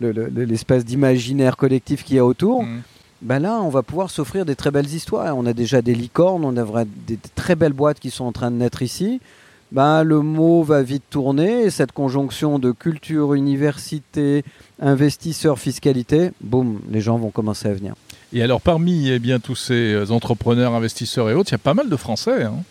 l'espèce 0.02 0.84
d'imaginaire 0.84 1.56
collectif 1.56 2.04
qu'il 2.04 2.18
y 2.18 2.20
a 2.20 2.26
autour. 2.26 2.64
Mmh. 2.64 2.82
Ben 3.22 3.40
là, 3.40 3.60
on 3.62 3.70
va 3.70 3.84
pouvoir 3.84 4.10
s'offrir 4.10 4.46
des 4.46 4.56
très 4.56 4.72
belles 4.72 4.94
histoires. 4.94 5.36
On 5.38 5.46
a 5.46 5.54
déjà 5.54 5.82
des 5.82 5.96
licornes, 5.96 6.46
on 6.46 6.56
a 6.56 6.86
des, 6.86 7.18
très 7.36 7.56
belles 7.56 7.74
boîtes 7.74 8.00
qui 8.00 8.12
sont 8.12 8.26
en 8.26 8.32
train 8.32 8.50
de 8.50 8.56
naître 8.58 8.82
ici. 8.82 9.20
Ben, 9.72 10.04
le 10.04 10.22
mot 10.22 10.64
va 10.64 10.82
vite 10.82 11.04
tourner 11.10 11.64
et 11.64 11.70
cette 11.70 11.92
conjonction 11.92 12.60
de 12.60 12.72
culture, 12.72 13.34
université, 13.34 14.44
investisseurs, 14.82 15.60
fiscalité, 15.60 16.32
boum, 16.42 16.80
les 16.90 17.02
gens 17.02 17.18
vont 17.18 17.30
commencer 17.30 17.68
à 17.68 17.74
venir. 17.74 17.94
Et 18.34 18.44
alors, 18.44 18.62
parmi 18.62 19.10
eh 19.10 19.20
bien, 19.20 19.40
tous 19.40 19.56
ces 19.56 20.12
entrepreneurs, 20.12 20.74
investisseurs 20.74 21.30
et 21.30 21.34
autres, 21.34 21.50
il 21.50 21.54
y 21.54 21.56
a 21.56 21.60
pas 21.60 21.74
mal 21.74 21.90
de 21.90 21.96
Français. 21.96 22.44
Hein 22.44 22.64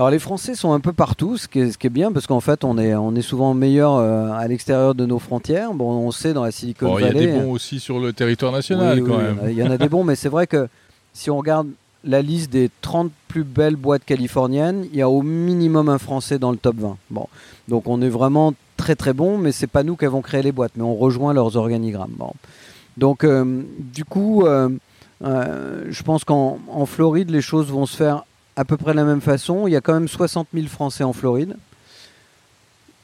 alors 0.00 0.10
les 0.10 0.18
Français 0.18 0.54
sont 0.54 0.72
un 0.72 0.80
peu 0.80 0.94
partout, 0.94 1.36
ce 1.36 1.46
qui 1.46 1.58
est, 1.60 1.88
bien 1.90 2.10
parce 2.10 2.26
qu'en 2.26 2.40
fait 2.40 2.64
on 2.64 2.78
est, 2.78 2.94
on 2.94 3.14
est 3.14 3.20
souvent 3.20 3.52
meilleur 3.52 3.96
euh, 3.96 4.30
à 4.32 4.48
l'extérieur 4.48 4.94
de 4.94 5.04
nos 5.04 5.18
frontières. 5.18 5.74
Bon, 5.74 5.90
on 5.90 6.10
sait 6.10 6.32
dans 6.32 6.42
la 6.42 6.52
Silicon 6.52 6.94
Valley. 6.94 7.10
Il 7.10 7.16
y 7.16 7.18
a 7.18 7.32
des 7.32 7.38
bons 7.38 7.52
aussi 7.52 7.80
sur 7.80 8.00
le 8.00 8.14
territoire 8.14 8.50
national 8.50 9.02
quand 9.02 9.18
même. 9.18 9.40
Il 9.48 9.52
y 9.52 9.62
en 9.62 9.70
a 9.70 9.76
des 9.76 9.90
bons, 9.90 10.02
mais 10.02 10.16
c'est 10.16 10.30
vrai 10.30 10.46
que 10.46 10.68
si 11.12 11.30
on 11.30 11.36
regarde 11.36 11.68
la 12.02 12.22
liste 12.22 12.50
des 12.50 12.70
30 12.80 13.12
plus 13.28 13.44
belles 13.44 13.76
boîtes 13.76 14.06
californiennes, 14.06 14.86
il 14.90 14.98
y 14.98 15.02
a 15.02 15.10
au 15.10 15.20
minimum 15.20 15.90
un 15.90 15.98
Français 15.98 16.38
dans 16.38 16.50
le 16.50 16.56
top 16.56 16.76
20. 16.78 16.96
Bon, 17.10 17.26
donc 17.68 17.86
on 17.86 18.00
est 18.00 18.08
vraiment 18.08 18.54
très 18.78 18.96
très 18.96 19.12
bon, 19.12 19.36
mais 19.36 19.52
c'est 19.52 19.66
pas 19.66 19.82
nous 19.82 19.96
qui 19.96 20.06
avons 20.06 20.22
créé 20.22 20.42
les 20.42 20.52
boîtes, 20.52 20.72
mais 20.76 20.82
on 20.82 20.94
rejoint 20.94 21.34
leurs 21.34 21.58
organigrammes. 21.58 22.14
Bon. 22.16 22.32
Donc 23.00 23.24
euh, 23.24 23.62
du 23.78 24.04
coup, 24.04 24.44
euh, 24.44 24.68
je 25.22 26.02
pense 26.02 26.22
qu'en 26.24 26.58
Floride, 26.84 27.30
les 27.30 27.40
choses 27.40 27.68
vont 27.68 27.86
se 27.86 27.96
faire 27.96 28.24
à 28.56 28.66
peu 28.66 28.76
près 28.76 28.92
de 28.92 28.96
la 28.96 29.04
même 29.04 29.22
façon. 29.22 29.66
Il 29.66 29.72
y 29.72 29.76
a 29.76 29.80
quand 29.80 29.94
même 29.94 30.06
60 30.06 30.48
000 30.52 30.66
Français 30.66 31.02
en 31.02 31.14
Floride. 31.14 31.56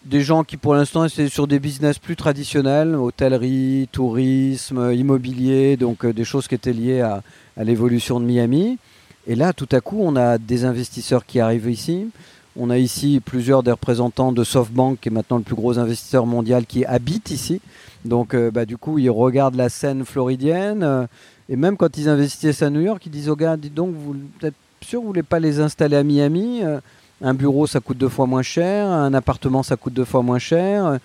Des 0.05 0.21
gens 0.21 0.45
qui 0.45 0.59
pour 0.59 0.75
l'instant 0.75 1.09
c'est 1.09 1.29
sur 1.29 1.47
des 1.47 1.59
business 1.59 1.99
plus 1.99 2.15
traditionnels, 2.15 2.95
hôtellerie, 2.95 3.89
tourisme, 3.91 4.93
immobilier, 4.93 5.79
donc 5.79 6.05
euh, 6.05 6.13
des 6.13 6.25
choses 6.25 6.47
qui 6.47 6.55
étaient 6.55 6.75
liées 6.75 7.01
à, 7.01 7.23
l'évolution 7.65 8.21
de 8.21 8.27
Miami. 8.27 8.79
Et 9.27 9.35
là, 9.35 9.55
tout 9.55 9.69
à 9.73 9.81
coup, 9.81 9.97
on 10.01 10.15
a 10.15 10.37
des 10.37 10.67
investisseurs 10.67 11.25
qui 11.25 11.41
arrivent 11.41 11.71
ici. 11.71 12.11
On 12.55 12.69
a 12.69 12.77
ici 12.77 13.23
plusieurs 13.25 13.63
des 13.63 13.71
représentants 13.71 14.31
de 14.31 14.45
SoftBank, 14.45 15.01
qui 15.01 15.09
est 15.09 15.13
maintenant 15.13 15.39
le 15.39 15.43
plus 15.43 15.55
gros 15.55 15.79
investisseur 15.79 16.27
mondial, 16.27 16.67
qui 16.67 16.85
habitent 16.85 17.31
ici. 17.31 17.63
Donc, 18.07 18.35
euh, 18.35 18.51
bah, 18.51 18.65
du 18.65 18.77
coup, 18.77 18.99
ils 18.99 19.11
regardent 19.11 19.57
la 19.57 19.69
scène 19.69 20.05
floridienne. 20.05 20.83
Euh, 20.83 21.07
et 21.49 21.57
même 21.57 21.77
quand 21.77 21.97
ils 21.97 22.09
investissent 22.09 22.63
à 22.63 22.71
New 22.71 22.81
York, 22.81 23.03
ils 23.07 23.11
disent 23.11 23.29
aux 23.29 23.37
gars, 23.37 23.57
dites 23.57 23.75
donc, 23.75 23.95
vous 23.95 24.15
peut-être 24.39 24.57
sûr, 24.81 25.01
vous 25.01 25.07
voulez 25.07 25.23
pas 25.23 25.39
les 25.39 25.61
installer 25.61 25.97
à 25.97 26.03
Miami 26.03 26.63
euh, 26.63 26.81
Un 27.23 27.35
bureau, 27.35 27.67
ça 27.67 27.81
coûte 27.81 27.99
deux 27.99 28.09
fois 28.09 28.27
moins 28.27 28.43
cher. 28.43 28.87
Un 28.89 29.15
appartement, 29.15 29.63
ça 29.63 29.77
coûte 29.77 29.95
deux 29.95 30.05
fois 30.05 30.23
moins 30.23 30.39
cher. 30.39 30.99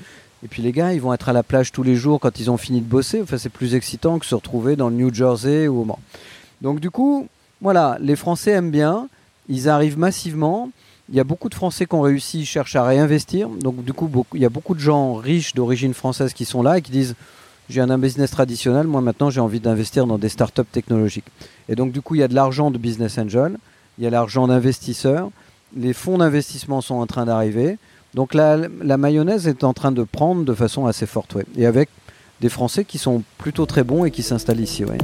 Et 0.44 0.48
puis 0.48 0.64
les 0.64 0.72
gars, 0.72 0.94
ils 0.94 1.02
vont 1.02 1.14
être 1.14 1.30
à 1.30 1.34
la 1.34 1.44
plage 1.44 1.72
tous 1.72 1.84
les 1.84 1.96
jours 1.96 2.20
quand 2.20 2.40
ils 2.40 2.50
ont 2.50 2.58
fini 2.58 2.82
de 2.82 2.86
bosser. 2.86 3.22
Enfin, 3.22 3.38
c'est 3.38 3.50
plus 3.50 3.76
excitant 3.76 4.18
que 4.18 4.26
se 4.26 4.34
retrouver 4.34 4.76
dans 4.76 4.90
le 4.90 4.96
New 4.96 5.14
Jersey 5.14 5.68
ou 5.68 5.82
au 5.82 5.88
Donc 6.62 6.80
du 6.80 6.90
coup, 6.90 7.28
voilà, 7.62 7.98
les 8.02 8.16
Français 8.16 8.52
aiment 8.52 8.72
bien. 8.72 9.08
Ils 9.50 9.70
arrivent 9.70 10.00
massivement. 10.00 10.70
Il 11.10 11.16
y 11.16 11.20
a 11.20 11.24
beaucoup 11.24 11.50
de 11.50 11.56
Français 11.56 11.86
qui 11.86 11.96
ont 11.96 12.02
réussi, 12.02 12.46
cherchent 12.46 12.76
à 12.76 12.84
réinvestir. 12.84 13.50
Donc 13.50 13.84
du 13.84 13.94
coup, 13.94 14.10
il 14.34 14.42
y 14.42 14.46
a 14.46 14.50
beaucoup 14.50 14.76
de 14.76 14.80
gens 14.80 15.16
riches 15.16 15.54
d'origine 15.54 15.94
française 15.94 16.34
qui 16.34 16.46
sont 16.46 16.64
là 16.64 16.78
et 16.78 16.82
qui 16.82 16.92
disent 16.92 17.16
j'ai 17.72 17.82
un 17.82 17.98
business 17.98 18.32
traditionnel, 18.32 18.86
moi 18.86 19.00
maintenant 19.00 19.30
j'ai 19.30 19.40
envie 19.40 19.62
d'investir 19.62 20.06
dans 20.06 20.18
des 20.18 20.30
startups 20.30 20.66
technologiques. 20.70 21.26
Et 21.70 21.76
donc 21.76 21.92
du 21.92 22.02
coup, 22.02 22.16
il 22.16 22.20
y 22.20 22.24
a 22.24 22.28
de 22.28 22.36
l'argent 22.36 22.70
de 22.70 22.78
business 22.78 23.18
angel, 23.18 23.58
il 23.98 24.04
y 24.04 24.08
a 24.08 24.10
l'argent 24.10 24.48
d'investisseurs, 24.48 25.32
les 25.76 25.94
fonds 25.94 26.18
d'investissement 26.18 26.82
sont 26.82 26.96
en 26.96 27.08
train 27.08 27.26
d'arriver. 27.26 27.78
Donc 28.14 28.34
la, 28.34 28.58
mayonnaise 28.98 29.48
est 29.48 29.64
en 29.64 29.74
train 29.74 29.94
de 29.94 30.04
prendre 30.04 30.44
de 30.44 30.54
façon 30.54 30.86
assez 30.86 31.06
forte, 31.06 31.38
et 31.58 31.66
avec 31.66 31.90
des 32.42 32.50
Français 32.50 32.84
qui 32.84 32.98
sont 32.98 33.24
plutôt 33.38 33.66
très 33.66 33.84
bons 33.84 34.04
et 34.04 34.12
qui 34.12 34.24
s'installent 34.24 34.60
ici. 34.60 34.84
Ouais. 34.84 34.98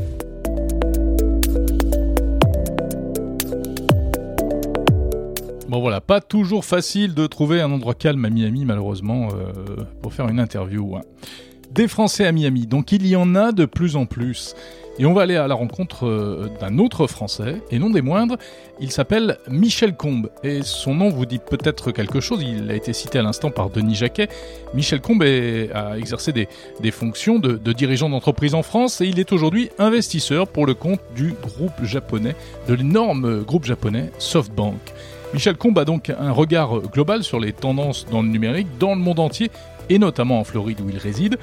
Bon 5.70 5.82
voilà, 5.82 6.00
pas 6.00 6.22
toujours 6.22 6.64
facile 6.64 7.14
de 7.14 7.28
trouver 7.28 7.62
un 7.62 7.72
endroit 7.72 7.94
calme 7.94 8.24
à 8.24 8.30
Miami 8.30 8.64
malheureusement 8.64 9.28
euh, 9.34 9.84
pour 10.02 10.14
faire 10.14 10.30
une 10.30 10.40
interview. 10.40 10.96
Hein 10.96 11.02
des 11.72 11.88
Français 11.88 12.26
à 12.26 12.32
Miami. 12.32 12.66
Donc 12.66 12.92
il 12.92 13.06
y 13.06 13.16
en 13.16 13.36
a 13.36 13.52
de 13.52 13.66
plus 13.66 13.96
en 13.96 14.06
plus. 14.06 14.56
Et 15.00 15.06
on 15.06 15.14
va 15.14 15.22
aller 15.22 15.36
à 15.36 15.48
la 15.48 15.54
rencontre 15.54 16.08
euh, 16.08 16.50
d'un 16.60 16.80
autre 16.80 17.06
Français, 17.06 17.62
et 17.70 17.78
non 17.78 17.92
des 17.92 18.02
moindres. 18.02 18.38
Il 18.80 18.92
s'appelle 18.92 19.38
Michel 19.48 19.96
Combe. 19.96 20.32
Et 20.44 20.62
son 20.64 20.96
nom 20.96 21.10
vous 21.10 21.28
dit 21.28 21.38
peut-être 21.38 21.92
quelque 21.92 22.20
chose. 22.20 22.42
Il 22.42 22.72
a 22.72 22.76
été 22.76 22.94
cité 22.94 23.20
à 23.20 23.22
l'instant 23.22 23.52
par 23.52 23.70
Denis 23.70 23.94
Jacquet. 23.94 24.28
Michel 24.74 25.00
Combe 25.00 25.22
a 25.22 25.98
exercé 26.00 26.34
des, 26.34 26.92
fonctions 26.92 27.38
de, 27.38 27.58
de 27.58 27.74
dirigeant 27.74 28.10
d'entreprise 28.10 28.56
en 28.56 28.64
France 28.64 29.02
et 29.02 29.06
il 29.06 29.20
est 29.20 29.32
aujourd'hui 29.34 29.70
investisseur 29.78 30.48
pour 30.48 30.66
le 30.66 30.74
compte 30.74 31.02
du 31.16 31.34
groupe 31.34 31.84
japonais, 31.84 32.36
de 32.68 32.74
l'énorme 32.74 33.44
groupe 33.44 33.66
japonais 33.66 34.10
SoftBank. 34.18 34.80
Michel 35.34 35.58
Combe 35.58 35.78
a 35.80 35.86
donc 35.86 36.10
un 36.10 36.32
regard 36.32 36.80
global 36.82 37.24
sur 37.24 37.40
les 37.40 37.52
tendances 37.52 38.06
dans 38.06 38.22
le 38.22 38.30
numérique 38.30 38.68
dans 38.80 38.96
le 38.96 39.02
monde 39.02 39.20
entier 39.20 39.52
et 39.90 40.00
notamment 40.00 40.40
en 40.40 40.44
Floride 40.44 40.80
où 40.82 40.90
il 40.90 40.98
réside. 40.98 41.38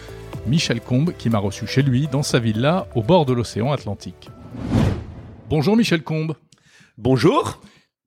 Michel 0.46 0.80
Combe 0.80 1.12
qui 1.16 1.30
m'a 1.30 1.38
reçu 1.38 1.66
chez 1.66 1.82
lui 1.82 2.08
dans 2.08 2.22
sa 2.22 2.38
villa 2.38 2.86
au 2.94 3.02
bord 3.02 3.26
de 3.26 3.32
l'océan 3.32 3.72
Atlantique. 3.72 4.30
Bonjour 5.50 5.76
Michel 5.76 6.02
Combe. 6.02 6.34
Bonjour. 6.96 7.60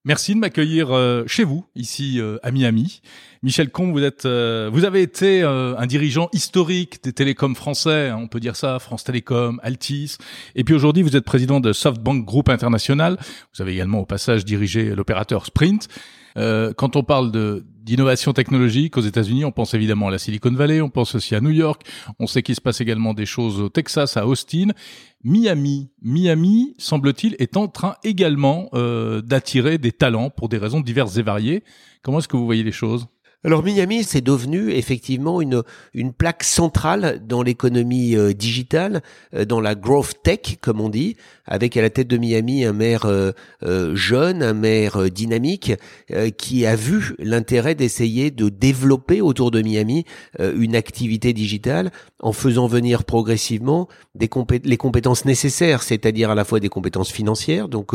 Merci 0.04 0.34
de 0.34 0.40
m'accueillir 0.40 0.96
euh, 0.96 1.26
chez 1.28 1.44
vous, 1.44 1.66
ici 1.76 2.20
euh, 2.20 2.38
à 2.42 2.52
Miami. 2.52 3.02
Michel 3.44 3.70
Combe, 3.70 3.92
vous 3.92 4.04
êtes, 4.04 4.26
euh, 4.26 4.70
vous 4.72 4.86
avez 4.86 5.02
été 5.02 5.44
un 5.44 5.86
dirigeant 5.86 6.30
historique 6.34 7.04
des 7.04 7.14
télécoms 7.14 7.56
français, 7.56 8.10
hein, 8.10 8.20
on 8.22 8.28
peut 8.28 8.40
dire 8.40 8.56
ça, 8.56 8.80
France 8.80 9.04
Télécom, 9.04 9.60
Altis. 9.64 10.18
Et 10.56 10.64
puis 10.64 10.74
aujourd'hui, 10.74 11.04
vous 11.04 11.16
êtes 11.16 11.26
président 11.26 11.60
de 11.60 11.74
SoftBank 11.74 12.26
Group 12.26 12.50
International. 12.50 13.18
Vous 13.56 13.62
avez 13.62 13.74
également 13.74 14.00
au 14.00 14.06
passage 14.06 14.46
dirigé 14.46 14.96
l'opérateur 14.96 15.46
Sprint. 15.46 15.88
quand 16.36 16.96
on 16.96 17.04
parle 17.04 17.32
de 17.32 17.66
d'innovation 17.88 18.34
technologique 18.34 18.98
aux 18.98 19.02
États-Unis, 19.02 19.46
on 19.46 19.54
pense 19.54 19.74
évidemment 19.74 20.10
à 20.10 20.12
la 20.12 20.18
Silicon 20.18 20.52
Valley, 20.52 20.82
on 20.82 20.90
pense 20.90 21.16
aussi 21.16 21.36
à 21.36 21.40
New 21.40 21.52
York, 21.52 21.84
on 22.20 22.28
sait 22.28 22.44
qu'il 22.44 22.54
se 22.54 22.60
passe 22.60 22.82
également 22.82 23.14
des 23.14 23.26
choses 23.26 23.62
au 23.62 23.70
Texas, 23.70 24.18
à 24.18 24.28
Austin. 24.28 24.72
Miami, 25.24 25.90
Miami, 26.02 26.76
semble-t-il, 26.78 27.38
est 27.40 27.56
en 27.56 27.70
train 27.70 27.96
également 28.04 28.70
euh, 28.74 29.22
d'attirer 29.22 29.78
des 29.78 29.94
talents 29.94 30.30
pour 30.30 30.50
des 30.50 30.58
raisons 30.58 30.82
diverses 30.82 31.16
et 31.16 31.22
variées. 31.22 31.64
Comment 32.04 32.20
est-ce 32.20 32.28
que 32.28 32.36
vous 32.36 32.46
voyez 32.46 32.64
les 32.64 32.74
choses? 32.74 33.08
Alors 33.44 33.64
Miami, 33.64 34.04
c'est 34.04 34.22
devenu 34.22 34.72
effectivement 34.72 35.42
une, 35.42 35.62
une 35.94 36.12
plaque 36.12 36.44
centrale 36.44 37.22
dans 37.24 37.44
l'économie 37.44 38.16
euh, 38.16 38.34
digitale, 38.34 39.04
euh, 39.36 39.46
dans 39.46 39.62
la 39.62 39.76
growth 39.76 40.16
tech, 40.24 40.58
comme 40.60 40.82
on 40.82 40.90
dit, 40.90 41.16
avec 41.46 41.78
à 41.78 41.84
la 41.84 41.92
tête 41.92 42.08
de 42.08 42.18
Miami 42.18 42.66
un 42.66 42.74
maire 42.74 43.06
euh, 43.06 43.32
jeune, 43.96 44.42
un 44.42 44.54
maire 44.54 45.10
dynamique, 45.12 45.72
qui 46.38 46.66
a 46.66 46.76
vu 46.76 47.16
l'intérêt 47.20 47.74
d'essayer 47.74 48.32
de 48.32 48.50
développer 48.50 49.22
autour 49.22 49.52
de 49.52 49.62
Miami 49.62 50.04
une 50.40 50.76
activité 50.76 51.32
digitale 51.32 51.92
en 52.20 52.34
faisant 52.34 52.68
venir 52.68 53.06
progressivement 53.06 53.88
des 54.16 54.30
les 54.64 54.78
compétences 54.78 55.24
nécessaires, 55.24 55.84
c'est-à-dire 55.84 56.32
à 56.32 56.36
la 56.36 56.44
fois 56.44 56.60
des 56.60 56.70
compétences 56.70 57.12
financières, 57.12 57.70
donc 57.70 57.94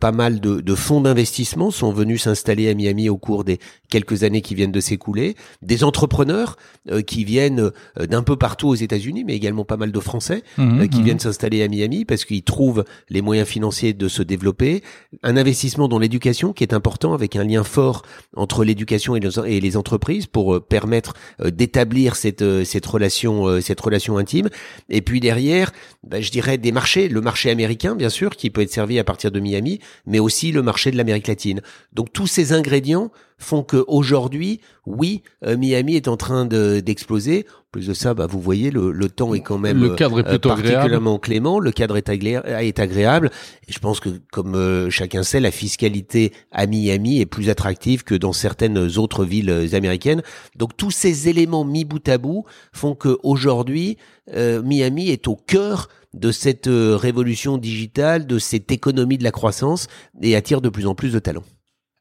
pas 0.00 0.12
mal 0.12 0.40
de, 0.40 0.60
de 0.60 0.74
fonds 0.74 1.00
d'investissement 1.00 1.70
sont 1.70 1.92
venus 1.92 2.22
s'installer 2.22 2.68
à 2.68 2.74
Miami 2.74 3.08
au 3.08 3.16
cours 3.16 3.44
des 3.44 3.60
quelques 3.88 4.24
années 4.24 4.42
qui 4.42 4.54
viennent 4.54 4.61
de 4.70 4.80
s'écouler, 4.80 5.34
des 5.62 5.82
entrepreneurs 5.82 6.56
euh, 6.90 7.02
qui 7.02 7.24
viennent 7.24 7.70
euh, 7.98 8.06
d'un 8.06 8.22
peu 8.22 8.36
partout 8.36 8.68
aux 8.68 8.74
États-Unis, 8.74 9.24
mais 9.24 9.34
également 9.34 9.64
pas 9.64 9.76
mal 9.76 9.92
de 9.92 10.00
Français 10.00 10.42
mmh, 10.58 10.80
euh, 10.80 10.86
qui 10.86 11.00
mmh. 11.00 11.04
viennent 11.04 11.18
s'installer 11.20 11.62
à 11.62 11.68
Miami 11.68 12.04
parce 12.04 12.24
qu'ils 12.24 12.42
trouvent 12.42 12.84
les 13.08 13.22
moyens 13.22 13.48
financiers 13.48 13.92
de 13.92 14.08
se 14.08 14.22
développer, 14.22 14.82
un 15.22 15.36
investissement 15.36 15.88
dans 15.88 15.98
l'éducation 15.98 16.52
qui 16.52 16.64
est 16.64 16.74
important 16.74 17.14
avec 17.14 17.36
un 17.36 17.44
lien 17.44 17.64
fort 17.64 18.02
entre 18.36 18.64
l'éducation 18.64 19.16
et, 19.16 19.60
les 19.60 19.76
entreprises 19.76 20.26
pour 20.26 20.60
permettre 20.62 21.14
d'établir 21.44 22.16
cette 22.16 22.64
cette 22.64 22.86
relation 22.86 23.60
cette 23.60 23.80
relation 23.80 24.18
intime. 24.18 24.48
Et 24.88 25.02
puis 25.02 25.20
derrière 25.20 25.72
bah, 26.04 26.20
je 26.20 26.30
dirais 26.30 26.58
des 26.58 26.72
marchés 26.72 27.08
le 27.08 27.20
marché 27.20 27.50
américain 27.50 27.94
bien 27.94 28.08
sûr 28.08 28.36
qui 28.36 28.50
peut 28.50 28.62
être 28.62 28.72
servi 28.72 28.98
à 28.98 29.04
partir 29.04 29.30
de 29.30 29.40
Miami 29.40 29.78
mais 30.06 30.18
aussi 30.18 30.52
le 30.52 30.62
marché 30.62 30.90
de 30.90 30.96
l'Amérique 30.96 31.28
latine. 31.28 31.60
Donc 31.92 32.12
tous 32.12 32.26
ces 32.26 32.52
ingrédients 32.52 33.10
font 33.42 33.62
que 33.62 33.84
aujourd'hui, 33.88 34.60
oui, 34.86 35.22
euh, 35.44 35.56
Miami 35.56 35.96
est 35.96 36.08
en 36.08 36.16
train 36.16 36.46
d'exploser. 36.46 37.46
Plus 37.70 37.86
de 37.86 37.94
ça, 37.94 38.12
bah, 38.12 38.26
vous 38.26 38.40
voyez, 38.40 38.70
le, 38.70 38.92
le 38.92 39.08
temps 39.08 39.32
est 39.32 39.40
quand 39.40 39.56
même 39.56 39.80
Le 39.80 39.90
cadre 39.94 40.18
est 40.20 40.26
euh, 40.26 40.30
plutôt 40.30 40.50
particulièrement 40.50 41.18
clément. 41.18 41.58
Le 41.58 41.70
cadre 41.72 41.96
est, 41.96 42.08
agré- 42.08 42.42
est 42.46 42.78
agréable. 42.78 43.30
Et 43.66 43.72
je 43.72 43.78
pense 43.78 43.98
que, 43.98 44.10
comme 44.30 44.54
euh, 44.54 44.90
chacun 44.90 45.22
sait, 45.22 45.40
la 45.40 45.50
fiscalité 45.50 46.32
à 46.50 46.66
Miami 46.66 47.20
est 47.20 47.26
plus 47.26 47.48
attractive 47.48 48.04
que 48.04 48.14
dans 48.14 48.34
certaines 48.34 48.78
autres 48.98 49.24
villes 49.24 49.70
américaines. 49.72 50.22
Donc 50.56 50.76
tous 50.76 50.90
ces 50.90 51.28
éléments 51.30 51.64
mis 51.64 51.84
bout 51.84 52.06
à 52.08 52.18
bout 52.18 52.44
font 52.72 52.94
que 52.94 53.16
aujourd'hui, 53.22 53.96
euh, 54.34 54.62
Miami 54.62 55.08
est 55.08 55.26
au 55.28 55.36
cœur 55.36 55.88
de 56.12 56.30
cette 56.30 56.68
révolution 56.68 57.56
digitale, 57.56 58.26
de 58.26 58.38
cette 58.38 58.70
économie 58.70 59.16
de 59.16 59.24
la 59.24 59.30
croissance 59.30 59.86
et 60.20 60.36
attire 60.36 60.60
de 60.60 60.68
plus 60.68 60.86
en 60.86 60.94
plus 60.94 61.10
de 61.10 61.18
talents. 61.18 61.44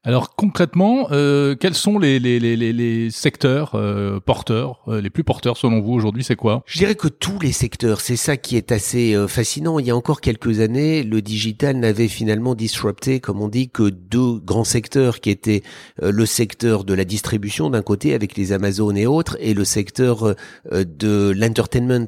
Alors 0.03 0.35
concrètement, 0.35 1.09
euh, 1.11 1.53
quels 1.55 1.75
sont 1.75 1.99
les, 1.99 2.17
les, 2.17 2.39
les, 2.39 2.55
les, 2.55 3.11
secteurs 3.11 3.75
euh, 3.75 4.19
porteurs, 4.19 4.79
euh, 4.87 4.99
les 4.99 5.11
plus 5.11 5.23
porteurs 5.23 5.57
selon 5.57 5.79
vous 5.79 5.93
aujourd'hui 5.93 6.23
C'est 6.23 6.35
quoi? 6.35 6.63
Je 6.65 6.79
dirais 6.79 6.95
que 6.95 7.07
tous 7.07 7.37
les 7.39 7.51
secteurs, 7.51 8.01
c'est 8.01 8.15
ça 8.15 8.35
qui 8.35 8.57
est 8.57 8.71
assez 8.71 9.13
euh, 9.13 9.27
fascinant. 9.27 9.77
Il 9.77 9.85
y 9.85 9.91
a 9.91 9.95
encore 9.95 10.19
quelques 10.19 10.59
années, 10.59 11.03
le 11.03 11.21
digital 11.21 11.77
n'avait 11.77 12.07
finalement 12.07 12.55
disrupté, 12.55 13.19
comme 13.19 13.41
on 13.43 13.47
dit, 13.47 13.69
que 13.69 13.89
deux 13.89 14.39
grands 14.39 14.63
secteurs 14.63 15.19
qui 15.19 15.29
étaient 15.29 15.61
euh, 16.01 16.11
le 16.11 16.25
secteur 16.25 16.83
de 16.83 16.95
la 16.95 17.05
distribution 17.05 17.69
d'un 17.69 17.83
côté 17.83 18.15
avec 18.15 18.35
les 18.37 18.53
Amazon 18.53 18.95
et 18.95 19.05
autres, 19.05 19.37
et 19.39 19.53
le 19.53 19.65
secteur 19.65 20.23
euh, 20.23 20.83
de 20.83 21.31
l'entertainment 21.37 22.07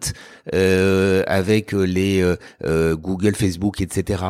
avec 0.51 1.73
les 1.73 2.23
Google, 2.63 3.35
Facebook, 3.35 3.81
etc. 3.81 4.23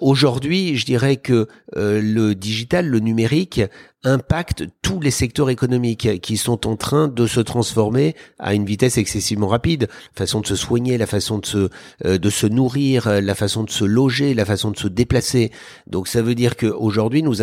Aujourd'hui, 0.00 0.76
je 0.76 0.84
dirais 0.84 1.16
que 1.16 1.46
le 1.74 2.34
digital, 2.34 2.89
le 2.90 3.00
numérique, 3.00 3.62
impacte 4.02 4.64
tous 4.80 5.00
les 5.00 5.10
secteurs 5.10 5.50
économiques 5.50 6.20
qui 6.22 6.38
sont 6.38 6.66
en 6.66 6.76
train 6.76 7.06
de 7.06 7.26
se 7.26 7.40
transformer 7.40 8.16
à 8.38 8.54
une 8.54 8.64
vitesse 8.64 8.96
excessivement 8.96 9.48
rapide. 9.48 9.88
La 10.16 10.20
façon 10.24 10.40
de 10.40 10.46
se 10.46 10.56
soigner, 10.56 10.96
la 10.96 11.06
façon 11.06 11.38
de 11.38 11.44
se 11.44 11.68
euh, 12.06 12.16
de 12.16 12.30
se 12.30 12.46
nourrir, 12.46 13.08
euh, 13.08 13.20
la 13.20 13.34
façon 13.34 13.62
de 13.62 13.70
se 13.70 13.84
loger, 13.84 14.32
la 14.32 14.46
façon 14.46 14.70
de 14.70 14.78
se 14.78 14.88
déplacer. 14.88 15.52
Donc 15.86 16.08
ça 16.08 16.22
veut 16.22 16.34
dire 16.34 16.56
qu'aujourd'hui 16.56 17.22
nous 17.22 17.34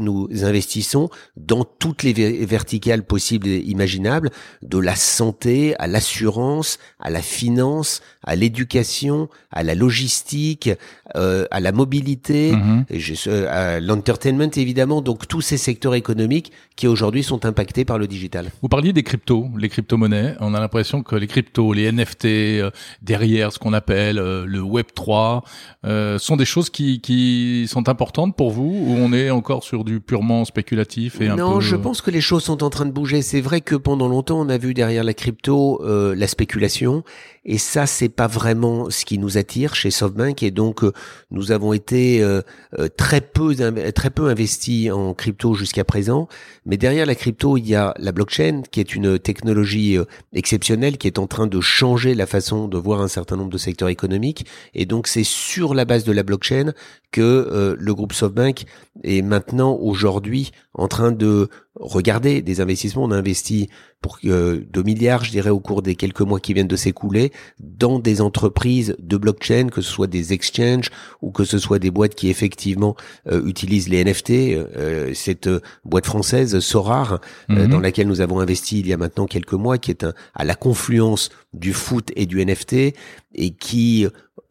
nous 0.00 0.28
investissons 0.44 1.08
dans 1.36 1.64
toutes 1.64 2.04
les 2.04 2.12
ver- 2.12 2.46
verticales 2.46 3.04
possibles 3.04 3.48
et 3.48 3.58
imaginables, 3.58 4.30
de 4.62 4.78
la 4.78 4.94
santé 4.94 5.74
à 5.78 5.88
l'assurance, 5.88 6.78
à 7.00 7.10
la 7.10 7.22
finance, 7.22 8.00
à 8.22 8.36
l'éducation, 8.36 9.28
à 9.50 9.64
la 9.64 9.74
logistique, 9.74 10.70
euh, 11.16 11.46
à 11.50 11.60
la 11.60 11.72
mobilité, 11.72 12.52
et 12.90 13.00
je- 13.00 13.14
euh, 13.28 13.46
à 13.76 13.80
l'entertainment 13.80 14.50
évidemment. 14.56 15.00
Donc 15.02 15.26
tous 15.28 15.40
ces 15.40 15.56
secteurs 15.56 15.94
économiques 15.94 16.52
qui 16.76 16.86
aujourd'hui 16.86 17.22
sont 17.22 17.44
impactés 17.46 17.84
par 17.84 17.98
le 17.98 18.06
digital. 18.06 18.50
Vous 18.62 18.68
parliez 18.68 18.92
des 18.92 19.02
cryptos, 19.02 19.46
les 19.58 19.68
crypto-monnaies. 19.68 20.34
On 20.40 20.54
a 20.54 20.60
l'impression 20.60 21.02
que 21.02 21.16
les 21.16 21.26
cryptos, 21.26 21.72
les 21.72 21.90
NFT, 21.90 22.24
euh, 22.60 22.70
derrière 23.02 23.52
ce 23.52 23.58
qu'on 23.58 23.72
appelle 23.72 24.18
euh, 24.18 24.44
le 24.46 24.60
Web 24.60 24.86
3, 24.94 25.42
euh, 25.84 26.18
sont 26.18 26.36
des 26.36 26.44
choses 26.44 26.70
qui, 26.70 27.00
qui 27.00 27.66
sont 27.68 27.88
importantes 27.88 28.36
pour 28.36 28.50
vous 28.50 28.84
ou 28.86 28.94
on 28.98 29.12
est 29.12 29.30
encore 29.30 29.62
sur 29.64 29.84
du 29.84 30.00
purement 30.00 30.44
spéculatif 30.44 31.20
et 31.20 31.28
un 31.28 31.36
non, 31.36 31.54
peu... 31.54 31.60
je 31.60 31.76
pense 31.76 32.00
que 32.02 32.10
les 32.10 32.20
choses 32.20 32.44
sont 32.44 32.62
en 32.62 32.70
train 32.70 32.86
de 32.86 32.90
bouger. 32.92 33.22
C'est 33.22 33.40
vrai 33.40 33.60
que 33.60 33.74
pendant 33.74 34.08
longtemps, 34.08 34.40
on 34.40 34.48
a 34.48 34.58
vu 34.58 34.74
derrière 34.74 35.04
la 35.04 35.14
crypto 35.14 35.80
euh, 35.84 36.14
la 36.14 36.26
spéculation, 36.26 37.02
et 37.44 37.58
ça, 37.58 37.86
c'est 37.86 38.08
pas 38.08 38.26
vraiment 38.26 38.90
ce 38.90 39.04
qui 39.04 39.18
nous 39.18 39.38
attire 39.38 39.74
chez 39.76 39.92
SoftBank. 39.92 40.42
Et 40.42 40.50
donc, 40.50 40.82
euh, 40.82 40.92
nous 41.30 41.52
avons 41.52 41.72
été 41.72 42.22
euh, 42.22 42.42
euh, 42.78 42.88
très 42.88 43.20
peu 43.20 43.54
très 43.94 44.10
peu 44.10 44.28
investis 44.28 44.90
en 44.90 45.14
crypto 45.14 45.54
jusqu'à 45.54 45.84
présent. 45.84 46.28
Mais 46.64 46.76
derrière 46.76 47.06
la 47.06 47.14
crypto, 47.14 47.56
il 47.56 47.66
y 47.66 47.74
a 47.74 47.94
la 47.98 48.12
blockchain, 48.12 48.62
qui 48.70 48.80
est 48.80 48.94
une 48.94 49.18
technologie 49.18 49.96
euh, 49.96 50.04
exceptionnelle, 50.32 50.98
qui 50.98 51.06
est 51.06 51.18
en 51.18 51.26
train 51.26 51.46
de 51.46 51.60
changer 51.60 52.14
la 52.14 52.26
façon 52.26 52.68
de 52.68 52.78
voir 52.78 53.00
un 53.00 53.08
certain 53.08 53.36
nombre 53.36 53.50
de 53.50 53.58
secteurs 53.58 53.88
économiques. 53.88 54.46
Et 54.74 54.86
donc, 54.86 55.06
c'est 55.06 55.24
sur 55.24 55.74
la 55.74 55.84
base 55.84 56.04
de 56.04 56.12
la 56.12 56.22
blockchain 56.22 56.72
que 57.12 57.76
le 57.78 57.94
groupe 57.94 58.12
SoftBank 58.12 58.64
est 59.02 59.22
maintenant 59.22 59.78
aujourd'hui 59.80 60.50
en 60.74 60.86
train 60.86 61.12
de 61.12 61.48
regarder 61.78 62.42
des 62.42 62.60
investissements. 62.60 63.04
On 63.04 63.10
a 63.10 63.16
investi 63.16 63.68
pour 64.00 64.18
euh, 64.24 64.60
2 64.72 64.82
milliards, 64.82 65.24
je 65.24 65.30
dirais, 65.30 65.50
au 65.50 65.60
cours 65.60 65.82
des 65.82 65.94
quelques 65.94 66.20
mois 66.20 66.40
qui 66.40 66.54
viennent 66.54 66.66
de 66.68 66.76
s'écouler, 66.76 67.32
dans 67.60 67.98
des 67.98 68.20
entreprises 68.20 68.96
de 68.98 69.16
blockchain, 69.16 69.68
que 69.68 69.80
ce 69.80 69.90
soit 69.90 70.06
des 70.06 70.32
exchanges 70.32 70.90
ou 71.22 71.30
que 71.32 71.44
ce 71.44 71.58
soit 71.58 71.78
des 71.78 71.90
boîtes 71.90 72.14
qui 72.14 72.28
effectivement 72.28 72.96
euh, 73.30 73.44
utilisent 73.46 73.88
les 73.88 74.04
NFT. 74.04 74.30
Euh, 74.30 75.12
cette 75.14 75.46
euh, 75.48 75.60
boîte 75.84 76.06
française, 76.06 76.58
Sorar, 76.60 77.20
euh, 77.50 77.64
Mhm. 77.64 77.68
dans 77.68 77.80
laquelle 77.80 78.06
nous 78.08 78.20
avons 78.20 78.40
investi 78.40 78.80
il 78.80 78.86
y 78.86 78.92
a 78.92 78.96
maintenant 78.96 79.26
quelques 79.26 79.52
mois, 79.54 79.78
qui 79.78 79.90
est 79.90 80.04
un- 80.04 80.14
à 80.34 80.44
la 80.44 80.54
confluence 80.54 81.30
du 81.54 81.72
foot 81.72 82.10
et 82.16 82.26
du 82.26 82.40
NFT 82.40 82.94
et 83.34 83.50
qui 83.50 84.06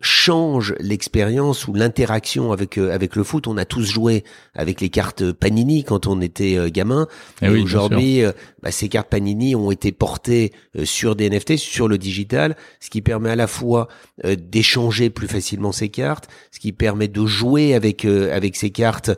change 0.06 0.76
l'expérience 0.80 1.68
ou 1.68 1.74
l'interaction 1.74 2.52
avec 2.52 2.78
euh, 2.78 2.94
avec 2.94 3.16
le 3.16 3.24
foot. 3.24 3.48
On 3.48 3.58
a 3.58 3.66
tous 3.66 3.84
joué 3.92 4.24
avec 4.54 4.80
les 4.80 4.90
cartes 4.90 5.32
Panini 5.32 5.84
quand 5.84 6.06
on 6.06 6.22
était 6.22 6.58
euh, 6.58 6.70
gamin. 6.70 7.08
Eh 7.42 7.48
Et 7.48 7.50
oui, 7.50 7.62
aujourd'hui, 7.62 8.22
bah, 8.66 8.72
ces 8.72 8.90
cartes 8.90 9.10
Panini 9.10 9.56
ont 9.56 9.70
été 9.70 9.92
portées 9.92 10.52
euh, 10.76 10.86
sur 10.86 11.16
des 11.16 11.30
NFT, 11.30 11.58
sur 11.58 11.88
le 11.88 12.00
digital, 12.00 12.58
ce 12.80 12.90
qui 12.90 13.04
permet 13.04 13.30
à 13.30 13.36
la 13.36 13.46
fois 13.46 13.88
euh, 14.26 14.36
d'échanger 14.36 15.12
plus 15.12 15.28
facilement 15.28 15.72
ces 15.72 15.90
cartes, 15.90 16.28
ce 16.50 16.60
qui 16.60 16.72
permet 16.72 17.08
de 17.08 17.28
jouer 17.28 17.76
avec 17.76 18.06
euh, 18.06 18.36
avec 18.36 18.56
ces 18.56 18.72
cartes 18.72 19.12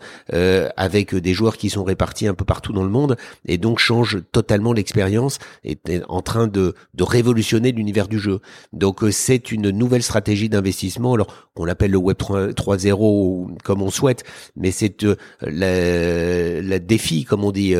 avec 0.76 1.16
des 1.16 1.34
joueurs 1.34 1.56
qui 1.56 1.70
sont 1.70 1.86
répartis 1.86 2.28
un 2.28 2.34
peu 2.34 2.44
partout 2.44 2.74
dans 2.74 2.84
le 2.84 2.90
monde, 2.90 3.16
et 3.46 3.58
donc 3.58 3.80
change 3.80 4.18
totalement 4.34 4.74
l'expérience 4.74 5.40
est 5.64 6.02
en 6.10 6.22
train 6.22 6.48
de 6.48 6.76
de 6.94 7.04
révolutionner 7.04 7.72
l'univers 7.72 8.10
du 8.10 8.20
jeu. 8.20 8.42
Donc 8.74 9.06
c'est 9.12 9.54
une 9.54 9.70
nouvelle 9.70 10.04
stratégie 10.04 10.50
d'investissement, 10.50 11.14
alors 11.14 11.28
qu'on 11.54 11.64
l'appelle 11.64 11.92
le 11.92 11.98
Web 11.98 12.18
3 12.18 12.48
3.0 12.48 12.98
ou 13.00 13.58
comme 13.64 13.82
on 13.82 13.92
souhaite, 13.92 14.26
mais 14.58 14.72
c'est 14.72 15.06
la, 15.42 16.62
la 16.62 16.80
défi, 16.80 17.24
comme 17.24 17.46
on 17.46 17.52
dit, 17.52 17.74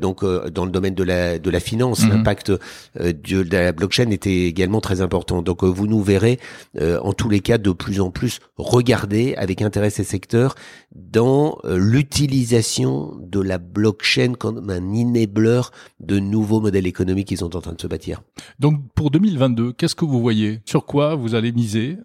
donc 0.00 0.20
euh, 0.22 0.50
dans 0.60 0.66
le 0.66 0.70
domaine 0.70 0.94
de 0.94 1.02
la 1.04 1.38
de 1.38 1.50
la 1.50 1.60
finance, 1.60 2.00
Mhm. 2.04 2.10
l'impact 2.10 2.50
euh, 2.50 2.58
de, 2.98 3.42
de 3.42 3.50
la 3.50 3.72
blockchain 3.72 4.10
était 4.10 4.42
également 4.52 4.82
très 4.82 5.00
important. 5.00 5.40
Donc 5.42 5.64
euh, 5.64 5.66
vous 5.68 5.86
nous 5.86 6.02
verrez 6.02 6.38
euh, 6.78 7.00
en 7.02 7.12
tous 7.14 7.30
les 7.30 7.40
cas 7.40 7.56
de 7.58 7.72
plus 7.72 7.98
en 8.00 8.10
plus 8.10 8.40
regarder 8.58 9.34
avec 9.36 9.62
intérêt 9.62 9.88
ces 9.90 10.04
secteurs 10.04 10.54
dans 10.94 11.58
l'utilisation 11.64 13.16
de 13.20 13.40
la 13.40 13.58
blockchain 13.58 14.32
comme 14.38 14.68
un 14.70 14.84
enabler 14.92 15.62
de 16.00 16.18
nouveaux 16.18 16.60
modèles 16.60 16.86
économiques 16.86 17.28
qui 17.28 17.36
sont 17.36 17.54
en 17.56 17.60
train 17.60 17.72
de 17.72 17.80
se 17.80 17.86
bâtir. 17.86 18.20
Donc 18.58 18.80
pour 18.94 19.10
2022, 19.10 19.72
qu'est-ce 19.72 19.94
que 19.94 20.04
vous 20.04 20.20
voyez? 20.20 20.60
Sur 20.66 20.84
quoi 20.84 21.14
vous 21.14 21.34
allez 21.34 21.52
miser? 21.52 21.96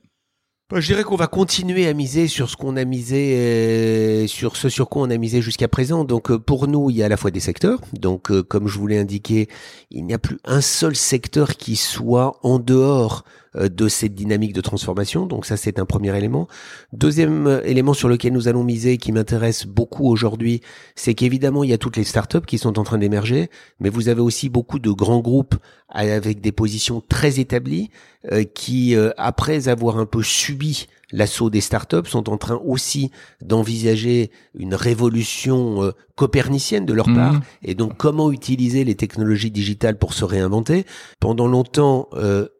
Je 0.73 0.87
dirais 0.87 1.03
qu'on 1.03 1.15
va 1.15 1.27
continuer 1.27 1.87
à 1.87 1.93
miser 1.93 2.27
sur 2.27 2.49
ce 2.49 2.57
qu'on 2.57 2.75
a 2.75 2.85
misé, 2.85 3.35
euh, 3.37 4.25
sur 4.25 4.57
ce 4.57 4.67
sur 4.67 4.89
quoi 4.89 5.03
on 5.03 5.11
a 5.11 5.17
misé 5.17 5.39
jusqu'à 5.39 5.67
présent. 5.67 6.05
Donc 6.05 6.31
euh, 6.31 6.39
pour 6.39 6.67
nous, 6.67 6.89
il 6.89 6.95
y 6.95 7.03
a 7.03 7.05
à 7.05 7.09
la 7.09 7.17
fois 7.17 7.29
des 7.29 7.39
secteurs. 7.39 7.79
Donc 7.93 8.31
euh, 8.31 8.41
comme 8.41 8.67
je 8.67 8.79
vous 8.79 8.87
l'ai 8.87 8.97
indiqué, 8.97 9.47
il 9.91 10.07
n'y 10.07 10.13
a 10.15 10.17
plus 10.17 10.39
un 10.43 10.61
seul 10.61 10.95
secteur 10.95 11.55
qui 11.57 11.75
soit 11.75 12.39
en 12.41 12.57
dehors 12.57 13.25
de 13.55 13.87
cette 13.87 14.13
dynamique 14.13 14.53
de 14.53 14.61
transformation. 14.61 15.25
Donc 15.25 15.45
ça, 15.45 15.57
c'est 15.57 15.79
un 15.79 15.85
premier 15.85 16.15
élément. 16.17 16.47
Deuxième 16.93 17.47
euh, 17.47 17.61
élément 17.63 17.93
sur 17.93 18.09
lequel 18.09 18.33
nous 18.33 18.47
allons 18.47 18.63
miser, 18.63 18.97
qui 18.97 19.11
m'intéresse 19.11 19.65
beaucoup 19.65 20.07
aujourd'hui, 20.09 20.61
c'est 20.95 21.13
qu'évidemment, 21.13 21.63
il 21.63 21.69
y 21.69 21.73
a 21.73 21.77
toutes 21.77 21.97
les 21.97 22.03
startups 22.03 22.45
qui 22.45 22.57
sont 22.57 22.77
en 22.79 22.83
train 22.83 22.97
d'émerger, 22.97 23.49
mais 23.79 23.89
vous 23.89 24.09
avez 24.09 24.21
aussi 24.21 24.49
beaucoup 24.49 24.79
de 24.79 24.91
grands 24.91 25.19
groupes 25.19 25.55
avec 25.89 26.41
des 26.41 26.51
positions 26.51 27.01
très 27.07 27.39
établies 27.39 27.89
euh, 28.31 28.43
qui, 28.43 28.95
euh, 28.95 29.11
après 29.17 29.67
avoir 29.67 29.97
un 29.97 30.05
peu 30.05 30.23
subi 30.23 30.87
l'assaut 31.11 31.49
des 31.49 31.61
startups, 31.61 32.09
sont 32.09 32.29
en 32.29 32.37
train 32.37 32.59
aussi 32.65 33.11
d'envisager 33.41 34.31
une 34.55 34.73
révolution 34.75 35.83
euh, 35.83 35.91
copernicienne 36.15 36.85
de 36.85 36.93
leur 36.93 37.07
Mhm. 37.07 37.15
part. 37.15 37.39
Et 37.63 37.75
donc, 37.75 37.95
comment 37.97 38.31
utiliser 38.31 38.83
les 38.83 38.95
technologies 38.95 39.51
digitales 39.51 39.97
pour 39.97 40.13
se 40.13 40.25
réinventer? 40.25 40.85
Pendant 41.19 41.47
longtemps, 41.47 42.09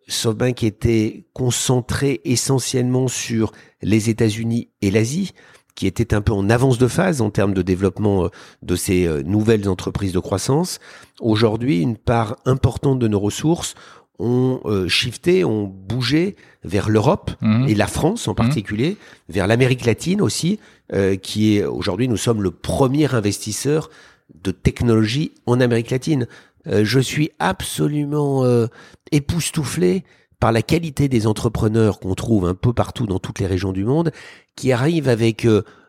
euh, 0.08 0.12
SoftBank 0.12 0.64
était 0.64 1.26
concentré 1.34 2.22
essentiellement 2.26 3.08
sur 3.08 3.52
les 3.82 4.10
États-Unis 4.10 4.70
et 4.82 4.92
l'Asie 4.92 5.32
qui 5.76 5.88
étaient 5.88 6.14
un 6.14 6.22
peu 6.22 6.32
en 6.32 6.50
avance 6.50 6.78
de 6.78 6.88
phase 6.88 7.20
en 7.22 7.30
termes 7.30 7.54
de 7.54 7.62
développement 7.62 8.26
euh, 8.26 8.30
de 8.62 8.76
ces 8.76 9.06
euh, 9.06 9.24
nouvelles 9.24 9.68
entreprises 9.68 10.14
de 10.14 10.20
croissance. 10.20 10.80
Aujourd'hui, 11.20 11.82
une 11.82 11.98
part 11.98 12.38
importante 12.46 13.00
de 13.00 13.08
nos 13.10 13.20
ressources 13.20 13.76
ont 14.18 14.62
euh, 14.64 14.88
shifté, 14.88 15.44
ont 15.44 15.66
bougé 15.66 16.38
vers 16.64 16.90
l'Europe 16.90 17.32
Mhm. 17.42 17.68
et 17.68 17.76
la 17.76 17.88
France 17.88 18.30
en 18.30 18.34
particulier, 18.34 18.96
vers 19.28 19.48
l'Amérique 19.48 19.84
latine 19.86 20.22
aussi, 20.22 20.60
euh, 20.94 21.18
qui 21.18 21.58
est 21.58 21.66
aujourd'hui 21.66 22.08
nous 22.08 22.16
sommes 22.16 22.42
le 22.42 22.52
premier 22.52 23.14
investisseur 23.14 23.90
de 24.34 24.52
technologie 24.52 25.34
en 25.46 25.60
Amérique 25.60 25.92
latine. 25.92 26.28
Euh, 26.68 26.84
je 26.84 27.00
suis 27.00 27.32
absolument 27.40 28.44
euh, 28.44 28.68
époustouflé 29.12 30.04
par 30.40 30.52
la 30.52 30.62
qualité 30.62 31.08
des 31.08 31.28
entrepreneurs 31.28 32.00
qu'on 32.00 32.16
trouve 32.16 32.46
un 32.46 32.56
peu 32.56 32.74
partout 32.74 33.08
dans 33.08 33.20
toutes 33.20 33.40
les 33.40 33.48
régions 33.48 33.72
du 33.72 33.86
monde, 33.86 34.12
qui 34.56 34.72
arrivent 34.72 35.10
avec 35.10 35.48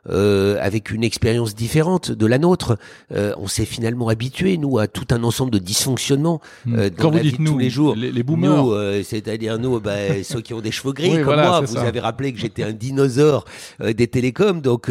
euh, 0.09 0.59
avec 0.61 0.91
une 0.91 1.03
expérience 1.03 1.55
différente 1.55 2.13
de 2.13 2.27
la 2.27 2.39
nôtre. 2.39 2.79
on 3.11 3.49
s'est 3.49 3.65
finalement 3.65 4.09
habitué, 4.09 4.57
nous, 4.57 4.79
à 4.79 4.87
tout 4.87 5.07
un 5.11 5.23
ensemble 5.25 5.51
de 5.51 5.59
dysfonctionnements 5.59 6.41
hmm. 6.65 6.77
dans 6.77 6.91
Quand 6.97 7.11
la 7.11 7.19
vous 7.19 7.23
dites 7.23 7.39
nous, 7.39 7.53
tous 7.53 7.59
les 7.59 7.71
jours. 7.71 7.95
Les, 7.97 8.23
boomers. 8.23 9.05
c'est-à-dire 9.05 9.59
nous, 9.59 9.81
bah, 9.81 9.93
ceux 10.23 10.41
qui 10.41 10.55
ont 10.55 10.61
des 10.61 10.71
cheveux 10.71 10.93
gris 10.93 11.23
comme 11.23 11.35
moi. 11.35 11.61
Vous 11.61 11.77
avez 11.77 12.01
rappelé 12.01 12.33
que 12.33 12.39
j'étais 12.39 12.63
un 12.63 12.73
dinosaure 12.73 13.45
des 13.81 14.07
télécoms, 14.07 14.61
donc 14.61 14.91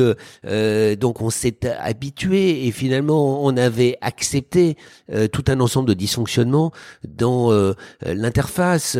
donc 0.99 1.21
on 1.21 1.29
s'est 1.29 1.59
habitué 1.79 2.67
et 2.67 2.71
finalement 2.71 3.43
on 3.45 3.55
avait 3.57 3.97
accepté 4.01 4.75
tout 5.31 5.43
un 5.47 5.59
ensemble 5.59 5.87
de 5.87 5.93
dysfonctionnements 5.93 6.71
dans 7.07 7.51
l'interface, 8.05 8.97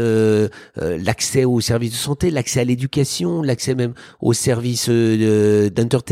l'accès 0.78 1.46
aux 1.46 1.62
services 1.62 1.92
de 1.92 1.98
santé, 1.98 2.32
l'accès 2.32 2.62
à 2.62 2.64
l'éducation, 2.64 3.42
l'accès 3.42 3.76
même 3.76 3.94
aux 4.22 4.34
services 4.34 4.90
d'entertainment, 4.90 6.05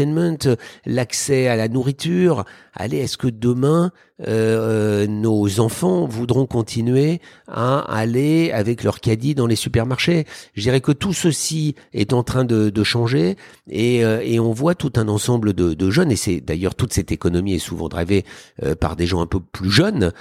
l'accès 0.86 1.48
à 1.48 1.56
la 1.56 1.68
nourriture. 1.68 2.46
Allez, 2.76 2.98
est-ce 2.98 3.18
que 3.18 3.28
demain 3.28 3.92
euh, 4.28 5.06
nos 5.06 5.60
enfants 5.60 6.06
voudront 6.06 6.48
continuer 6.48 7.20
à 7.48 7.80
aller 7.80 8.52
avec 8.52 8.84
leur 8.84 9.00
caddie 9.00 9.36
dans 9.36 9.46
les 9.46 9.56
supermarchés? 9.56 10.26
Je 10.56 10.62
dirais 10.62 10.82
que 10.82 10.92
tout 10.92 11.14
ceci 11.14 11.76
est 11.94 12.14
en 12.14 12.24
train 12.24 12.46
de, 12.46 12.84
changer 12.84 13.38
et, 13.70 14.04
euh, 14.04 14.22
et, 14.24 14.40
on 14.40 14.52
voit 14.52 14.76
tout 14.76 14.94
un 14.96 15.08
ensemble 15.08 15.54
de, 15.54 15.90
jeunes 15.92 16.12
et 16.12 16.16
c'est 16.16 16.42
d'ailleurs 16.42 16.76
toute 16.76 16.94
cette 16.94 17.12
économie 17.12 17.54
est 17.54 17.60
souvent 17.60 17.88
drivée 17.88 18.26
euh, 18.64 18.76
par 18.76 18.96
des 18.96 19.06
gens 19.06 19.22
un 19.22 19.28
peu 19.28 19.40
plus 19.40 19.72
jeunes, 19.72 20.12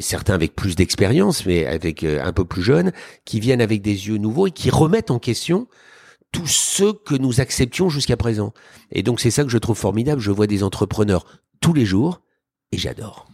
certains 0.00 0.34
avec 0.34 0.56
plus 0.56 0.74
d'expérience 0.76 1.44
mais 1.46 1.66
avec 1.66 2.04
un 2.04 2.32
peu 2.32 2.44
plus 2.44 2.62
jeunes, 2.62 2.92
qui 3.24 3.38
viennent 3.40 3.60
avec 3.60 3.82
des 3.82 4.08
yeux 4.08 4.16
nouveaux 4.16 4.46
et 4.46 4.50
qui 4.50 4.70
remettent 4.70 5.10
en 5.10 5.18
question 5.18 5.66
tout 6.32 6.46
ce 6.46 6.92
que 6.92 7.14
nous 7.14 7.40
acceptions 7.40 7.88
jusqu'à 7.88 8.16
présent. 8.16 8.52
Et 8.92 9.02
donc 9.02 9.20
c'est 9.20 9.30
ça 9.30 9.44
que 9.44 9.50
je 9.50 9.58
trouve 9.58 9.78
formidable. 9.78 10.20
Je 10.20 10.30
vois 10.30 10.46
des 10.46 10.62
entrepreneurs 10.62 11.24
tous 11.60 11.72
les 11.72 11.84
jours 11.84 12.20
et 12.72 12.78
j'adore. 12.78 13.26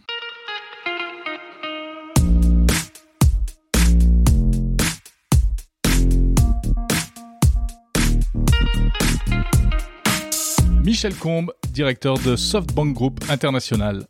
Michel 10.83 11.13
Combe, 11.15 11.51
directeur 11.73 12.17
de 12.17 12.37
SoftBank 12.37 12.93
Group 12.93 13.19
International. 13.29 14.07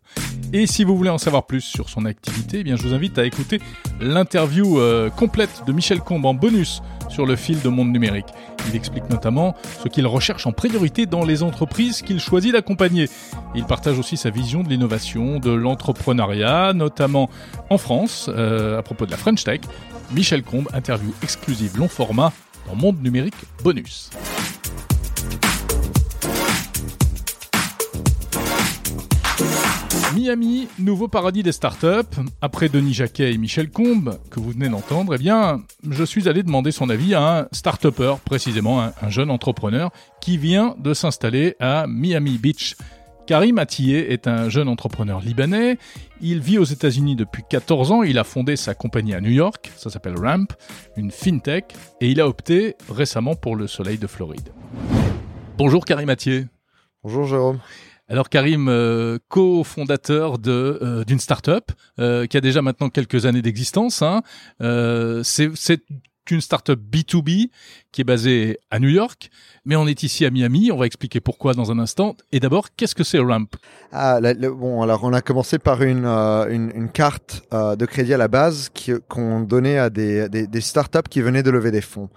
Et 0.54 0.66
si 0.66 0.86
vous 0.86 0.96
voulez 0.96 1.10
en 1.10 1.18
savoir 1.18 1.46
plus 1.46 1.62
sur 1.62 1.90
son 1.90 2.06
activité, 2.06 2.60
eh 2.60 2.64
bien 2.64 2.78
je 2.78 2.84
vous 2.84 2.94
invite 2.94 3.18
à 3.18 3.26
écouter 3.26 3.60
l'interview 4.00 4.80
euh, 4.80 5.10
complète 5.10 5.64
de 5.68 5.74
Michel 5.74 6.00
Combe 6.00 6.26
en 6.26 6.34
bonus 6.34 6.82
sur 7.10 7.26
le 7.26 7.36
fil 7.36 7.62
de 7.62 7.68
Monde 7.68 7.92
Numérique. 7.92 8.28
Il 8.70 8.76
explique 8.76 9.10
notamment 9.10 9.56
ce 9.84 9.90
qu'il 9.90 10.08
recherche 10.08 10.48
en 10.48 10.54
priorité 10.54 11.06
dans 11.06 11.26
les 11.26 11.44
entreprises 11.44 12.02
qu'il 12.02 12.20
choisit 12.20 12.54
d'accompagner. 12.54 13.10
Il 13.56 13.66
partage 13.66 14.00
aussi 14.00 14.16
sa 14.16 14.30
vision 14.30 14.64
de 14.64 14.70
l'innovation, 14.70 15.40
de 15.40 15.52
l'entrepreneuriat, 15.52 16.74
notamment 16.74 17.30
en 17.70 17.78
France, 17.78 18.30
euh, 18.34 18.80
à 18.80 18.84
propos 18.84 19.06
de 19.06 19.12
la 19.12 19.18
French 19.18 19.44
Tech. 19.44 19.62
Michel 20.12 20.44
Combe, 20.44 20.70
interview 20.74 21.14
exclusive 21.24 21.78
long 21.78 21.90
format 21.90 22.32
dans 22.68 22.76
Monde 22.76 23.02
Numérique 23.02 23.36
Bonus. 23.64 24.10
Miami, 30.28 30.68
nouveau 30.78 31.08
paradis 31.08 31.42
des 31.42 31.54
startups. 31.54 32.20
Après 32.42 32.68
Denis 32.68 32.94
Jacquet 32.94 33.32
et 33.32 33.38
Michel 33.38 33.70
Combe, 33.70 34.20
que 34.30 34.42
vous 34.42 34.52
venez 34.52 34.68
d'entendre, 34.68 35.16
eh 35.16 35.18
bien, 35.18 35.62
je 35.90 36.04
suis 36.04 36.28
allé 36.28 36.44
demander 36.44 36.74
son 36.74 36.90
avis 36.90 37.16
à 37.16 37.40
un 37.40 37.48
start 37.54 37.88
précisément 38.26 38.82
un, 38.82 39.10
jeune 39.10 39.32
entrepreneur 39.32 39.90
qui 40.20 40.38
vient 40.38 40.76
de 40.80 40.94
s'installer 40.94 41.56
à 41.62 41.86
Miami 41.88 42.38
Beach. 42.40 42.76
Karim 43.26 43.58
Attié 43.58 44.12
est 44.12 44.28
un 44.28 44.50
jeune 44.50 44.68
entrepreneur 44.68 45.22
libanais. 45.22 45.78
Il 46.20 46.42
vit 46.42 46.58
aux 46.58 46.66
États-Unis 46.66 47.16
depuis 47.16 47.44
14 47.50 47.94
ans. 47.94 48.04
Il 48.04 48.20
a 48.20 48.26
fondé 48.26 48.58
sa 48.58 48.74
compagnie 48.74 49.14
à 49.14 49.22
New 49.22 49.32
York. 49.32 49.72
Ça 49.78 49.90
s'appelle 49.90 50.16
Ramp, 50.20 50.48
une 50.98 51.12
fintech. 51.12 51.74
Et 52.02 52.12
il 52.12 52.20
a 52.20 52.28
opté 52.28 52.76
récemment 52.90 53.36
pour 53.36 53.56
le 53.56 53.66
soleil 53.68 53.98
de 53.98 54.08
Floride. 54.08 54.50
Bonjour 55.58 55.86
Karim 55.86 56.10
Attié. 56.10 56.48
Bonjour 57.02 57.26
Jérôme. 57.26 57.60
Alors 58.10 58.30
Karim, 58.30 58.70
euh, 58.70 59.20
co-fondateur 59.28 60.40
de 60.40 60.80
euh, 60.82 61.04
d'une 61.04 61.20
start-up 61.20 61.72
euh, 62.00 62.26
qui 62.26 62.38
a 62.38 62.42
déjà 62.42 62.62
maintenant 62.62 62.90
quelques 62.90 63.26
années 63.26 63.42
d'existence. 63.42 64.02
Hein. 64.02 64.22
c'est 65.24 65.82
une 66.32 66.42
start-up 66.42 66.80
B2B 66.92 67.50
qui 67.92 68.02
est 68.02 68.04
basée 68.04 68.60
à 68.70 68.80
New 68.80 68.90
York, 68.90 69.30
mais 69.66 69.76
on 69.76 69.88
est 69.88 70.04
ici 70.04 70.26
à 70.26 70.30
Miami. 70.30 70.72
On 70.72 70.78
va 70.78 70.86
expliquer 70.86 71.20
pourquoi 71.20 71.54
dans 71.54 71.72
un 71.72 71.80
instant. 71.80 72.16
Et 72.32 72.40
d'abord, 72.40 72.68
qu'est-ce 72.76 72.96
que 72.96 73.04
c'est 73.04 73.20
Ramp? 73.20 73.48
Ah, 73.92 74.20
Bon, 74.36 74.82
alors 74.82 75.04
on 75.04 75.14
a 75.14 75.22
commencé 75.22 75.60
par 75.60 75.82
une, 75.82 76.06
une, 76.06 76.72
une, 76.76 76.90
carte 76.90 77.44
de 77.52 77.86
crédit 77.86 78.14
à 78.14 78.18
la 78.18 78.28
base 78.28 78.70
qu'on 79.08 79.42
donnait 79.42 79.78
à 79.78 79.90
des, 79.90 80.30
des, 80.30 80.62
startups 80.62 81.10
qui 81.10 81.22
venaient 81.22 81.44
de 81.44 81.52
lever 81.52 81.72
des 81.72 81.82
fonds. 81.82 82.10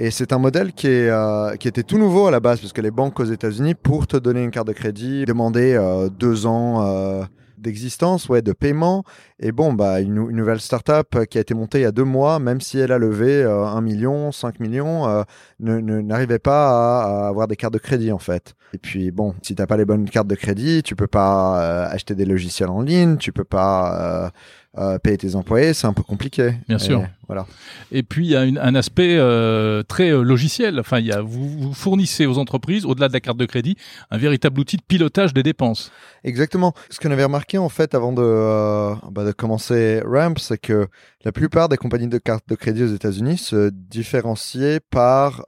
Et 0.00 0.12
c'est 0.12 0.32
un 0.32 0.38
modèle 0.38 0.72
qui, 0.72 0.86
est, 0.86 1.10
euh, 1.10 1.56
qui 1.56 1.66
était 1.66 1.82
tout 1.82 1.98
nouveau 1.98 2.28
à 2.28 2.30
la 2.30 2.38
base, 2.38 2.60
parce 2.60 2.72
que 2.72 2.80
les 2.80 2.92
banques 2.92 3.18
aux 3.18 3.24
États-Unis, 3.24 3.74
pour 3.74 4.06
te 4.06 4.16
donner 4.16 4.44
une 4.44 4.52
carte 4.52 4.68
de 4.68 4.72
crédit, 4.72 5.24
demandaient 5.24 5.74
euh, 5.74 6.08
deux 6.08 6.46
ans 6.46 6.86
euh, 6.86 7.24
d'existence, 7.60 8.28
ouais, 8.28 8.42
de 8.42 8.52
paiement. 8.52 9.04
Et 9.40 9.52
bon, 9.52 9.72
bah, 9.72 10.00
une, 10.00 10.14
nouvelle 10.14 10.60
startup 10.60 11.26
qui 11.26 11.38
a 11.38 11.40
été 11.40 11.54
montée 11.54 11.78
il 11.78 11.82
y 11.82 11.86
a 11.86 11.92
deux 11.92 12.04
mois, 12.04 12.38
même 12.38 12.60
si 12.60 12.78
elle 12.78 12.92
a 12.92 12.98
levé 12.98 13.44
un 13.44 13.80
million, 13.80 14.32
5 14.32 14.60
millions, 14.60 15.24
n'arrivait 15.60 16.38
pas 16.38 17.02
à, 17.02 17.24
à, 17.24 17.28
avoir 17.28 17.48
des 17.48 17.56
cartes 17.56 17.74
de 17.74 17.78
crédit 17.78 18.12
en 18.12 18.18
fait. 18.18 18.54
Et 18.74 18.78
puis 18.78 19.10
bon, 19.10 19.34
si 19.42 19.54
t'as 19.54 19.66
pas 19.66 19.76
les 19.76 19.84
bonnes 19.84 20.08
cartes 20.08 20.28
de 20.28 20.34
crédit, 20.34 20.82
tu 20.82 20.94
peux 20.94 21.06
pas 21.06 21.86
acheter 21.86 22.14
des 22.14 22.24
logiciels 22.24 22.68
en 22.68 22.82
ligne, 22.82 23.16
tu 23.16 23.32
peux 23.32 23.44
pas 23.44 24.32
euh, 24.76 24.98
payer 24.98 25.16
tes 25.16 25.34
employés, 25.34 25.72
c'est 25.72 25.86
un 25.86 25.94
peu 25.94 26.02
compliqué. 26.02 26.52
Bien 26.68 26.78
sûr. 26.78 27.02
Voilà. 27.26 27.46
Et 27.90 28.02
puis 28.02 28.26
il 28.26 28.30
y 28.30 28.36
a 28.36 28.42
un 28.42 28.74
aspect 28.74 29.16
euh, 29.16 29.82
très 29.82 30.10
euh, 30.10 30.22
logiciel. 30.22 30.78
Enfin, 30.78 30.98
il 30.98 31.06
y 31.06 31.12
a, 31.12 31.22
vous, 31.22 31.72
fournissez 31.72 32.26
aux 32.26 32.36
entreprises, 32.36 32.84
au-delà 32.84 33.08
de 33.08 33.14
la 33.14 33.20
carte 33.20 33.38
de 33.38 33.46
crédit, 33.46 33.76
un 34.10 34.18
véritable 34.18 34.60
outil 34.60 34.76
de 34.76 34.82
pilotage 34.86 35.32
des 35.32 35.42
dépenses. 35.42 35.90
Exactement. 36.22 36.74
Ce 36.90 37.00
qu'on 37.00 37.10
avait 37.10 37.24
remarqué 37.24 37.56
en 37.56 37.70
fait 37.70 37.94
avant 37.94 38.12
de, 38.12 38.94
bah, 39.10 39.24
de 39.24 39.32
commencer 39.32 40.02
Ramp, 40.04 40.34
c'est 40.36 40.58
que 40.58 40.88
la 41.24 41.32
plupart 41.32 41.70
des 41.70 41.78
compagnies 41.78 42.08
de 42.08 42.18
cartes 42.18 42.46
de 42.46 42.54
crédit 42.54 42.82
aux 42.82 42.94
États-Unis 42.94 43.38
se 43.38 43.70
différenciaient 43.70 44.80
par 44.90 45.44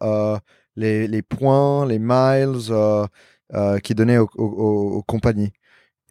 les, 0.77 1.07
les, 1.07 1.23
points, 1.23 1.87
les 1.87 1.99
miles 1.99 2.73
qui 3.83 3.95
donnaient 3.95 4.19
aux 4.19 5.05
compagnies. 5.07 5.53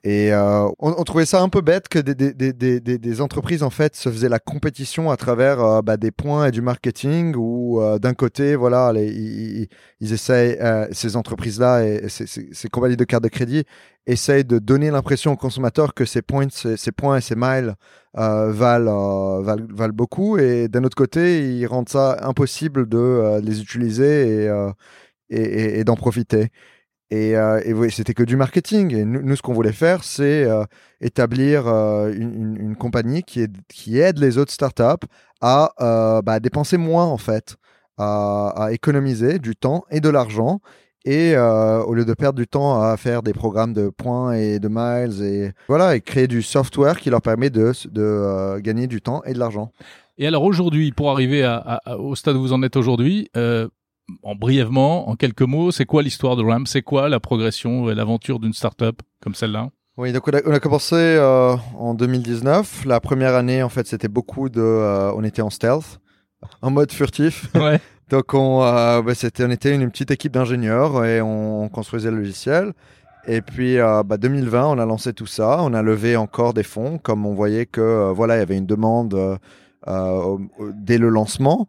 Et 0.06 0.32
euh, 0.32 0.66
on, 0.80 0.96
on, 0.98 1.04
trouvait 1.04 1.26
ça 1.26 1.42
un 1.42 1.50
peu 1.50 1.60
bête 1.60 1.90
que 1.90 2.00
des, 2.00 2.16
des, 2.16 2.54
des, 2.54 2.80
des, 2.80 3.22
entreprises 3.22 3.64
en 3.64 3.70
fait 3.70 3.98
se 3.98 4.10
faisaient 4.10 4.30
la 4.30 4.40
compétition 4.40 5.12
à 5.12 5.18
travers 5.18 5.60
euh, 5.60 5.82
bah, 5.82 5.98
des 5.98 6.12
points 6.12 6.48
et 6.48 6.52
du 6.52 6.62
marketing 6.62 7.36
où 7.36 7.82
euh, 7.82 8.00
d'un 8.00 8.14
côté 8.14 8.56
voilà 8.56 8.94
les, 8.94 9.08
ils, 9.08 9.68
ils 10.00 10.14
essayent 10.14 10.58
ces 10.94 11.18
entreprises 11.18 11.60
là 11.60 11.84
et 11.84 12.08
ces, 12.08 12.28
ces, 12.28 12.70
compagnies 12.70 12.96
de 12.96 13.04
cartes 13.04 13.26
de 13.26 13.30
crédit 13.30 13.66
essayent 14.08 14.46
de 14.46 14.58
donner 14.58 14.90
l'impression 14.90 15.34
aux 15.34 15.38
consommateurs 15.38 15.94
que 15.94 16.06
ces 16.06 16.22
points 16.22 16.48
ces, 16.50 16.78
ces 16.78 16.94
points 16.94 17.18
et 17.18 17.22
ces 17.22 17.36
miles 17.36 17.76
valent, 18.14 19.42
valent, 19.42 19.66
valent 19.70 19.94
beaucoup 19.94 20.38
et 20.38 20.70
d'un 20.70 20.86
autre 20.86 20.96
côté 20.96 21.58
ils 21.58 21.66
rendent 21.68 21.90
ça 21.90 22.20
impossible 22.22 22.88
de 22.88 23.42
les 23.44 23.62
utiliser 23.62 24.46
et, 24.46 24.50
et, 25.30 25.80
et 25.80 25.84
d'en 25.84 25.96
profiter. 25.96 26.52
Et, 27.12 27.36
euh, 27.36 27.90
c'était 27.90 28.14
que 28.14 28.24
du 28.24 28.36
marketing. 28.36 28.94
Et 28.94 29.04
nous, 29.04 29.36
ce 29.36 29.42
qu'on 29.42 29.54
voulait 29.54 29.72
faire, 29.72 30.04
c'est 30.04 30.44
euh, 30.44 30.64
établir 31.02 31.68
euh, 31.68 32.14
une, 32.14 32.58
une, 32.60 32.76
compagnie 32.76 33.24
qui, 33.24 34.00
aide 34.00 34.20
les 34.20 34.38
autres 34.38 34.52
startups 34.52 35.08
à 35.42 36.22
bah, 36.24 36.40
dépenser 36.40 36.78
moins, 36.78 37.06
en 37.06 37.18
fait, 37.18 37.56
à, 37.98 38.70
économiser 38.72 39.40
du 39.40 39.56
temps 39.56 39.86
et 39.90 40.02
de 40.02 40.10
l'argent. 40.10 40.60
Et 41.06 41.36
au 41.38 41.94
lieu 41.94 42.06
de 42.06 42.14
perdre 42.14 42.38
du 42.38 42.46
temps 42.46 42.82
à 42.82 42.96
faire 42.98 43.24
des 43.24 43.34
programmes 43.34 43.74
de 43.74 43.90
points 43.90 44.34
et 44.34 44.60
de 44.60 44.68
miles, 44.68 45.24
et 45.24 45.52
voilà, 45.68 45.96
et 45.96 46.02
créer 46.02 46.28
du 46.28 46.42
software 46.42 47.00
qui 47.00 47.10
leur 47.10 47.22
permet 47.22 47.50
de, 47.50 48.60
gagner 48.60 48.86
du 48.86 49.02
temps 49.02 49.24
et 49.24 49.34
de 49.34 49.40
l'argent. 49.40 49.72
Et 50.18 50.28
alors 50.28 50.44
aujourd'hui, 50.44 50.92
pour 50.92 51.10
arriver 51.10 51.50
au 51.98 52.16
stade 52.16 52.36
où 52.36 52.42
vous 52.42 52.54
en 52.54 52.62
êtes 52.62 52.76
aujourd'hui, 52.76 53.30
en 54.24 54.36
brièvement, 54.36 55.10
en 55.10 55.16
quelques 55.16 55.42
mots, 55.42 55.72
c'est 55.72 55.86
quoi 55.86 56.04
l'histoire 56.04 56.36
de 56.36 56.44
Ramp 56.44 56.66
C'est 56.66 56.82
quoi 56.82 57.10
la 57.10 57.20
progression 57.20 57.90
et 57.90 57.96
l'aventure 57.96 58.40
d'une 58.40 58.54
startup 58.54 59.02
comme 59.22 59.36
celle-là? 59.36 59.70
Oui, 60.00 60.14
donc 60.14 60.30
on 60.30 60.32
a, 60.32 60.60
commencé 60.62 60.96
euh, 60.96 61.58
en 61.78 61.94
2019. 61.94 62.86
La 62.86 63.02
première 63.02 63.36
année, 63.36 63.62
en 63.62 63.68
fait, 63.68 63.86
c'était 63.86 64.08
beaucoup 64.08 64.48
de, 64.48 64.62
euh, 64.62 65.12
on 65.14 65.26
était 65.26 65.42
en 65.42 65.50
stealth, 65.50 66.00
en 66.62 66.72
mode 66.72 66.94
furtif. 66.94 67.54
Ouais. 67.54 67.82
donc 68.10 68.34
on, 68.34 68.64
euh, 68.64 69.02
bah, 69.02 69.14
c'était, 69.14 69.44
on 69.44 69.50
était 69.50 69.76
une 69.76 69.92
petite 69.92 70.12
équipe 70.12 70.32
d'ingénieurs 70.32 71.04
et 71.04 71.22
on, 71.22 71.68
construisait 71.68 72.12
le 72.12 72.18
logiciel. 72.20 72.72
Et 73.28 73.42
puis, 73.42 73.76
bah, 73.76 74.16
2020, 74.18 74.68
on 74.68 74.80
a 74.80 74.86
lancé 74.86 75.12
tout 75.12 75.26
ça. 75.26 75.58
On 75.64 75.74
a 75.74 75.82
levé 75.82 76.16
encore 76.16 76.54
des 76.54 76.64
fonds, 76.64 76.98
comme 76.98 77.26
on 77.26 77.34
voyait 77.34 77.66
que 77.66 78.14
voilà, 78.16 78.38
il 78.38 78.40
y 78.40 78.42
avait 78.42 78.58
une 78.58 78.66
demande 78.66 79.38
dès 79.86 80.98
le 80.98 81.10
lancement. 81.10 81.68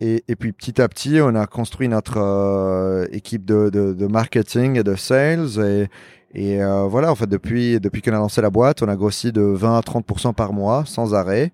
Et, 0.00 0.24
et, 0.28 0.36
puis 0.36 0.52
petit 0.52 0.80
à 0.80 0.88
petit, 0.88 1.20
on 1.20 1.34
a 1.34 1.46
construit 1.46 1.86
notre 1.88 2.16
euh, 2.16 3.06
équipe 3.12 3.44
de, 3.44 3.68
de, 3.68 3.92
de, 3.92 4.06
marketing 4.06 4.78
et 4.78 4.82
de 4.82 4.94
sales. 4.94 5.58
Et, 5.58 5.88
et 6.32 6.62
euh, 6.62 6.86
voilà, 6.86 7.10
en 7.10 7.14
fait, 7.14 7.26
depuis, 7.26 7.80
depuis 7.80 8.02
qu'on 8.02 8.12
a 8.12 8.18
lancé 8.18 8.40
la 8.40 8.50
boîte, 8.50 8.82
on 8.82 8.88
a 8.88 8.96
grossi 8.96 9.32
de 9.32 9.42
20 9.42 9.78
à 9.78 9.80
30% 9.80 10.34
par 10.34 10.52
mois, 10.52 10.84
sans 10.86 11.14
arrêt. 11.14 11.52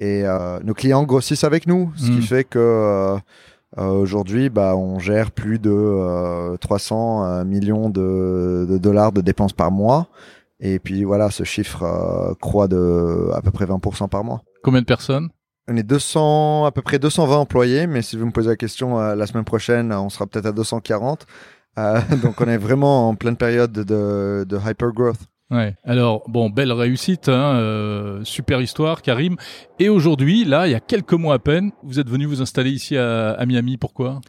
Et 0.00 0.24
euh, 0.24 0.58
nos 0.64 0.74
clients 0.74 1.04
grossissent 1.04 1.44
avec 1.44 1.66
nous, 1.66 1.92
ce 1.96 2.06
qui 2.06 2.18
mm. 2.18 2.22
fait 2.22 2.44
que 2.44 2.58
euh, 3.78 3.84
aujourd'hui, 3.84 4.48
bah, 4.48 4.76
on 4.76 4.98
gère 4.98 5.30
plus 5.30 5.58
de 5.58 6.56
300 6.58 7.44
millions 7.44 7.90
de, 7.90 8.66
de, 8.68 8.78
dollars 8.78 9.12
de 9.12 9.20
dépenses 9.20 9.52
par 9.52 9.70
mois. 9.70 10.08
Et 10.60 10.80
puis 10.80 11.04
voilà, 11.04 11.30
ce 11.30 11.44
chiffre 11.44 12.36
croît 12.40 12.66
de 12.66 13.30
à 13.32 13.40
peu 13.40 13.52
près 13.52 13.64
20% 13.64 14.08
par 14.08 14.24
mois. 14.24 14.42
Combien 14.64 14.80
de 14.80 14.86
personnes? 14.86 15.28
On 15.68 15.76
est 15.76 15.82
200, 15.82 16.64
à 16.64 16.72
peu 16.72 16.82
près 16.82 16.98
220 16.98 17.36
employés, 17.36 17.86
mais 17.86 18.02
si 18.02 18.16
vous 18.16 18.26
me 18.26 18.32
posez 18.32 18.48
la 18.48 18.56
question 18.56 18.98
euh, 18.98 19.14
la 19.14 19.26
semaine 19.26 19.44
prochaine, 19.44 19.92
on 19.92 20.08
sera 20.08 20.26
peut-être 20.26 20.46
à 20.46 20.52
240. 20.52 21.26
Euh, 21.78 22.00
donc 22.22 22.40
on 22.40 22.48
est 22.48 22.56
vraiment 22.56 23.10
en 23.10 23.14
pleine 23.14 23.36
période 23.36 23.72
de, 23.72 24.44
de 24.48 24.58
hyper 24.58 24.92
growth. 24.92 25.20
Ouais. 25.50 25.76
Alors 25.84 26.28
bon, 26.28 26.50
belle 26.50 26.72
réussite, 26.72 27.28
hein, 27.28 27.56
euh, 27.56 28.20
super 28.24 28.60
histoire, 28.60 29.02
Karim. 29.02 29.36
Et 29.78 29.88
aujourd'hui, 29.88 30.44
là, 30.44 30.66
il 30.66 30.72
y 30.72 30.74
a 30.74 30.80
quelques 30.80 31.12
mois 31.12 31.34
à 31.34 31.38
peine, 31.38 31.70
vous 31.82 32.00
êtes 32.00 32.08
venu 32.08 32.26
vous 32.26 32.42
installer 32.42 32.70
ici 32.70 32.96
à, 32.96 33.32
à 33.32 33.46
Miami. 33.46 33.76
Pourquoi? 33.76 34.20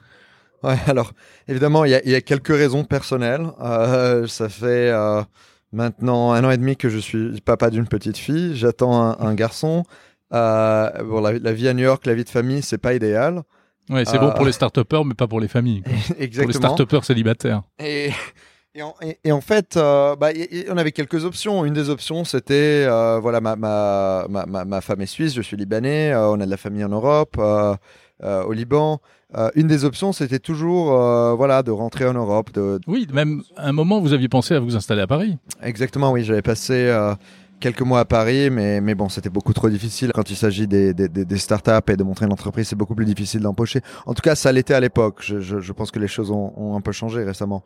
Ouais, 0.63 0.77
alors 0.87 1.13
évidemment, 1.47 1.85
il 1.85 1.91
y 1.91 1.95
a, 1.95 2.05
y 2.05 2.15
a, 2.15 2.21
quelques 2.21 2.49
raisons 2.49 2.83
personnelles. 2.83 3.47
Ça 4.27 4.49
fait 4.49 4.93
maintenant 5.71 6.33
un 6.33 6.43
an 6.43 6.51
et 6.51 6.57
demi 6.57 6.75
que 6.75 6.89
je 6.89 6.97
suis 6.97 7.39
papa 7.41 7.69
d'une 7.69 7.87
petite 7.87 8.17
fille. 8.17 8.55
J'attends 8.55 9.01
un, 9.01 9.17
un 9.19 9.33
garçon. 9.35 9.83
Euh, 10.33 10.89
bon, 11.03 11.21
la, 11.21 11.53
vie 11.53 11.67
à 11.67 11.73
New 11.73 11.83
York, 11.83 12.05
la 12.05 12.13
vie 12.13 12.23
de 12.23 12.29
famille, 12.29 12.61
c'est 12.61 12.77
pas 12.77 12.93
idéal. 12.93 13.43
Ouais, 13.89 14.05
c'est 14.05 14.19
bon 14.19 14.31
pour 14.31 14.45
les 14.45 14.51
start 14.51 14.77
mais 15.05 15.15
pas 15.15 15.27
pour 15.27 15.39
les 15.39 15.47
familles. 15.47 15.83
Exactement. 16.19 16.75
Pour 16.75 16.77
les 16.77 16.85
start 16.85 17.05
célibataires. 17.05 17.63
Et, 17.79 18.11
et, 18.75 18.83
en, 18.83 18.93
et, 19.23 19.31
en, 19.31 19.41
fait, 19.41 19.77
euh, 19.77 20.15
bah, 20.15 20.29
on 20.69 20.77
avait 20.77 20.91
quelques 20.91 21.25
options. 21.25 21.65
Une 21.65 21.73
des 21.73 21.89
options, 21.89 22.23
c'était 22.23 22.85
euh, 22.87 23.19
voilà, 23.19 23.41
ma, 23.41 23.55
ma, 23.55 24.27
ma, 24.29 24.65
ma, 24.65 24.81
femme 24.81 25.01
est 25.01 25.07
suisse, 25.07 25.33
je 25.33 25.41
suis 25.41 25.57
libanais, 25.57 26.13
on 26.15 26.39
a 26.39 26.45
de 26.45 26.51
la 26.51 26.57
famille 26.57 26.83
en 26.83 26.89
Europe, 26.89 27.37
au 27.39 28.53
Liban. 28.53 29.01
une 29.55 29.67
des 29.67 29.85
options, 29.85 30.13
c'était 30.13 30.37
toujours 30.37 30.91
voilà, 31.35 31.63
de 31.63 31.71
rentrer 31.71 32.05
en 32.05 32.13
Europe. 32.13 32.51
De... 32.53 32.79
Oui, 32.85 33.07
même 33.11 33.41
à 33.57 33.69
un 33.69 33.73
moment, 33.73 33.99
vous 33.99 34.13
aviez 34.13 34.29
pensé 34.29 34.53
à 34.53 34.59
vous 34.59 34.75
installer 34.75 35.01
à 35.01 35.07
Paris. 35.07 35.37
Exactement, 35.63 36.11
oui. 36.11 36.23
J'avais 36.23 36.43
passé 36.43 36.93
quelques 37.59 37.81
mois 37.81 37.99
à 37.99 38.05
Paris, 38.05 38.49
mais, 38.49 38.81
mais 38.81 38.95
bon, 38.95 39.09
c'était 39.09 39.29
beaucoup 39.29 39.53
trop 39.53 39.69
difficile. 39.69 40.11
Quand 40.13 40.29
il 40.29 40.35
s'agit 40.35 40.67
des, 40.67 40.93
des, 40.93 41.07
des, 41.07 41.37
startups 41.37 41.91
et 41.91 41.97
de 41.97 42.03
montrer 42.03 42.25
une 42.25 42.33
entreprise, 42.33 42.67
c'est 42.67 42.75
beaucoup 42.75 42.95
plus 42.95 43.05
difficile 43.05 43.41
d'empocher. 43.41 43.81
En 44.05 44.13
tout 44.13 44.21
cas, 44.21 44.35
ça 44.35 44.51
l'était 44.51 44.73
à 44.73 44.79
l'époque. 44.79 45.17
Je, 45.21 45.39
je, 45.39 45.59
je, 45.59 45.73
pense 45.73 45.91
que 45.91 45.99
les 45.99 46.07
choses 46.07 46.31
ont, 46.31 46.53
ont 46.57 46.75
un 46.75 46.81
peu 46.81 46.91
changé 46.91 47.23
récemment. 47.23 47.63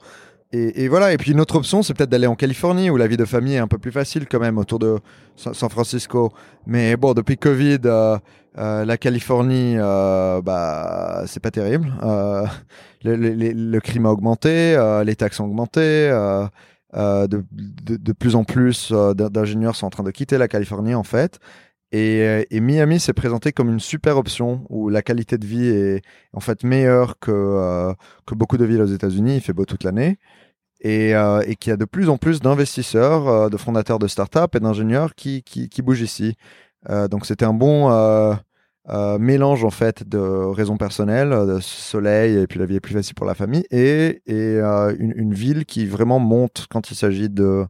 Et, 0.51 0.83
et, 0.83 0.87
voilà. 0.87 1.13
Et 1.13 1.17
puis 1.17 1.31
une 1.31 1.39
autre 1.39 1.55
option, 1.55 1.81
c'est 1.81 1.93
peut-être 1.93 2.09
d'aller 2.09 2.27
en 2.27 2.35
Californie 2.35 2.89
où 2.89 2.97
la 2.97 3.07
vie 3.07 3.17
de 3.17 3.25
famille 3.25 3.55
est 3.55 3.59
un 3.59 3.67
peu 3.67 3.79
plus 3.79 3.91
facile 3.91 4.27
quand 4.27 4.39
même 4.39 4.57
autour 4.57 4.79
de 4.79 4.99
San 5.35 5.69
Francisco. 5.69 6.31
Mais 6.67 6.95
bon, 6.95 7.13
depuis 7.13 7.37
Covid, 7.37 7.79
euh, 7.85 8.17
euh, 8.59 8.85
la 8.85 8.97
Californie, 8.97 9.75
euh, 9.77 10.41
bah, 10.41 11.23
c'est 11.25 11.41
pas 11.41 11.51
terrible. 11.51 11.91
Euh, 12.03 12.45
le, 13.03 13.15
le, 13.15 13.31
le, 13.33 13.79
crime 13.79 14.05
a 14.05 14.11
augmenté, 14.11 14.75
euh, 14.75 15.03
les 15.03 15.15
taxes 15.15 15.39
ont 15.39 15.45
augmenté. 15.45 16.09
Euh, 16.95 17.27
de, 17.27 17.43
de, 17.51 18.13
plus 18.13 18.35
en 18.35 18.43
plus 18.43 18.91
euh, 18.91 19.15
d'ingénieurs 19.15 19.75
sont 19.75 19.87
en 19.87 19.89
train 19.89 20.03
de 20.03 20.11
quitter 20.11 20.37
la 20.37 20.47
Californie 20.47 20.93
en 20.93 21.03
fait. 21.03 21.39
Et, 21.91 22.21
euh, 22.21 22.43
et 22.51 22.59
Miami 22.59 22.99
s'est 22.99 23.13
présenté 23.13 23.51
comme 23.51 23.69
une 23.69 23.79
super 23.79 24.17
option 24.17 24.65
où 24.69 24.89
la 24.89 25.01
qualité 25.01 25.37
de 25.37 25.45
vie 25.45 25.67
est 25.67 26.01
en 26.33 26.39
fait 26.39 26.63
meilleure 26.63 27.17
que, 27.19 27.93
que 28.25 28.35
beaucoup 28.35 28.57
de 28.57 28.65
villes 28.65 28.81
aux 28.81 28.85
États-Unis. 28.85 29.35
Il 29.35 29.41
fait 29.41 29.53
beau 29.53 29.65
toute 29.65 29.83
l'année. 29.83 30.17
Et, 30.85 31.11
et 31.11 31.55
qu'il 31.55 31.69
y 31.69 31.73
a 31.73 31.77
de 31.77 31.85
plus 31.85 32.09
en 32.09 32.17
plus 32.17 32.41
d'investisseurs, 32.41 33.49
de 33.49 33.55
fondateurs 33.55 33.99
de 33.99 34.07
startups 34.07 34.53
et 34.53 34.59
d'ingénieurs 34.59 35.15
qui, 35.15 35.41
qui, 35.41 35.69
qui, 35.69 35.81
bougent 35.81 36.01
ici. 36.01 36.35
donc 37.09 37.25
c'était 37.25 37.45
un 37.45 37.53
bon 37.53 37.89
euh, 38.89 39.17
mélange 39.17 39.63
en 39.63 39.69
fait 39.69 40.07
de 40.07 40.17
raisons 40.19 40.77
personnelles, 40.77 41.29
de 41.29 41.59
soleil 41.61 42.37
et 42.37 42.47
puis 42.47 42.59
la 42.59 42.65
vie 42.65 42.75
est 42.75 42.81
plus 42.81 42.93
facile 42.93 43.15
pour 43.15 43.25
la 43.25 43.33
famille 43.33 43.65
et, 43.71 44.21
et 44.25 44.57
euh, 44.59 44.93
une, 44.99 45.13
une, 45.15 45.33
ville 45.33 45.65
qui 45.65 45.85
vraiment 45.85 46.19
monte 46.19 46.67
quand 46.69 46.91
il 46.91 46.95
s'agit 46.95 47.29
de 47.29 47.65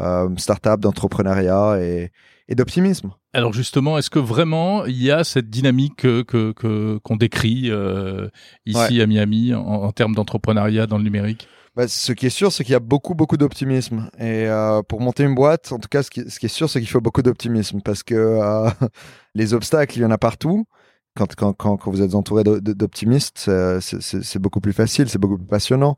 euh, 0.00 0.28
start-up, 0.36 0.80
d'entrepreneuriat 0.80 1.78
et, 1.82 2.12
et 2.48 2.54
d'optimisme. 2.54 3.10
Alors 3.32 3.52
justement, 3.52 3.98
est-ce 3.98 4.10
que 4.10 4.18
vraiment 4.18 4.84
il 4.84 5.02
y 5.02 5.10
a 5.10 5.24
cette 5.24 5.50
dynamique 5.50 5.96
que 5.96 6.22
qu'on 6.22 6.52
que, 6.52 7.18
décrit 7.18 7.70
euh, 7.70 8.28
ici 8.66 9.00
à 9.00 9.06
Miami 9.06 9.54
en, 9.54 9.62
en 9.62 9.92
termes 9.92 10.14
d'entrepreneuriat 10.14 10.86
dans 10.86 10.98
le 10.98 11.04
numérique? 11.04 11.48
Bah, 11.76 11.88
ce 11.88 12.12
qui 12.12 12.26
est 12.26 12.30
sûr, 12.30 12.52
c'est 12.52 12.64
qu'il 12.64 12.72
y 12.72 12.76
a 12.76 12.80
beaucoup, 12.80 13.14
beaucoup 13.14 13.36
d'optimisme. 13.36 14.10
Et 14.18 14.46
euh, 14.46 14.82
pour 14.82 15.00
monter 15.00 15.24
une 15.24 15.34
boîte, 15.34 15.72
en 15.72 15.78
tout 15.78 15.88
cas, 15.88 16.02
ce 16.02 16.10
qui, 16.10 16.28
ce 16.30 16.38
qui 16.38 16.46
est 16.46 16.48
sûr, 16.48 16.68
c'est 16.70 16.80
qu'il 16.80 16.88
faut 16.88 17.00
beaucoup 17.00 17.22
d'optimisme 17.22 17.80
parce 17.82 18.02
que 18.02 18.14
euh, 18.14 18.70
les 19.34 19.54
obstacles, 19.54 19.98
il 19.98 20.02
y 20.02 20.04
en 20.04 20.10
a 20.10 20.18
partout. 20.18 20.66
Quand, 21.14 21.34
quand, 21.34 21.52
quand, 21.52 21.76
quand 21.76 21.90
vous 21.90 22.02
êtes 22.02 22.14
entouré 22.14 22.42
d'optimistes, 22.44 23.50
c'est 23.80 24.38
beaucoup 24.38 24.60
plus 24.60 24.72
facile, 24.72 25.08
c'est 25.10 25.18
beaucoup 25.18 25.36
plus 25.36 25.46
passionnant. 25.46 25.96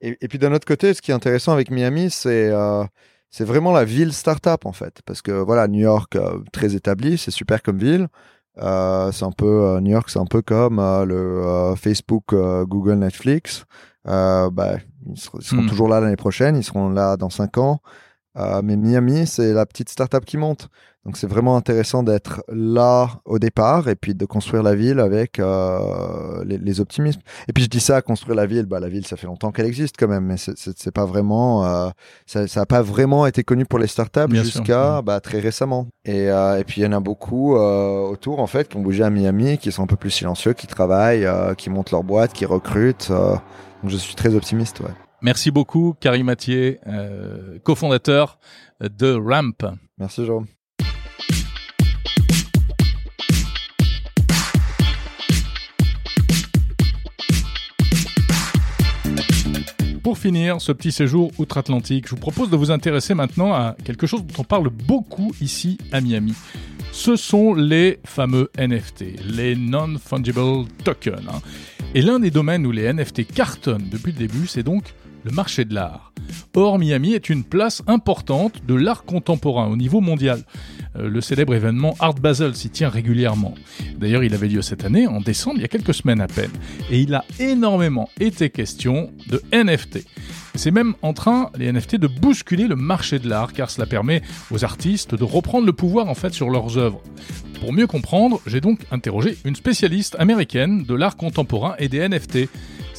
Et, 0.00 0.16
et 0.20 0.28
puis 0.28 0.38
d'un 0.38 0.52
autre 0.52 0.66
côté, 0.66 0.94
ce 0.94 1.02
qui 1.02 1.12
est 1.12 1.14
intéressant 1.14 1.52
avec 1.52 1.70
Miami, 1.70 2.10
c'est 2.10 2.50
euh, 2.50 2.84
c'est 3.30 3.44
vraiment 3.44 3.72
la 3.72 3.84
ville 3.84 4.12
startup 4.12 4.66
en 4.66 4.72
fait, 4.72 5.00
parce 5.06 5.22
que 5.22 5.32
voilà, 5.32 5.68
New 5.68 5.80
York 5.80 6.16
euh, 6.16 6.40
très 6.52 6.74
établi, 6.74 7.16
c'est 7.16 7.30
super 7.30 7.62
comme 7.62 7.78
ville. 7.78 8.08
Euh, 8.58 9.12
c'est 9.12 9.24
un 9.24 9.30
peu 9.32 9.46
euh, 9.46 9.80
New 9.80 9.92
York, 9.92 10.10
c'est 10.10 10.18
un 10.18 10.26
peu 10.26 10.42
comme 10.42 10.78
le 11.06 11.74
Facebook, 11.76 12.34
Google, 12.34 12.94
Netflix. 12.94 13.64
bah, 14.04 14.78
ils 15.08 15.18
seront, 15.18 15.38
hmm. 15.38 15.66
toujours 15.66 15.88
là 15.88 16.00
l'année 16.00 16.16
prochaine, 16.16 16.56
ils 16.56 16.64
seront 16.64 16.88
là 16.88 17.16
dans 17.16 17.30
cinq 17.30 17.58
ans. 17.58 17.80
Euh, 18.38 18.60
mais 18.62 18.76
Miami, 18.76 19.26
c'est 19.26 19.52
la 19.52 19.66
petite 19.66 19.88
startup 19.88 20.24
qui 20.24 20.36
monte. 20.36 20.68
Donc 21.06 21.16
c'est 21.16 21.26
vraiment 21.26 21.56
intéressant 21.56 22.02
d'être 22.02 22.44
là 22.52 23.08
au 23.24 23.38
départ 23.38 23.88
et 23.88 23.96
puis 23.96 24.14
de 24.14 24.26
construire 24.26 24.62
la 24.62 24.74
ville 24.74 25.00
avec 25.00 25.38
euh, 25.38 26.44
les, 26.44 26.58
les, 26.58 26.80
optimismes. 26.80 27.22
Et 27.48 27.54
puis 27.54 27.64
je 27.64 27.70
dis 27.70 27.80
ça, 27.80 28.02
construire 28.02 28.36
la 28.36 28.44
ville, 28.44 28.66
bah 28.66 28.80
la 28.80 28.90
ville 28.90 29.06
ça 29.06 29.16
fait 29.16 29.26
longtemps 29.26 29.50
qu'elle 29.50 29.64
existe 29.64 29.96
quand 29.98 30.08
même, 30.08 30.26
mais 30.26 30.36
c'est 30.36 30.92
pas 30.92 31.06
vraiment, 31.06 31.64
euh, 31.64 31.88
ça 32.26 32.44
n'a 32.54 32.66
pas 32.66 32.82
vraiment 32.82 33.26
été 33.26 33.42
connu 33.44 33.64
pour 33.64 33.78
les 33.78 33.86
startups 33.86 34.32
jusqu'à 34.34 35.00
bah, 35.00 35.20
très 35.20 35.40
récemment. 35.40 35.88
Et, 36.04 36.26
et 36.26 36.64
puis 36.66 36.82
il 36.82 36.84
y 36.84 36.86
en 36.86 36.92
a 36.92 37.00
beaucoup 37.00 37.54
autour 37.54 38.40
en 38.40 38.46
fait 38.46 38.68
qui 38.68 38.76
ont 38.76 38.82
bougé 38.82 39.02
à 39.02 39.08
Miami, 39.08 39.56
qui 39.56 39.72
sont 39.72 39.82
un 39.82 39.88
peu 39.88 39.96
plus 39.96 40.10
silencieux, 40.10 40.52
qui 40.52 40.66
travaillent, 40.66 41.26
qui 41.56 41.70
montent 41.70 41.92
leur 41.92 42.04
boîte, 42.04 42.34
qui 42.34 42.44
recrutent. 42.44 43.10
Donc 43.82 43.90
je 43.90 43.96
suis 43.96 44.14
très 44.14 44.34
optimiste. 44.34 44.80
Ouais. 44.80 44.90
Merci 45.22 45.50
beaucoup, 45.50 45.94
Karim 46.00 46.26
Mathieu, 46.26 46.78
euh, 46.86 47.58
cofondateur 47.62 48.38
de 48.80 49.14
Ramp. 49.14 49.76
Merci, 49.98 50.24
Jérôme. 50.24 50.46
Pour 60.02 60.16
finir 60.16 60.60
ce 60.60 60.72
petit 60.72 60.90
séjour 60.90 61.30
outre-Atlantique, 61.38 62.06
je 62.08 62.10
vous 62.10 62.20
propose 62.20 62.50
de 62.50 62.56
vous 62.56 62.70
intéresser 62.70 63.14
maintenant 63.14 63.52
à 63.52 63.76
quelque 63.84 64.06
chose 64.06 64.24
dont 64.24 64.34
on 64.40 64.44
parle 64.44 64.70
beaucoup 64.70 65.30
ici 65.40 65.78
à 65.92 66.00
Miami. 66.00 66.34
Ce 66.92 67.16
sont 67.16 67.54
les 67.54 68.00
fameux 68.04 68.50
NFT, 68.58 69.04
les 69.24 69.56
Non-Fungible 69.56 70.66
Tokens. 70.84 71.22
Hein. 71.28 71.40
Et 71.94 72.02
l'un 72.02 72.18
des 72.18 72.30
domaines 72.30 72.66
où 72.66 72.72
les 72.72 72.92
NFT 72.92 73.26
cartonnent 73.32 73.88
depuis 73.90 74.12
le 74.12 74.18
début, 74.18 74.46
c'est 74.46 74.62
donc 74.62 74.84
le 75.24 75.30
marché 75.30 75.64
de 75.64 75.74
l'art. 75.74 76.12
Or, 76.54 76.78
Miami 76.78 77.14
est 77.14 77.30
une 77.30 77.44
place 77.44 77.82
importante 77.86 78.64
de 78.66 78.74
l'art 78.74 79.04
contemporain 79.04 79.68
au 79.68 79.76
niveau 79.76 80.00
mondial. 80.00 80.44
Euh, 80.96 81.08
le 81.08 81.20
célèbre 81.20 81.54
événement 81.54 81.94
Art 82.00 82.14
Basel 82.14 82.54
s'y 82.54 82.70
tient 82.70 82.88
régulièrement. 82.88 83.54
D'ailleurs, 83.96 84.24
il 84.24 84.34
avait 84.34 84.48
lieu 84.48 84.62
cette 84.62 84.84
année, 84.84 85.06
en 85.06 85.20
décembre, 85.20 85.56
il 85.58 85.62
y 85.62 85.64
a 85.64 85.68
quelques 85.68 85.94
semaines 85.94 86.20
à 86.20 86.26
peine. 86.26 86.50
Et 86.90 87.00
il 87.00 87.14
a 87.14 87.24
énormément 87.38 88.08
été 88.18 88.50
question 88.50 89.12
de 89.28 89.42
NFT. 89.52 90.04
C'est 90.54 90.70
même 90.70 90.94
en 91.02 91.12
train, 91.12 91.50
les 91.56 91.72
NFT, 91.72 91.96
de 91.96 92.06
bousculer 92.06 92.66
le 92.66 92.76
marché 92.76 93.18
de 93.18 93.28
l'art, 93.28 93.52
car 93.52 93.70
cela 93.70 93.86
permet 93.86 94.22
aux 94.50 94.64
artistes 94.64 95.14
de 95.14 95.24
reprendre 95.24 95.66
le 95.66 95.72
pouvoir 95.72 96.08
en 96.08 96.14
fait 96.14 96.32
sur 96.32 96.50
leurs 96.50 96.78
œuvres. 96.78 97.00
Pour 97.60 97.72
mieux 97.72 97.86
comprendre, 97.86 98.40
j'ai 98.46 98.60
donc 98.60 98.80
interrogé 98.90 99.36
une 99.44 99.54
spécialiste 99.54 100.16
américaine 100.18 100.84
de 100.84 100.94
l'art 100.94 101.16
contemporain 101.16 101.74
et 101.78 101.88
des 101.88 102.08
NFT 102.08 102.48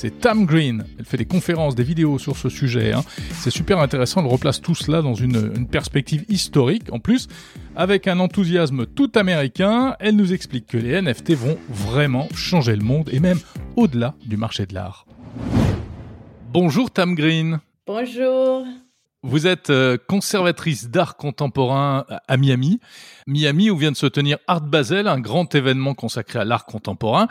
c'est 0.02 0.20
Tam 0.20 0.48
Green. 0.48 0.84
Elle 0.98 1.06
fait 1.06 1.18
des 1.18 1.26
conférences, 1.26 1.76
des 1.76 1.84
vidéos 1.84 2.18
sur 2.18 2.36
ce 2.36 2.50
sujet. 2.50 2.92
Hein. 2.92 3.04
C'est 3.34 3.52
super 3.52 3.78
intéressant. 3.78 4.22
Elle 4.22 4.32
replace 4.32 4.60
tout 4.60 4.74
cela 4.74 5.04
dans 5.04 5.14
une, 5.14 5.68
perspective 5.68 6.26
historique. 6.28 6.92
En 6.92 6.98
plus, 6.98 7.28
avec 7.76 8.08
un 8.08 8.20
enthousiasme 8.20 8.88
tout 8.88 9.12
américain, 9.14 9.96
elle 10.00 10.16
nous 10.16 10.34
explique 10.34 10.66
que 10.66 10.78
les 10.80 11.00
NFT 11.00 11.34
vont 11.34 11.56
vraiment 11.70 12.28
changer 12.34 12.76
le 12.76 12.84
monde 12.84 13.10
et 13.14 13.20
même 13.20 13.40
au-delà 13.76 14.16
du 14.26 14.38
marché 14.38 14.66
de 14.66 14.74
l'art. 14.74 15.06
Bonjour 16.54 16.92
Tam 16.92 17.16
Green. 17.16 17.62
Bonjour. 17.88 18.66
Vous 19.24 19.48
êtes 19.48 19.70
euh, 19.70 19.98
conservatrice 20.10 20.90
d'art 20.90 21.16
contemporain 21.16 22.06
à 22.28 22.36
Miami. 22.36 22.82
Miami 23.26 23.70
où 23.70 23.78
vient 23.78 23.92
de 23.92 23.96
se 23.96 24.06
tenir 24.06 24.38
Art 24.48 24.60
Basel, 24.60 25.08
un 25.08 25.22
grand 25.22 25.56
événement 25.56 25.94
consacré 25.94 26.40
à 26.40 26.44
l'art 26.44 26.66
contemporain. 26.66 27.30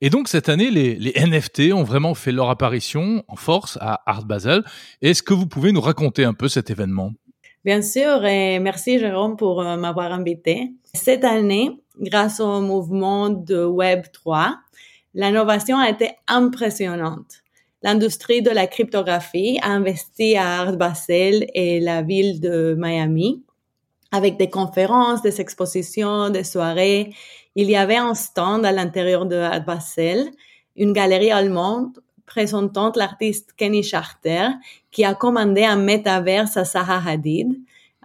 Et 0.00 0.08
donc 0.08 0.28
cette 0.28 0.48
année, 0.48 0.70
les, 0.70 0.94
les, 0.94 1.12
NFT 1.14 1.72
ont 1.72 1.82
vraiment 1.82 2.14
fait 2.14 2.30
leur 2.30 2.48
apparition 2.48 3.24
en 3.26 3.34
force 3.34 3.76
à 3.80 4.02
Art 4.06 4.24
Basel. 4.24 4.62
Est-ce 5.02 5.24
que 5.24 5.34
vous 5.34 5.48
pouvez 5.48 5.72
nous 5.72 5.80
raconter 5.80 6.22
un 6.22 6.34
peu 6.34 6.46
cet 6.46 6.70
événement? 6.70 7.10
Bien 7.64 7.82
sûr, 7.82 8.24
et 8.24 8.60
merci 8.60 9.00
Jérôme 9.00 9.36
pour 9.36 9.62
euh, 9.62 9.76
m'avoir 9.76 10.12
invité. 10.12 10.70
Cette 10.94 11.24
année, 11.24 11.72
grâce 11.98 12.38
au 12.38 12.60
mouvement 12.60 13.30
de 13.30 13.64
Web 13.64 14.04
3, 14.12 14.56
l'innovation 15.14 15.76
a 15.76 15.90
été 15.90 16.12
impressionnante. 16.28 17.42
L'industrie 17.82 18.42
de 18.42 18.50
la 18.50 18.66
cryptographie 18.66 19.58
a 19.62 19.70
investi 19.70 20.36
à 20.36 20.60
Art 20.60 20.76
Basel 20.76 21.46
et 21.54 21.80
la 21.80 22.02
ville 22.02 22.40
de 22.40 22.76
Miami 22.78 23.42
avec 24.12 24.36
des 24.36 24.50
conférences, 24.50 25.22
des 25.22 25.40
expositions, 25.40 26.30
des 26.30 26.44
soirées. 26.44 27.14
Il 27.54 27.70
y 27.70 27.76
avait 27.76 27.96
un 27.96 28.14
stand 28.14 28.66
à 28.66 28.72
l'intérieur 28.72 29.26
de 29.26 29.36
Art 29.36 29.64
Basel, 29.64 30.30
une 30.76 30.92
galerie 30.92 31.30
allemande 31.30 31.98
présentant 32.26 32.92
l'artiste 32.94 33.54
Kenny 33.56 33.82
Charter, 33.82 34.48
qui 34.90 35.04
a 35.04 35.14
commandé 35.14 35.64
un 35.64 35.76
métaverse 35.76 36.56
à 36.56 36.64
Zaha 36.64 37.00
Hadid. 37.04 37.52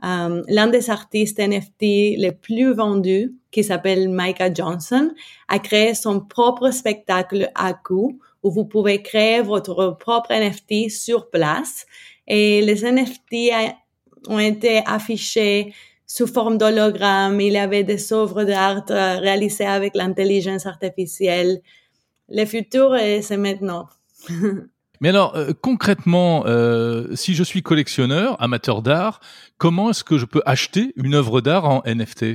Euh, 0.03 0.41
l'un 0.47 0.67
des 0.67 0.89
artistes 0.89 1.39
NFT 1.39 2.17
les 2.17 2.31
plus 2.31 2.73
vendus, 2.73 3.33
qui 3.51 3.63
s'appelle 3.63 4.09
Micah 4.09 4.53
Johnson, 4.53 5.11
a 5.47 5.59
créé 5.59 5.95
son 5.95 6.19
propre 6.19 6.71
spectacle 6.71 7.51
à 7.55 7.73
coup 7.73 8.19
où 8.45 8.51
vous 8.51 8.65
pouvez 8.65 9.01
créer 9.01 9.41
votre 9.41 9.97
propre 9.99 10.31
NFT 10.31 10.91
sur 10.91 11.31
place. 11.31 11.87
Et 12.27 12.61
les 12.61 12.83
NFT 12.83 13.33
ont 14.27 14.37
été 14.37 14.83
affichés 14.85 15.73
sous 16.05 16.27
forme 16.27 16.59
d'hologramme. 16.59 17.41
Il 17.41 17.53
y 17.53 17.57
avait 17.57 17.83
des 17.83 18.13
œuvres 18.13 18.43
d'art 18.43 18.83
euh, 18.91 19.17
réalisées 19.17 19.65
avec 19.65 19.95
l'intelligence 19.95 20.67
artificielle. 20.67 21.59
Le 22.29 22.45
futur, 22.45 22.95
c'est 23.21 23.37
maintenant. 23.37 23.87
Mais 25.01 25.09
alors, 25.09 25.35
euh, 25.35 25.51
concrètement, 25.59 26.43
euh, 26.45 27.15
si 27.15 27.33
je 27.33 27.43
suis 27.43 27.63
collectionneur, 27.63 28.39
amateur 28.39 28.83
d'art, 28.83 29.21
comment 29.57 29.89
est-ce 29.89 30.03
que 30.03 30.19
je 30.19 30.25
peux 30.25 30.43
acheter 30.45 30.93
une 30.97 31.15
œuvre 31.15 31.41
d'art 31.41 31.65
en 31.65 31.81
NFT 31.83 32.25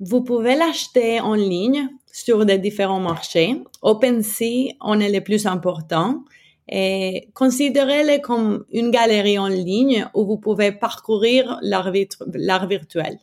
Vous 0.00 0.22
pouvez 0.22 0.56
l'acheter 0.56 1.20
en 1.20 1.34
ligne 1.34 1.88
sur 2.12 2.44
des 2.44 2.58
différents 2.58 3.00
marchés. 3.00 3.62
OpenSea 3.82 4.74
en 4.80 5.00
est 5.00 5.10
le 5.10 5.20
plus 5.20 5.46
important. 5.46 6.24
Et 6.68 7.28
considérez-le 7.34 8.20
comme 8.20 8.64
une 8.70 8.90
galerie 8.90 9.38
en 9.38 9.48
ligne 9.48 10.06
où 10.14 10.24
vous 10.24 10.38
pouvez 10.38 10.70
parcourir 10.72 11.58
l'art 11.62 11.90
virtuel. 11.90 13.18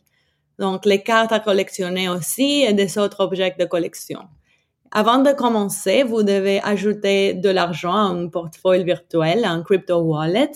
Donc, 0.58 0.84
les 0.84 1.02
cartes 1.02 1.32
à 1.32 1.40
collectionner 1.40 2.08
aussi 2.08 2.64
et 2.68 2.72
des 2.72 2.98
autres 2.98 3.20
objets 3.20 3.54
de 3.58 3.64
collection. 3.64 4.20
Avant 4.90 5.18
de 5.18 5.32
commencer, 5.32 6.02
vous 6.02 6.22
devez 6.22 6.60
ajouter 6.62 7.34
de 7.34 7.48
l'argent 7.48 7.92
à 7.92 8.10
un 8.10 8.28
portefeuille 8.28 8.84
virtuel, 8.84 9.44
un 9.44 9.62
crypto 9.62 9.98
wallet, 9.98 10.50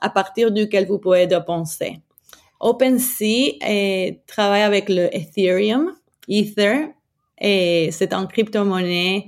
à 0.00 0.10
partir 0.10 0.50
duquel 0.50 0.86
vous 0.86 0.98
pouvez 0.98 1.26
dépenser. 1.26 2.00
OpenSea 2.60 3.58
travaille 4.26 4.62
avec 4.62 4.88
le 4.88 5.14
Ethereum, 5.16 5.94
Ether, 6.28 6.88
et 7.40 7.90
c'est 7.92 8.12
un 8.12 8.26
crypto-monnaie 8.26 9.26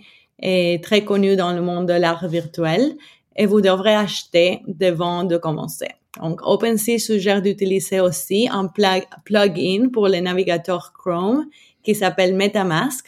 très 0.82 1.04
connu 1.04 1.36
dans 1.36 1.52
le 1.52 1.60
monde 1.60 1.86
de 1.86 1.92
l'art 1.92 2.26
virtuel 2.26 2.96
et 3.36 3.46
vous 3.46 3.60
devrez 3.60 3.94
acheter 3.94 4.60
devant 4.66 5.24
de 5.24 5.36
commencer. 5.36 5.88
Donc, 6.20 6.40
OpenSea 6.42 6.98
suggère 6.98 7.40
d'utiliser 7.40 8.00
aussi 8.00 8.48
un 8.50 8.66
plugin 9.24 9.88
pour 9.92 10.08
les 10.08 10.20
navigateurs 10.20 10.92
Chrome 10.92 11.46
qui 11.84 11.94
s'appelle 11.94 12.34
MetaMask 12.34 13.06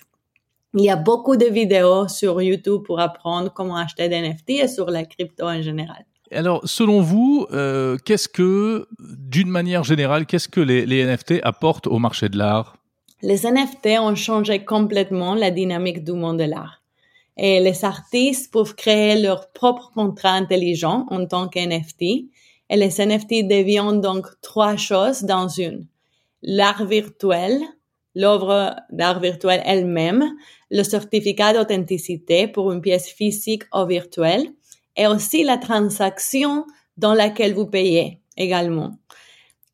il 0.74 0.84
y 0.84 0.90
a 0.90 0.96
beaucoup 0.96 1.36
de 1.36 1.44
vidéos 1.46 2.09
sur 2.09 2.40
YouTube 2.40 2.82
pour 2.84 3.00
apprendre 3.00 3.53
comment 3.53 3.76
acheter 3.76 4.09
des 4.09 4.20
NFT 4.20 4.50
et 4.50 4.68
sur 4.68 4.90
la 4.90 5.05
crypto 5.05 5.44
en 5.44 5.61
général. 5.61 6.05
Alors, 6.30 6.62
selon 6.64 7.03
vous, 7.03 7.46
euh, 7.53 7.98
qu'est-ce 8.03 8.28
que, 8.28 8.86
d'une 8.98 9.50
manière 9.50 9.84
générale, 9.84 10.24
qu'est-ce 10.24 10.48
que 10.48 10.61
les 10.61 11.05
NFT 11.05 11.40
apportent 11.42 11.86
au 11.86 11.98
marché 11.98 12.30
de 12.30 12.38
l'art? 12.38 12.76
Les 13.24 13.46
NFT 13.46 14.00
ont 14.00 14.16
changé 14.16 14.64
complètement 14.64 15.36
la 15.36 15.52
dynamique 15.52 16.02
du 16.02 16.12
monde 16.12 16.38
de 16.38 16.44
l'art. 16.44 16.82
Et 17.36 17.60
les 17.60 17.84
artistes 17.84 18.52
peuvent 18.52 18.74
créer 18.74 19.20
leur 19.20 19.52
propre 19.52 19.92
contrat 19.94 20.32
intelligent 20.32 21.06
en 21.08 21.24
tant 21.26 21.48
qu'NFT. 21.48 22.02
Et 22.02 22.76
les 22.76 23.00
NFT 23.00 23.46
deviennent 23.48 24.00
donc 24.00 24.26
trois 24.40 24.76
choses 24.76 25.22
dans 25.22 25.46
une. 25.46 25.86
L'art 26.42 26.84
virtuel, 26.84 27.60
l'œuvre 28.16 28.74
d'art 28.90 29.20
virtuel 29.20 29.62
elle-même, 29.64 30.24
le 30.72 30.82
certificat 30.82 31.52
d'authenticité 31.52 32.48
pour 32.48 32.72
une 32.72 32.80
pièce 32.80 33.08
physique 33.08 33.62
ou 33.72 33.86
virtuelle 33.86 34.48
et 34.96 35.06
aussi 35.06 35.44
la 35.44 35.58
transaction 35.58 36.66
dans 36.96 37.14
laquelle 37.14 37.54
vous 37.54 37.66
payez 37.66 38.20
également. 38.36 38.98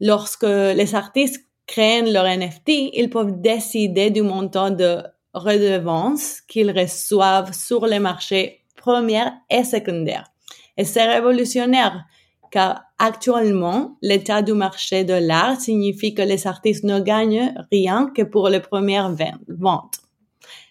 Lorsque 0.00 0.42
les 0.42 0.94
artistes 0.94 1.47
créent 1.68 2.02
leur 2.02 2.24
NFT, 2.24 2.90
ils 2.94 3.10
peuvent 3.10 3.40
décider 3.40 4.10
du 4.10 4.22
montant 4.22 4.70
de 4.70 5.02
redevance 5.34 6.40
qu'ils 6.48 6.76
reçoivent 6.76 7.52
sur 7.52 7.86
les 7.86 8.00
marchés 8.00 8.64
premiers 8.74 9.30
et 9.48 9.62
secondaires. 9.62 10.32
Et 10.76 10.84
c'est 10.84 11.04
révolutionnaire 11.04 12.04
car 12.50 12.84
actuellement, 12.98 13.98
l'état 14.02 14.42
du 14.42 14.52
marché 14.52 15.04
de 15.04 15.14
l'art 15.14 15.60
signifie 15.60 16.14
que 16.14 16.22
les 16.22 16.46
artistes 16.46 16.84
ne 16.84 17.00
gagnent 17.00 17.54
rien 17.70 18.10
que 18.14 18.22
pour 18.22 18.48
les 18.48 18.60
premières 18.60 19.14
ventes. 19.48 19.98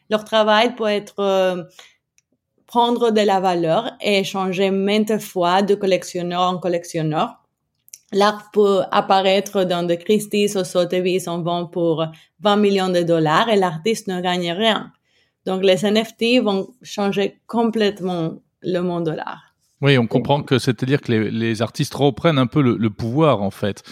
Leur 0.10 0.24
travail 0.24 0.76
peut 0.76 0.88
être 0.88 1.20
euh, 1.20 1.64
prendre 2.66 3.12
de 3.12 3.22
la 3.22 3.40
valeur 3.40 3.92
et 4.02 4.24
changer 4.24 4.72
maintes 4.72 5.20
fois 5.20 5.62
de 5.62 5.76
collectionneur 5.76 6.42
en 6.42 6.58
collectionneur. 6.58 7.44
L'art 8.14 8.52
peut 8.54 8.82
apparaître 8.92 9.64
dans 9.64 9.84
des 9.84 9.98
Christie's 9.98 10.56
ou 10.56 10.64
Sotheby's 10.64 11.28
en 11.28 11.42
vend 11.42 11.66
pour 11.66 12.06
20 12.40 12.56
millions 12.58 12.90
de 12.90 13.02
dollars 13.02 13.50
et 13.50 13.58
l'artiste 13.58 14.08
ne 14.08 14.22
gagne 14.22 14.52
rien. 14.52 14.92
Donc 15.46 15.64
les 15.64 15.84
NFT 15.90 16.42
vont 16.44 16.70
changer 16.82 17.40
complètement 17.48 18.36
le 18.62 18.80
monde 18.80 19.06
de 19.06 19.12
l'art. 19.12 19.48
Oui, 19.80 19.96
on 20.00 20.08
comprend 20.08 20.42
que 20.42 20.58
c'est-à-dire 20.58 21.02
que 21.02 21.12
les, 21.12 21.62
artistes 21.62 21.94
reprennent 21.94 22.40
un 22.40 22.48
peu 22.48 22.62
le, 22.62 22.78
le 22.78 22.90
pouvoir 22.90 23.44
en 23.44 23.52
fait. 23.52 23.84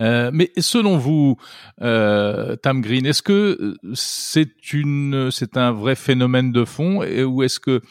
Euh, 0.00 0.30
mais 0.32 0.50
selon 0.56 0.96
vous, 0.96 1.36
euh, 1.82 2.56
Tam 2.56 2.80
Green, 2.80 3.04
est-ce 3.04 3.22
que 3.22 3.74
c'est 3.92 4.72
une, 4.72 5.30
c'est 5.30 5.58
un 5.58 5.72
vrai 5.72 5.94
phénomène 5.94 6.52
de 6.52 6.64
fond, 6.64 7.02
et, 7.02 7.22
ou 7.22 7.42
est-ce 7.42 7.60
que 7.60 7.82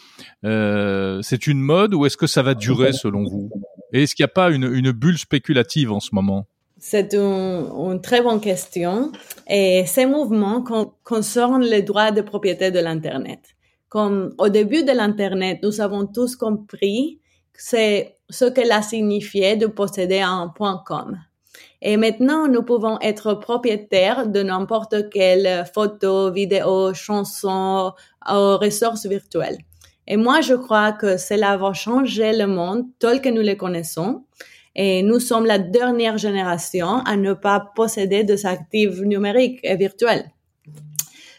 euh, 0.44 1.22
c'est 1.22 1.46
une 1.46 1.60
mode, 1.60 1.94
ou 1.94 2.08
est-ce 2.08 2.18
que 2.18 2.28
ça 2.28 2.42
va 2.42 2.56
durer 2.56 2.94
selon 2.94 3.24
vous? 3.24 3.52
Et 3.96 4.04
est-ce 4.04 4.14
qu'il 4.14 4.24
n'y 4.24 4.30
a 4.30 4.34
pas 4.34 4.52
une, 4.52 4.92
bulle 4.92 5.18
spéculative 5.18 5.90
en 5.90 6.02
ce 6.02 6.10
moment? 6.12 6.48
C'est 6.78 7.14
une, 7.14 8.02
très 8.04 8.22
bonne 8.22 8.42
question. 8.42 9.14
Et 9.48 9.86
ces 9.88 10.06
mouvements 10.06 10.66
concernent 11.06 11.64
les 11.64 11.82
droits 11.82 12.12
de 12.12 12.20
propriété 12.20 12.72
de 12.72 12.80
l'Internet. 12.80 13.40
Comme 13.88 14.36
au 14.38 14.50
début 14.50 14.84
de 14.84 14.92
l'Internet, 14.92 15.60
nous 15.64 15.80
avons 15.80 16.08
tous 16.08 16.36
compris 16.36 17.22
c'est 17.54 18.18
ce 18.30 18.44
qu'elle 18.44 18.74
a 18.74 18.82
signifié 18.82 19.56
de 19.56 19.68
posséder 19.68 20.20
un 20.20 20.50
point 20.50 20.84
.com. 20.86 21.18
Et 21.82 21.96
maintenant, 21.96 22.50
nous 22.50 22.64
pouvons 22.64 23.00
être 23.00 23.36
propriétaires 23.36 24.28
de 24.28 24.44
n'importe 24.44 25.10
quelle 25.10 25.66
photo, 25.74 26.34
vidéo, 26.34 26.94
chanson 26.94 27.94
ou 28.30 28.58
ressources 28.58 29.06
virtuelles. 29.06 29.60
Et 30.08 30.18
moi, 30.18 30.42
je 30.42 30.54
crois 30.54 30.92
que 30.92 31.18
cela 31.18 31.58
va 31.58 31.74
changer 31.74 32.34
le 32.34 32.48
monde 32.48 32.86
tel 33.00 33.22
que 33.22 33.30
nous 33.30 33.42
le 33.42 33.56
connaissons. 33.56 34.26
Et 34.76 35.04
nous 35.04 35.20
sommes 35.20 35.46
la 35.46 35.58
dernière 35.58 36.18
génération 36.18 36.98
à 37.06 37.16
ne 37.16 37.34
pas 37.34 37.72
posséder 37.76 38.24
des 38.24 38.46
actifs 38.46 39.00
numériques 39.00 39.60
et 39.64 39.76
virtuels. 39.76 40.32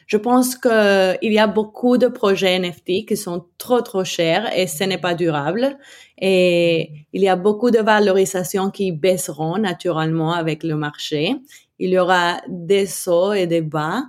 Je 0.06 0.16
pense 0.16 0.56
qu'il 0.56 1.32
y 1.32 1.38
a 1.38 1.46
beaucoup 1.48 1.98
de 1.98 2.06
projets 2.06 2.58
NFT 2.60 3.06
qui 3.06 3.16
sont 3.16 3.46
trop 3.58 3.80
trop 3.80 4.04
chers 4.04 4.56
et 4.56 4.68
ce 4.68 4.84
n'est 4.84 4.98
pas 4.98 5.14
durable. 5.14 5.76
Et 6.18 6.92
il 7.12 7.22
y 7.22 7.28
a 7.28 7.34
beaucoup 7.34 7.72
de 7.72 7.80
valorisations 7.80 8.70
qui 8.70 8.92
baisseront 8.92 9.58
naturellement 9.58 10.32
avec 10.32 10.62
le 10.62 10.76
marché. 10.76 11.34
Il 11.80 11.90
y 11.90 11.98
aura 11.98 12.40
des 12.48 12.86
sauts 12.86 13.32
et 13.32 13.48
des 13.48 13.62
bas, 13.62 14.04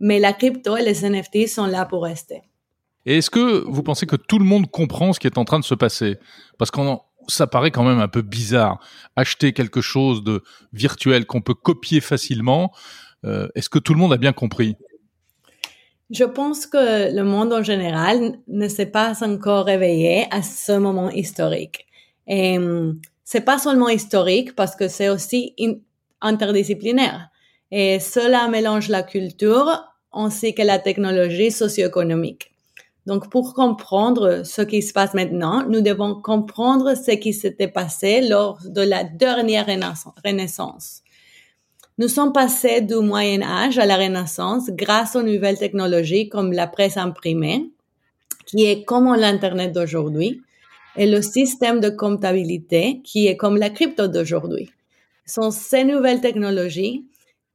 mais 0.00 0.18
la 0.18 0.32
crypto 0.32 0.76
et 0.76 0.82
les 0.82 1.08
NFT 1.08 1.46
sont 1.46 1.66
là 1.66 1.86
pour 1.86 2.02
rester. 2.02 2.42
Et 3.06 3.18
est-ce 3.18 3.30
que 3.30 3.64
vous 3.66 3.82
pensez 3.82 4.04
que 4.06 4.16
tout 4.16 4.38
le 4.38 4.44
monde 4.44 4.68
comprend 4.70 5.12
ce 5.12 5.20
qui 5.20 5.28
est 5.28 5.38
en 5.38 5.44
train 5.44 5.60
de 5.60 5.64
se 5.64 5.74
passer? 5.74 6.18
Parce 6.58 6.72
que 6.72 6.80
ça 7.28 7.46
paraît 7.46 7.70
quand 7.70 7.84
même 7.84 8.00
un 8.00 8.08
peu 8.08 8.22
bizarre. 8.22 8.80
Acheter 9.14 9.52
quelque 9.52 9.80
chose 9.80 10.24
de 10.24 10.42
virtuel 10.72 11.24
qu'on 11.24 11.40
peut 11.40 11.54
copier 11.54 12.00
facilement, 12.00 12.72
euh, 13.24 13.48
est-ce 13.54 13.68
que 13.68 13.78
tout 13.78 13.94
le 13.94 14.00
monde 14.00 14.12
a 14.12 14.16
bien 14.16 14.32
compris? 14.32 14.76
Je 16.10 16.24
pense 16.24 16.66
que 16.66 17.14
le 17.14 17.22
monde 17.22 17.52
en 17.52 17.62
général 17.62 18.38
ne 18.48 18.68
s'est 18.68 18.86
pas 18.86 19.14
encore 19.24 19.66
réveillé 19.66 20.26
à 20.32 20.42
ce 20.42 20.72
moment 20.72 21.10
historique. 21.10 21.86
Et 22.28 22.58
c'est 23.24 23.40
pas 23.40 23.58
seulement 23.58 23.88
historique 23.88 24.54
parce 24.54 24.76
que 24.76 24.88
c'est 24.88 25.08
aussi 25.08 25.54
interdisciplinaire. 26.20 27.28
Et 27.72 27.98
cela 27.98 28.48
mélange 28.48 28.88
la 28.88 29.02
culture 29.02 29.84
ainsi 30.12 30.54
que 30.54 30.62
la 30.62 30.78
technologie 30.78 31.50
socio-économique. 31.50 32.55
Donc, 33.06 33.30
pour 33.30 33.54
comprendre 33.54 34.42
ce 34.44 34.62
qui 34.62 34.82
se 34.82 34.92
passe 34.92 35.14
maintenant, 35.14 35.64
nous 35.68 35.80
devons 35.80 36.20
comprendre 36.20 36.94
ce 36.94 37.12
qui 37.12 37.32
s'était 37.32 37.68
passé 37.68 38.20
lors 38.20 38.58
de 38.64 38.82
la 38.82 39.04
dernière 39.04 39.66
renaissance. 39.66 41.02
Nous 41.98 42.08
sommes 42.08 42.32
passés 42.32 42.80
du 42.82 42.96
Moyen 42.96 43.42
Âge 43.42 43.78
à 43.78 43.86
la 43.86 43.96
Renaissance 43.96 44.68
grâce 44.70 45.16
aux 45.16 45.22
nouvelles 45.22 45.58
technologies 45.58 46.28
comme 46.28 46.52
la 46.52 46.66
presse 46.66 46.96
imprimée, 46.96 47.70
qui 48.44 48.64
est 48.64 48.84
comme 48.84 49.14
l'Internet 49.14 49.72
d'aujourd'hui, 49.72 50.42
et 50.96 51.06
le 51.06 51.22
système 51.22 51.80
de 51.80 51.90
comptabilité, 51.90 53.00
qui 53.04 53.28
est 53.28 53.36
comme 53.36 53.56
la 53.56 53.70
crypto 53.70 54.08
d'aujourd'hui. 54.08 54.70
Ce 55.24 55.34
sont 55.34 55.50
ces 55.50 55.84
nouvelles 55.84 56.20
technologies 56.20 57.06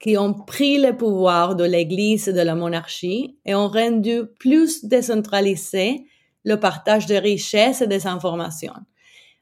qui 0.02 0.18
ont 0.18 0.34
pris 0.34 0.80
le 0.80 0.98
pouvoir 0.98 1.56
de 1.56 1.64
l'Église 1.64 2.28
et 2.28 2.34
de 2.34 2.42
la 2.42 2.56
monarchie 2.56 3.38
et 3.46 3.54
ont 3.54 3.68
rendu 3.68 4.24
plus 4.40 4.84
décentralisé 4.84 6.06
le 6.44 6.56
partage 6.56 7.06
des 7.06 7.20
richesses 7.20 7.82
et 7.82 7.88
des 7.88 8.08
informations. 8.08 8.74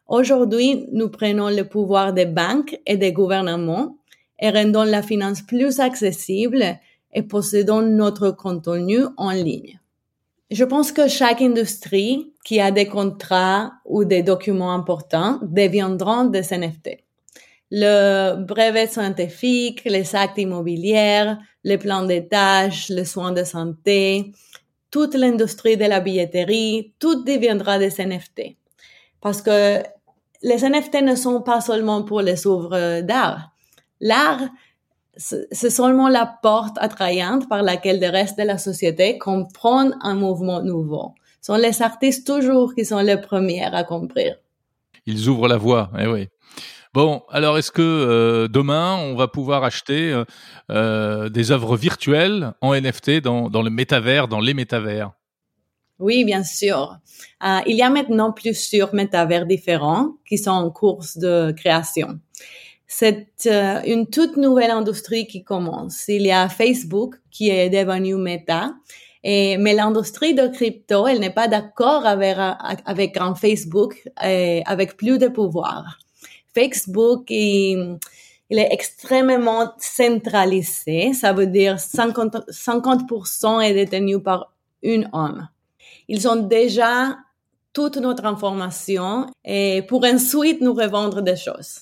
Aujourd'hui, 0.07 0.85
nous 0.91 1.09
prenons 1.09 1.49
le 1.49 1.63
pouvoir 1.63 2.13
des 2.13 2.25
banques 2.25 2.77
et 2.85 2.97
des 2.97 3.13
gouvernements 3.13 3.97
et 4.37 4.49
rendons 4.49 4.83
la 4.83 5.01
finance 5.01 5.41
plus 5.41 5.79
accessible 5.79 6.63
et 7.13 7.23
possédons 7.23 7.81
notre 7.81 8.31
contenu 8.31 9.05
en 9.15 9.31
ligne. 9.31 9.79
Je 10.51 10.63
pense 10.65 10.91
que 10.91 11.07
chaque 11.07 11.41
industrie 11.41 12.33
qui 12.43 12.59
a 12.59 12.71
des 12.71 12.87
contrats 12.87 13.71
ou 13.85 14.03
des 14.03 14.23
documents 14.23 14.73
importants 14.73 15.39
deviendront 15.43 16.25
des 16.25 16.51
NFT 16.51 17.08
le 17.71 18.35
brevet 18.35 18.87
scientifique, 18.87 19.83
les 19.85 20.15
actes 20.15 20.37
immobiliers, 20.37 21.33
les 21.63 21.77
plans 21.77 22.03
de 22.03 22.19
tâches, 22.19 22.89
les 22.89 23.05
soins 23.05 23.31
de 23.31 23.43
santé, 23.43 24.31
toute 24.91 25.13
l'industrie 25.13 25.77
de 25.77 25.85
la 25.85 25.99
billetterie, 25.99 26.93
tout 26.99 27.23
deviendra 27.23 27.77
des 27.77 27.91
NFT. 27.99 28.57
Parce 29.21 29.41
que 29.41 29.83
les 30.41 30.63
NFT 30.63 31.01
ne 31.03 31.15
sont 31.15 31.41
pas 31.41 31.61
seulement 31.61 32.03
pour 32.03 32.21
les 32.21 32.47
œuvres 32.47 33.01
d'art. 33.01 33.51
L'art, 33.99 34.49
c'est 35.17 35.69
seulement 35.69 36.07
la 36.07 36.25
porte 36.41 36.77
attrayante 36.79 37.49
par 37.49 37.61
laquelle 37.61 37.99
le 37.99 38.09
reste 38.09 38.37
de 38.37 38.43
la 38.43 38.57
société 38.57 39.17
comprend 39.17 39.91
un 40.01 40.15
mouvement 40.15 40.61
nouveau. 40.61 41.13
Ce 41.41 41.47
sont 41.47 41.59
les 41.59 41.81
artistes 41.81 42.25
toujours 42.25 42.73
qui 42.73 42.85
sont 42.85 42.99
les 42.99 43.17
premiers 43.17 43.65
à 43.65 43.83
comprendre. 43.83 44.37
Ils 45.05 45.27
ouvrent 45.27 45.47
la 45.47 45.57
voie, 45.57 45.91
eh 45.99 46.07
oui. 46.07 46.29
Bon, 46.91 47.21
alors 47.29 47.59
est-ce 47.59 47.71
que 47.71 47.83
euh, 47.83 48.47
demain 48.47 48.95
on 48.95 49.15
va 49.15 49.27
pouvoir 49.27 49.63
acheter 49.63 50.11
euh, 50.11 50.25
euh, 50.71 51.29
des 51.29 51.51
œuvres 51.51 51.77
virtuelles 51.77 52.53
en 52.61 52.73
NFT 52.73 53.21
dans, 53.21 53.47
dans 53.47 53.61
le 53.61 53.69
métavers, 53.69 54.27
dans 54.27 54.39
les 54.39 54.55
métavers? 54.55 55.11
Oui, 55.99 56.23
bien 56.23 56.43
sûr. 56.43 56.97
il 57.67 57.75
y 57.75 57.83
a 57.83 57.89
maintenant 57.89 58.31
plusieurs 58.31 58.95
métavers 58.95 59.45
différents 59.45 60.13
qui 60.27 60.37
sont 60.37 60.51
en 60.51 60.71
course 60.71 61.17
de 61.17 61.51
création. 61.51 62.19
C'est 62.87 63.27
une 63.85 64.07
toute 64.09 64.37
nouvelle 64.37 64.71
industrie 64.71 65.27
qui 65.27 65.43
commence. 65.43 66.07
Il 66.07 66.23
y 66.23 66.31
a 66.31 66.47
Facebook 66.47 67.15
qui 67.29 67.49
est 67.49 67.69
devenu 67.69 68.15
Meta. 68.15 68.71
Et, 69.25 69.57
mais 69.57 69.73
l'industrie 69.73 70.33
de 70.33 70.47
crypto, 70.47 71.05
elle 71.05 71.19
n'est 71.19 71.33
pas 71.33 71.49
d'accord 71.49 72.05
avec, 72.05 72.37
avec 72.85 73.17
un 73.17 73.35
Facebook 73.35 74.01
et 74.23 74.63
avec 74.65 74.95
plus 74.95 75.17
de 75.17 75.27
pouvoir. 75.27 75.99
Facebook, 76.53 77.25
il, 77.29 77.99
est 78.49 78.73
extrêmement 78.73 79.73
centralisé. 79.77 81.13
Ça 81.13 81.33
veut 81.33 81.47
dire 81.47 81.75
50%, 81.75 82.51
50 82.51 83.61
est 83.63 83.73
détenu 83.73 84.21
par 84.21 84.53
une 84.81 85.09
homme. 85.13 85.47
Ils 86.07 86.27
ont 86.27 86.35
déjà 86.35 87.17
toute 87.73 87.97
notre 87.97 88.25
information 88.25 89.27
et 89.45 89.83
pour 89.87 90.03
ensuite 90.03 90.61
nous 90.61 90.73
revendre 90.73 91.21
des 91.21 91.35
choses. 91.35 91.79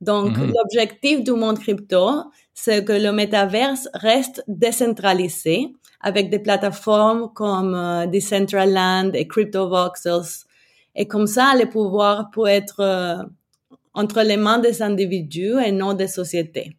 Donc, 0.00 0.36
mhm. 0.36 0.52
l'objectif 0.54 1.24
du 1.24 1.32
monde 1.32 1.58
crypto, 1.58 2.10
c'est 2.52 2.84
que 2.84 2.92
le 2.92 3.10
métaverse 3.12 3.88
reste 3.94 4.44
décentralisé 4.46 5.72
avec 6.00 6.30
des 6.30 6.38
plateformes 6.38 7.32
comme 7.32 7.74
euh, 7.74 8.06
Decentraland 8.06 9.12
et 9.14 9.26
CryptoVoxels. 9.26 10.44
Et 10.94 11.08
comme 11.08 11.26
ça, 11.26 11.54
le 11.58 11.68
pouvoir 11.68 12.30
peut 12.30 12.46
être 12.46 12.80
euh, 12.80 13.22
entre 13.94 14.22
les 14.22 14.36
mains 14.36 14.58
des 14.58 14.82
individus 14.82 15.54
et 15.64 15.72
non 15.72 15.94
des 15.94 16.08
sociétés. 16.08 16.76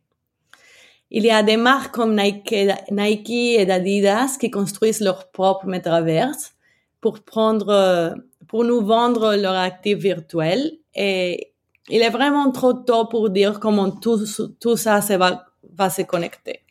Il 1.12 1.24
y 1.24 1.32
a 1.32 1.44
des 1.44 1.58
marques 1.58 1.94
comme 1.94 2.16
Nike, 2.16 2.52
et 2.52 3.72
Adidas 3.72 4.38
qui 4.40 4.52
construisent 4.52 5.02
leur 5.02 5.32
propre 5.32 5.66
metaverse 5.66 6.54
pour 7.00 7.24
prendre, 7.24 8.16
pour 8.48 8.64
nous 8.64 8.82
vendre 8.86 9.36
leur 9.36 9.56
actifs 9.56 10.00
virtuels 10.00 10.72
et 10.94 11.54
il 11.90 12.02
est 12.02 12.10
vraiment 12.10 12.52
trop 12.52 12.74
tôt 12.74 13.06
pour 13.06 13.30
dire 13.30 13.60
comment 13.60 13.92
tout, 13.92 14.26
tout 14.60 14.76
ça 14.76 15.02
se 15.02 15.14
va, 15.14 15.46
va 15.74 15.90
se 15.90 16.02
connecter. 16.02 16.62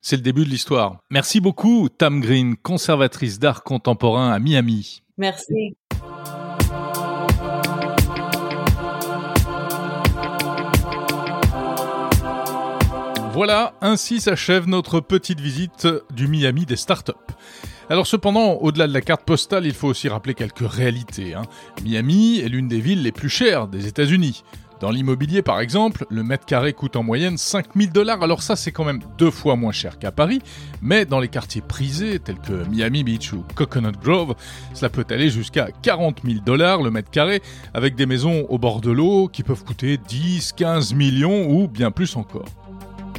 C'est 0.00 0.16
le 0.16 0.22
début 0.22 0.44
de 0.44 0.50
l'histoire. 0.50 0.98
Merci 1.10 1.40
beaucoup, 1.40 1.88
Tam 1.88 2.20
Green, 2.20 2.56
conservatrice 2.56 3.38
d'art 3.38 3.64
contemporain 3.64 4.30
à 4.32 4.38
Miami. 4.38 5.02
Merci. 5.16 5.76
Voilà, 13.34 13.74
ainsi 13.80 14.20
s'achève 14.20 14.68
notre 14.68 15.00
petite 15.00 15.40
visite 15.40 15.88
du 16.14 16.28
Miami 16.28 16.66
des 16.66 16.76
startups. 16.76 17.12
Alors 17.90 18.06
cependant, 18.06 18.58
au-delà 18.60 18.86
de 18.86 18.92
la 18.92 19.00
carte 19.00 19.24
postale, 19.24 19.66
il 19.66 19.74
faut 19.74 19.88
aussi 19.88 20.08
rappeler 20.08 20.34
quelques 20.34 20.70
réalités. 20.70 21.34
Hein. 21.34 21.42
Miami 21.82 22.38
est 22.38 22.48
l'une 22.48 22.68
des 22.68 22.78
villes 22.78 23.02
les 23.02 23.10
plus 23.10 23.28
chères 23.28 23.66
des 23.66 23.88
États-Unis. 23.88 24.44
Dans 24.80 24.92
l'immobilier, 24.92 25.42
par 25.42 25.58
exemple, 25.58 26.06
le 26.10 26.22
mètre 26.22 26.46
carré 26.46 26.74
coûte 26.74 26.94
en 26.94 27.02
moyenne 27.02 27.36
5000 27.36 27.90
dollars. 27.90 28.22
Alors 28.22 28.40
ça, 28.40 28.54
c'est 28.54 28.70
quand 28.70 28.84
même 28.84 29.00
deux 29.18 29.32
fois 29.32 29.56
moins 29.56 29.72
cher 29.72 29.98
qu'à 29.98 30.12
Paris. 30.12 30.40
Mais 30.80 31.04
dans 31.04 31.18
les 31.18 31.28
quartiers 31.28 31.60
prisés, 31.60 32.20
tels 32.20 32.38
que 32.38 32.64
Miami 32.68 33.02
Beach 33.02 33.32
ou 33.32 33.42
Coconut 33.56 33.98
Grove, 34.00 34.36
cela 34.74 34.90
peut 34.90 35.06
aller 35.10 35.28
jusqu'à 35.28 35.70
40 35.82 36.20
000 36.24 36.38
dollars 36.46 36.82
le 36.82 36.92
mètre 36.92 37.10
carré, 37.10 37.42
avec 37.74 37.96
des 37.96 38.06
maisons 38.06 38.46
au 38.48 38.58
bord 38.58 38.80
de 38.80 38.92
l'eau 38.92 39.26
qui 39.26 39.42
peuvent 39.42 39.64
coûter 39.64 39.98
10, 39.98 40.52
15 40.52 40.94
millions 40.94 41.50
ou 41.50 41.66
bien 41.66 41.90
plus 41.90 42.14
encore. 42.14 42.46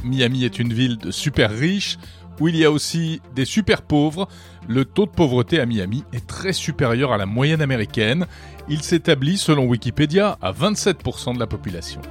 Miami 0.05 0.45
est 0.45 0.59
une 0.59 0.71
ville 0.71 0.97
de 0.97 1.11
super 1.11 1.51
riches 1.51 1.97
où 2.39 2.47
il 2.47 2.55
y 2.55 2.65
a 2.65 2.71
aussi 2.71 3.21
des 3.33 3.45
super 3.45 3.81
pauvres. 3.81 4.27
Le 4.67 4.85
taux 4.85 5.05
de 5.05 5.11
pauvreté 5.11 5.59
à 5.59 5.65
Miami 5.65 6.03
est 6.13 6.25
très 6.25 6.53
supérieur 6.53 7.11
à 7.11 7.17
la 7.17 7.25
moyenne 7.25 7.61
américaine. 7.61 8.25
Il 8.67 8.81
s'établit, 8.81 9.37
selon 9.37 9.65
Wikipédia, 9.65 10.37
à 10.41 10.51
27% 10.51 11.35
de 11.35 11.39
la 11.39 11.47
population. 11.47 12.01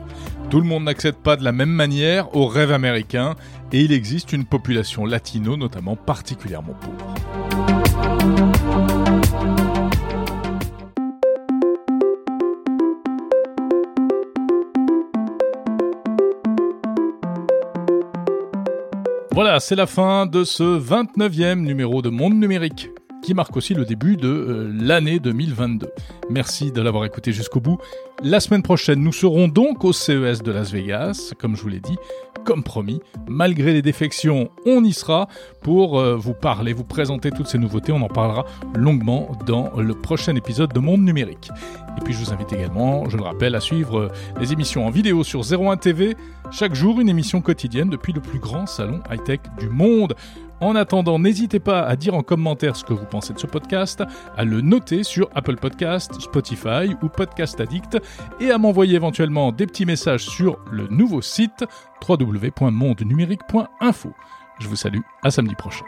Tout 0.50 0.60
le 0.60 0.66
monde 0.66 0.84
n'accède 0.84 1.16
pas 1.16 1.36
de 1.36 1.44
la 1.44 1.52
même 1.52 1.70
manière 1.70 2.34
au 2.36 2.46
rêve 2.46 2.72
américain 2.72 3.34
et 3.72 3.80
il 3.80 3.92
existe 3.92 4.32
une 4.32 4.44
population 4.44 5.04
latino 5.04 5.56
notamment 5.56 5.96
particulièrement 5.96 6.74
pauvre. 6.74 7.14
Voilà, 19.34 19.58
c'est 19.58 19.74
la 19.74 19.88
fin 19.88 20.26
de 20.26 20.44
ce 20.44 20.62
29e 20.62 21.56
numéro 21.56 22.02
de 22.02 22.08
Monde 22.08 22.34
Numérique 22.34 22.93
qui 23.24 23.32
marque 23.32 23.56
aussi 23.56 23.72
le 23.72 23.86
début 23.86 24.16
de 24.16 24.28
euh, 24.28 24.70
l'année 24.78 25.18
2022. 25.18 25.88
Merci 26.28 26.72
de 26.72 26.82
l'avoir 26.82 27.06
écouté 27.06 27.32
jusqu'au 27.32 27.58
bout. 27.58 27.78
La 28.22 28.38
semaine 28.38 28.62
prochaine, 28.62 29.00
nous 29.00 29.12
serons 29.12 29.48
donc 29.48 29.82
au 29.84 29.92
CES 29.94 30.42
de 30.42 30.52
Las 30.52 30.70
Vegas, 30.70 31.32
comme 31.38 31.56
je 31.56 31.62
vous 31.62 31.68
l'ai 31.68 31.80
dit, 31.80 31.96
comme 32.44 32.62
promis. 32.62 33.00
Malgré 33.26 33.72
les 33.72 33.80
défections, 33.80 34.50
on 34.66 34.84
y 34.84 34.92
sera 34.92 35.28
pour 35.62 35.98
euh, 35.98 36.16
vous 36.16 36.34
parler, 36.34 36.74
vous 36.74 36.84
présenter 36.84 37.30
toutes 37.30 37.48
ces 37.48 37.56
nouveautés. 37.56 37.92
On 37.92 38.02
en 38.02 38.08
parlera 38.08 38.44
longuement 38.74 39.32
dans 39.46 39.72
le 39.80 39.94
prochain 39.94 40.36
épisode 40.36 40.74
de 40.74 40.80
Monde 40.80 41.00
Numérique. 41.00 41.50
Et 41.96 42.00
puis 42.04 42.12
je 42.12 42.18
vous 42.18 42.32
invite 42.32 42.52
également, 42.52 43.08
je 43.08 43.16
le 43.16 43.22
rappelle, 43.22 43.54
à 43.54 43.60
suivre 43.60 43.98
euh, 43.98 44.08
les 44.38 44.52
émissions 44.52 44.86
en 44.86 44.90
vidéo 44.90 45.24
sur 45.24 45.40
01 45.40 45.78
TV. 45.78 46.14
Chaque 46.50 46.74
jour, 46.74 47.00
une 47.00 47.08
émission 47.08 47.40
quotidienne 47.40 47.88
depuis 47.88 48.12
le 48.12 48.20
plus 48.20 48.38
grand 48.38 48.66
salon 48.66 49.00
high-tech 49.10 49.40
du 49.58 49.70
monde. 49.70 50.14
En 50.60 50.76
attendant, 50.76 51.18
n'hésitez 51.18 51.60
pas 51.60 51.82
à 51.82 51.96
dire 51.96 52.14
en 52.14 52.22
commentaire 52.22 52.76
ce 52.76 52.84
que 52.84 52.92
vous 52.92 53.06
pensez 53.06 53.32
de 53.32 53.38
ce 53.38 53.46
podcast, 53.46 54.02
à 54.36 54.44
le 54.44 54.60
noter 54.60 55.02
sur 55.02 55.30
Apple 55.34 55.56
Podcast, 55.56 56.20
Spotify 56.20 56.94
ou 57.02 57.08
Podcast 57.08 57.58
Addict 57.60 57.98
et 58.40 58.50
à 58.50 58.58
m'envoyer 58.58 58.96
éventuellement 58.96 59.52
des 59.52 59.66
petits 59.66 59.86
messages 59.86 60.24
sur 60.24 60.58
le 60.70 60.88
nouveau 60.88 61.22
site 61.22 61.64
www.mondenumérique.info. 62.08 64.12
Je 64.60 64.68
vous 64.68 64.76
salue, 64.76 65.00
à 65.22 65.30
samedi 65.30 65.54
prochain. 65.54 65.84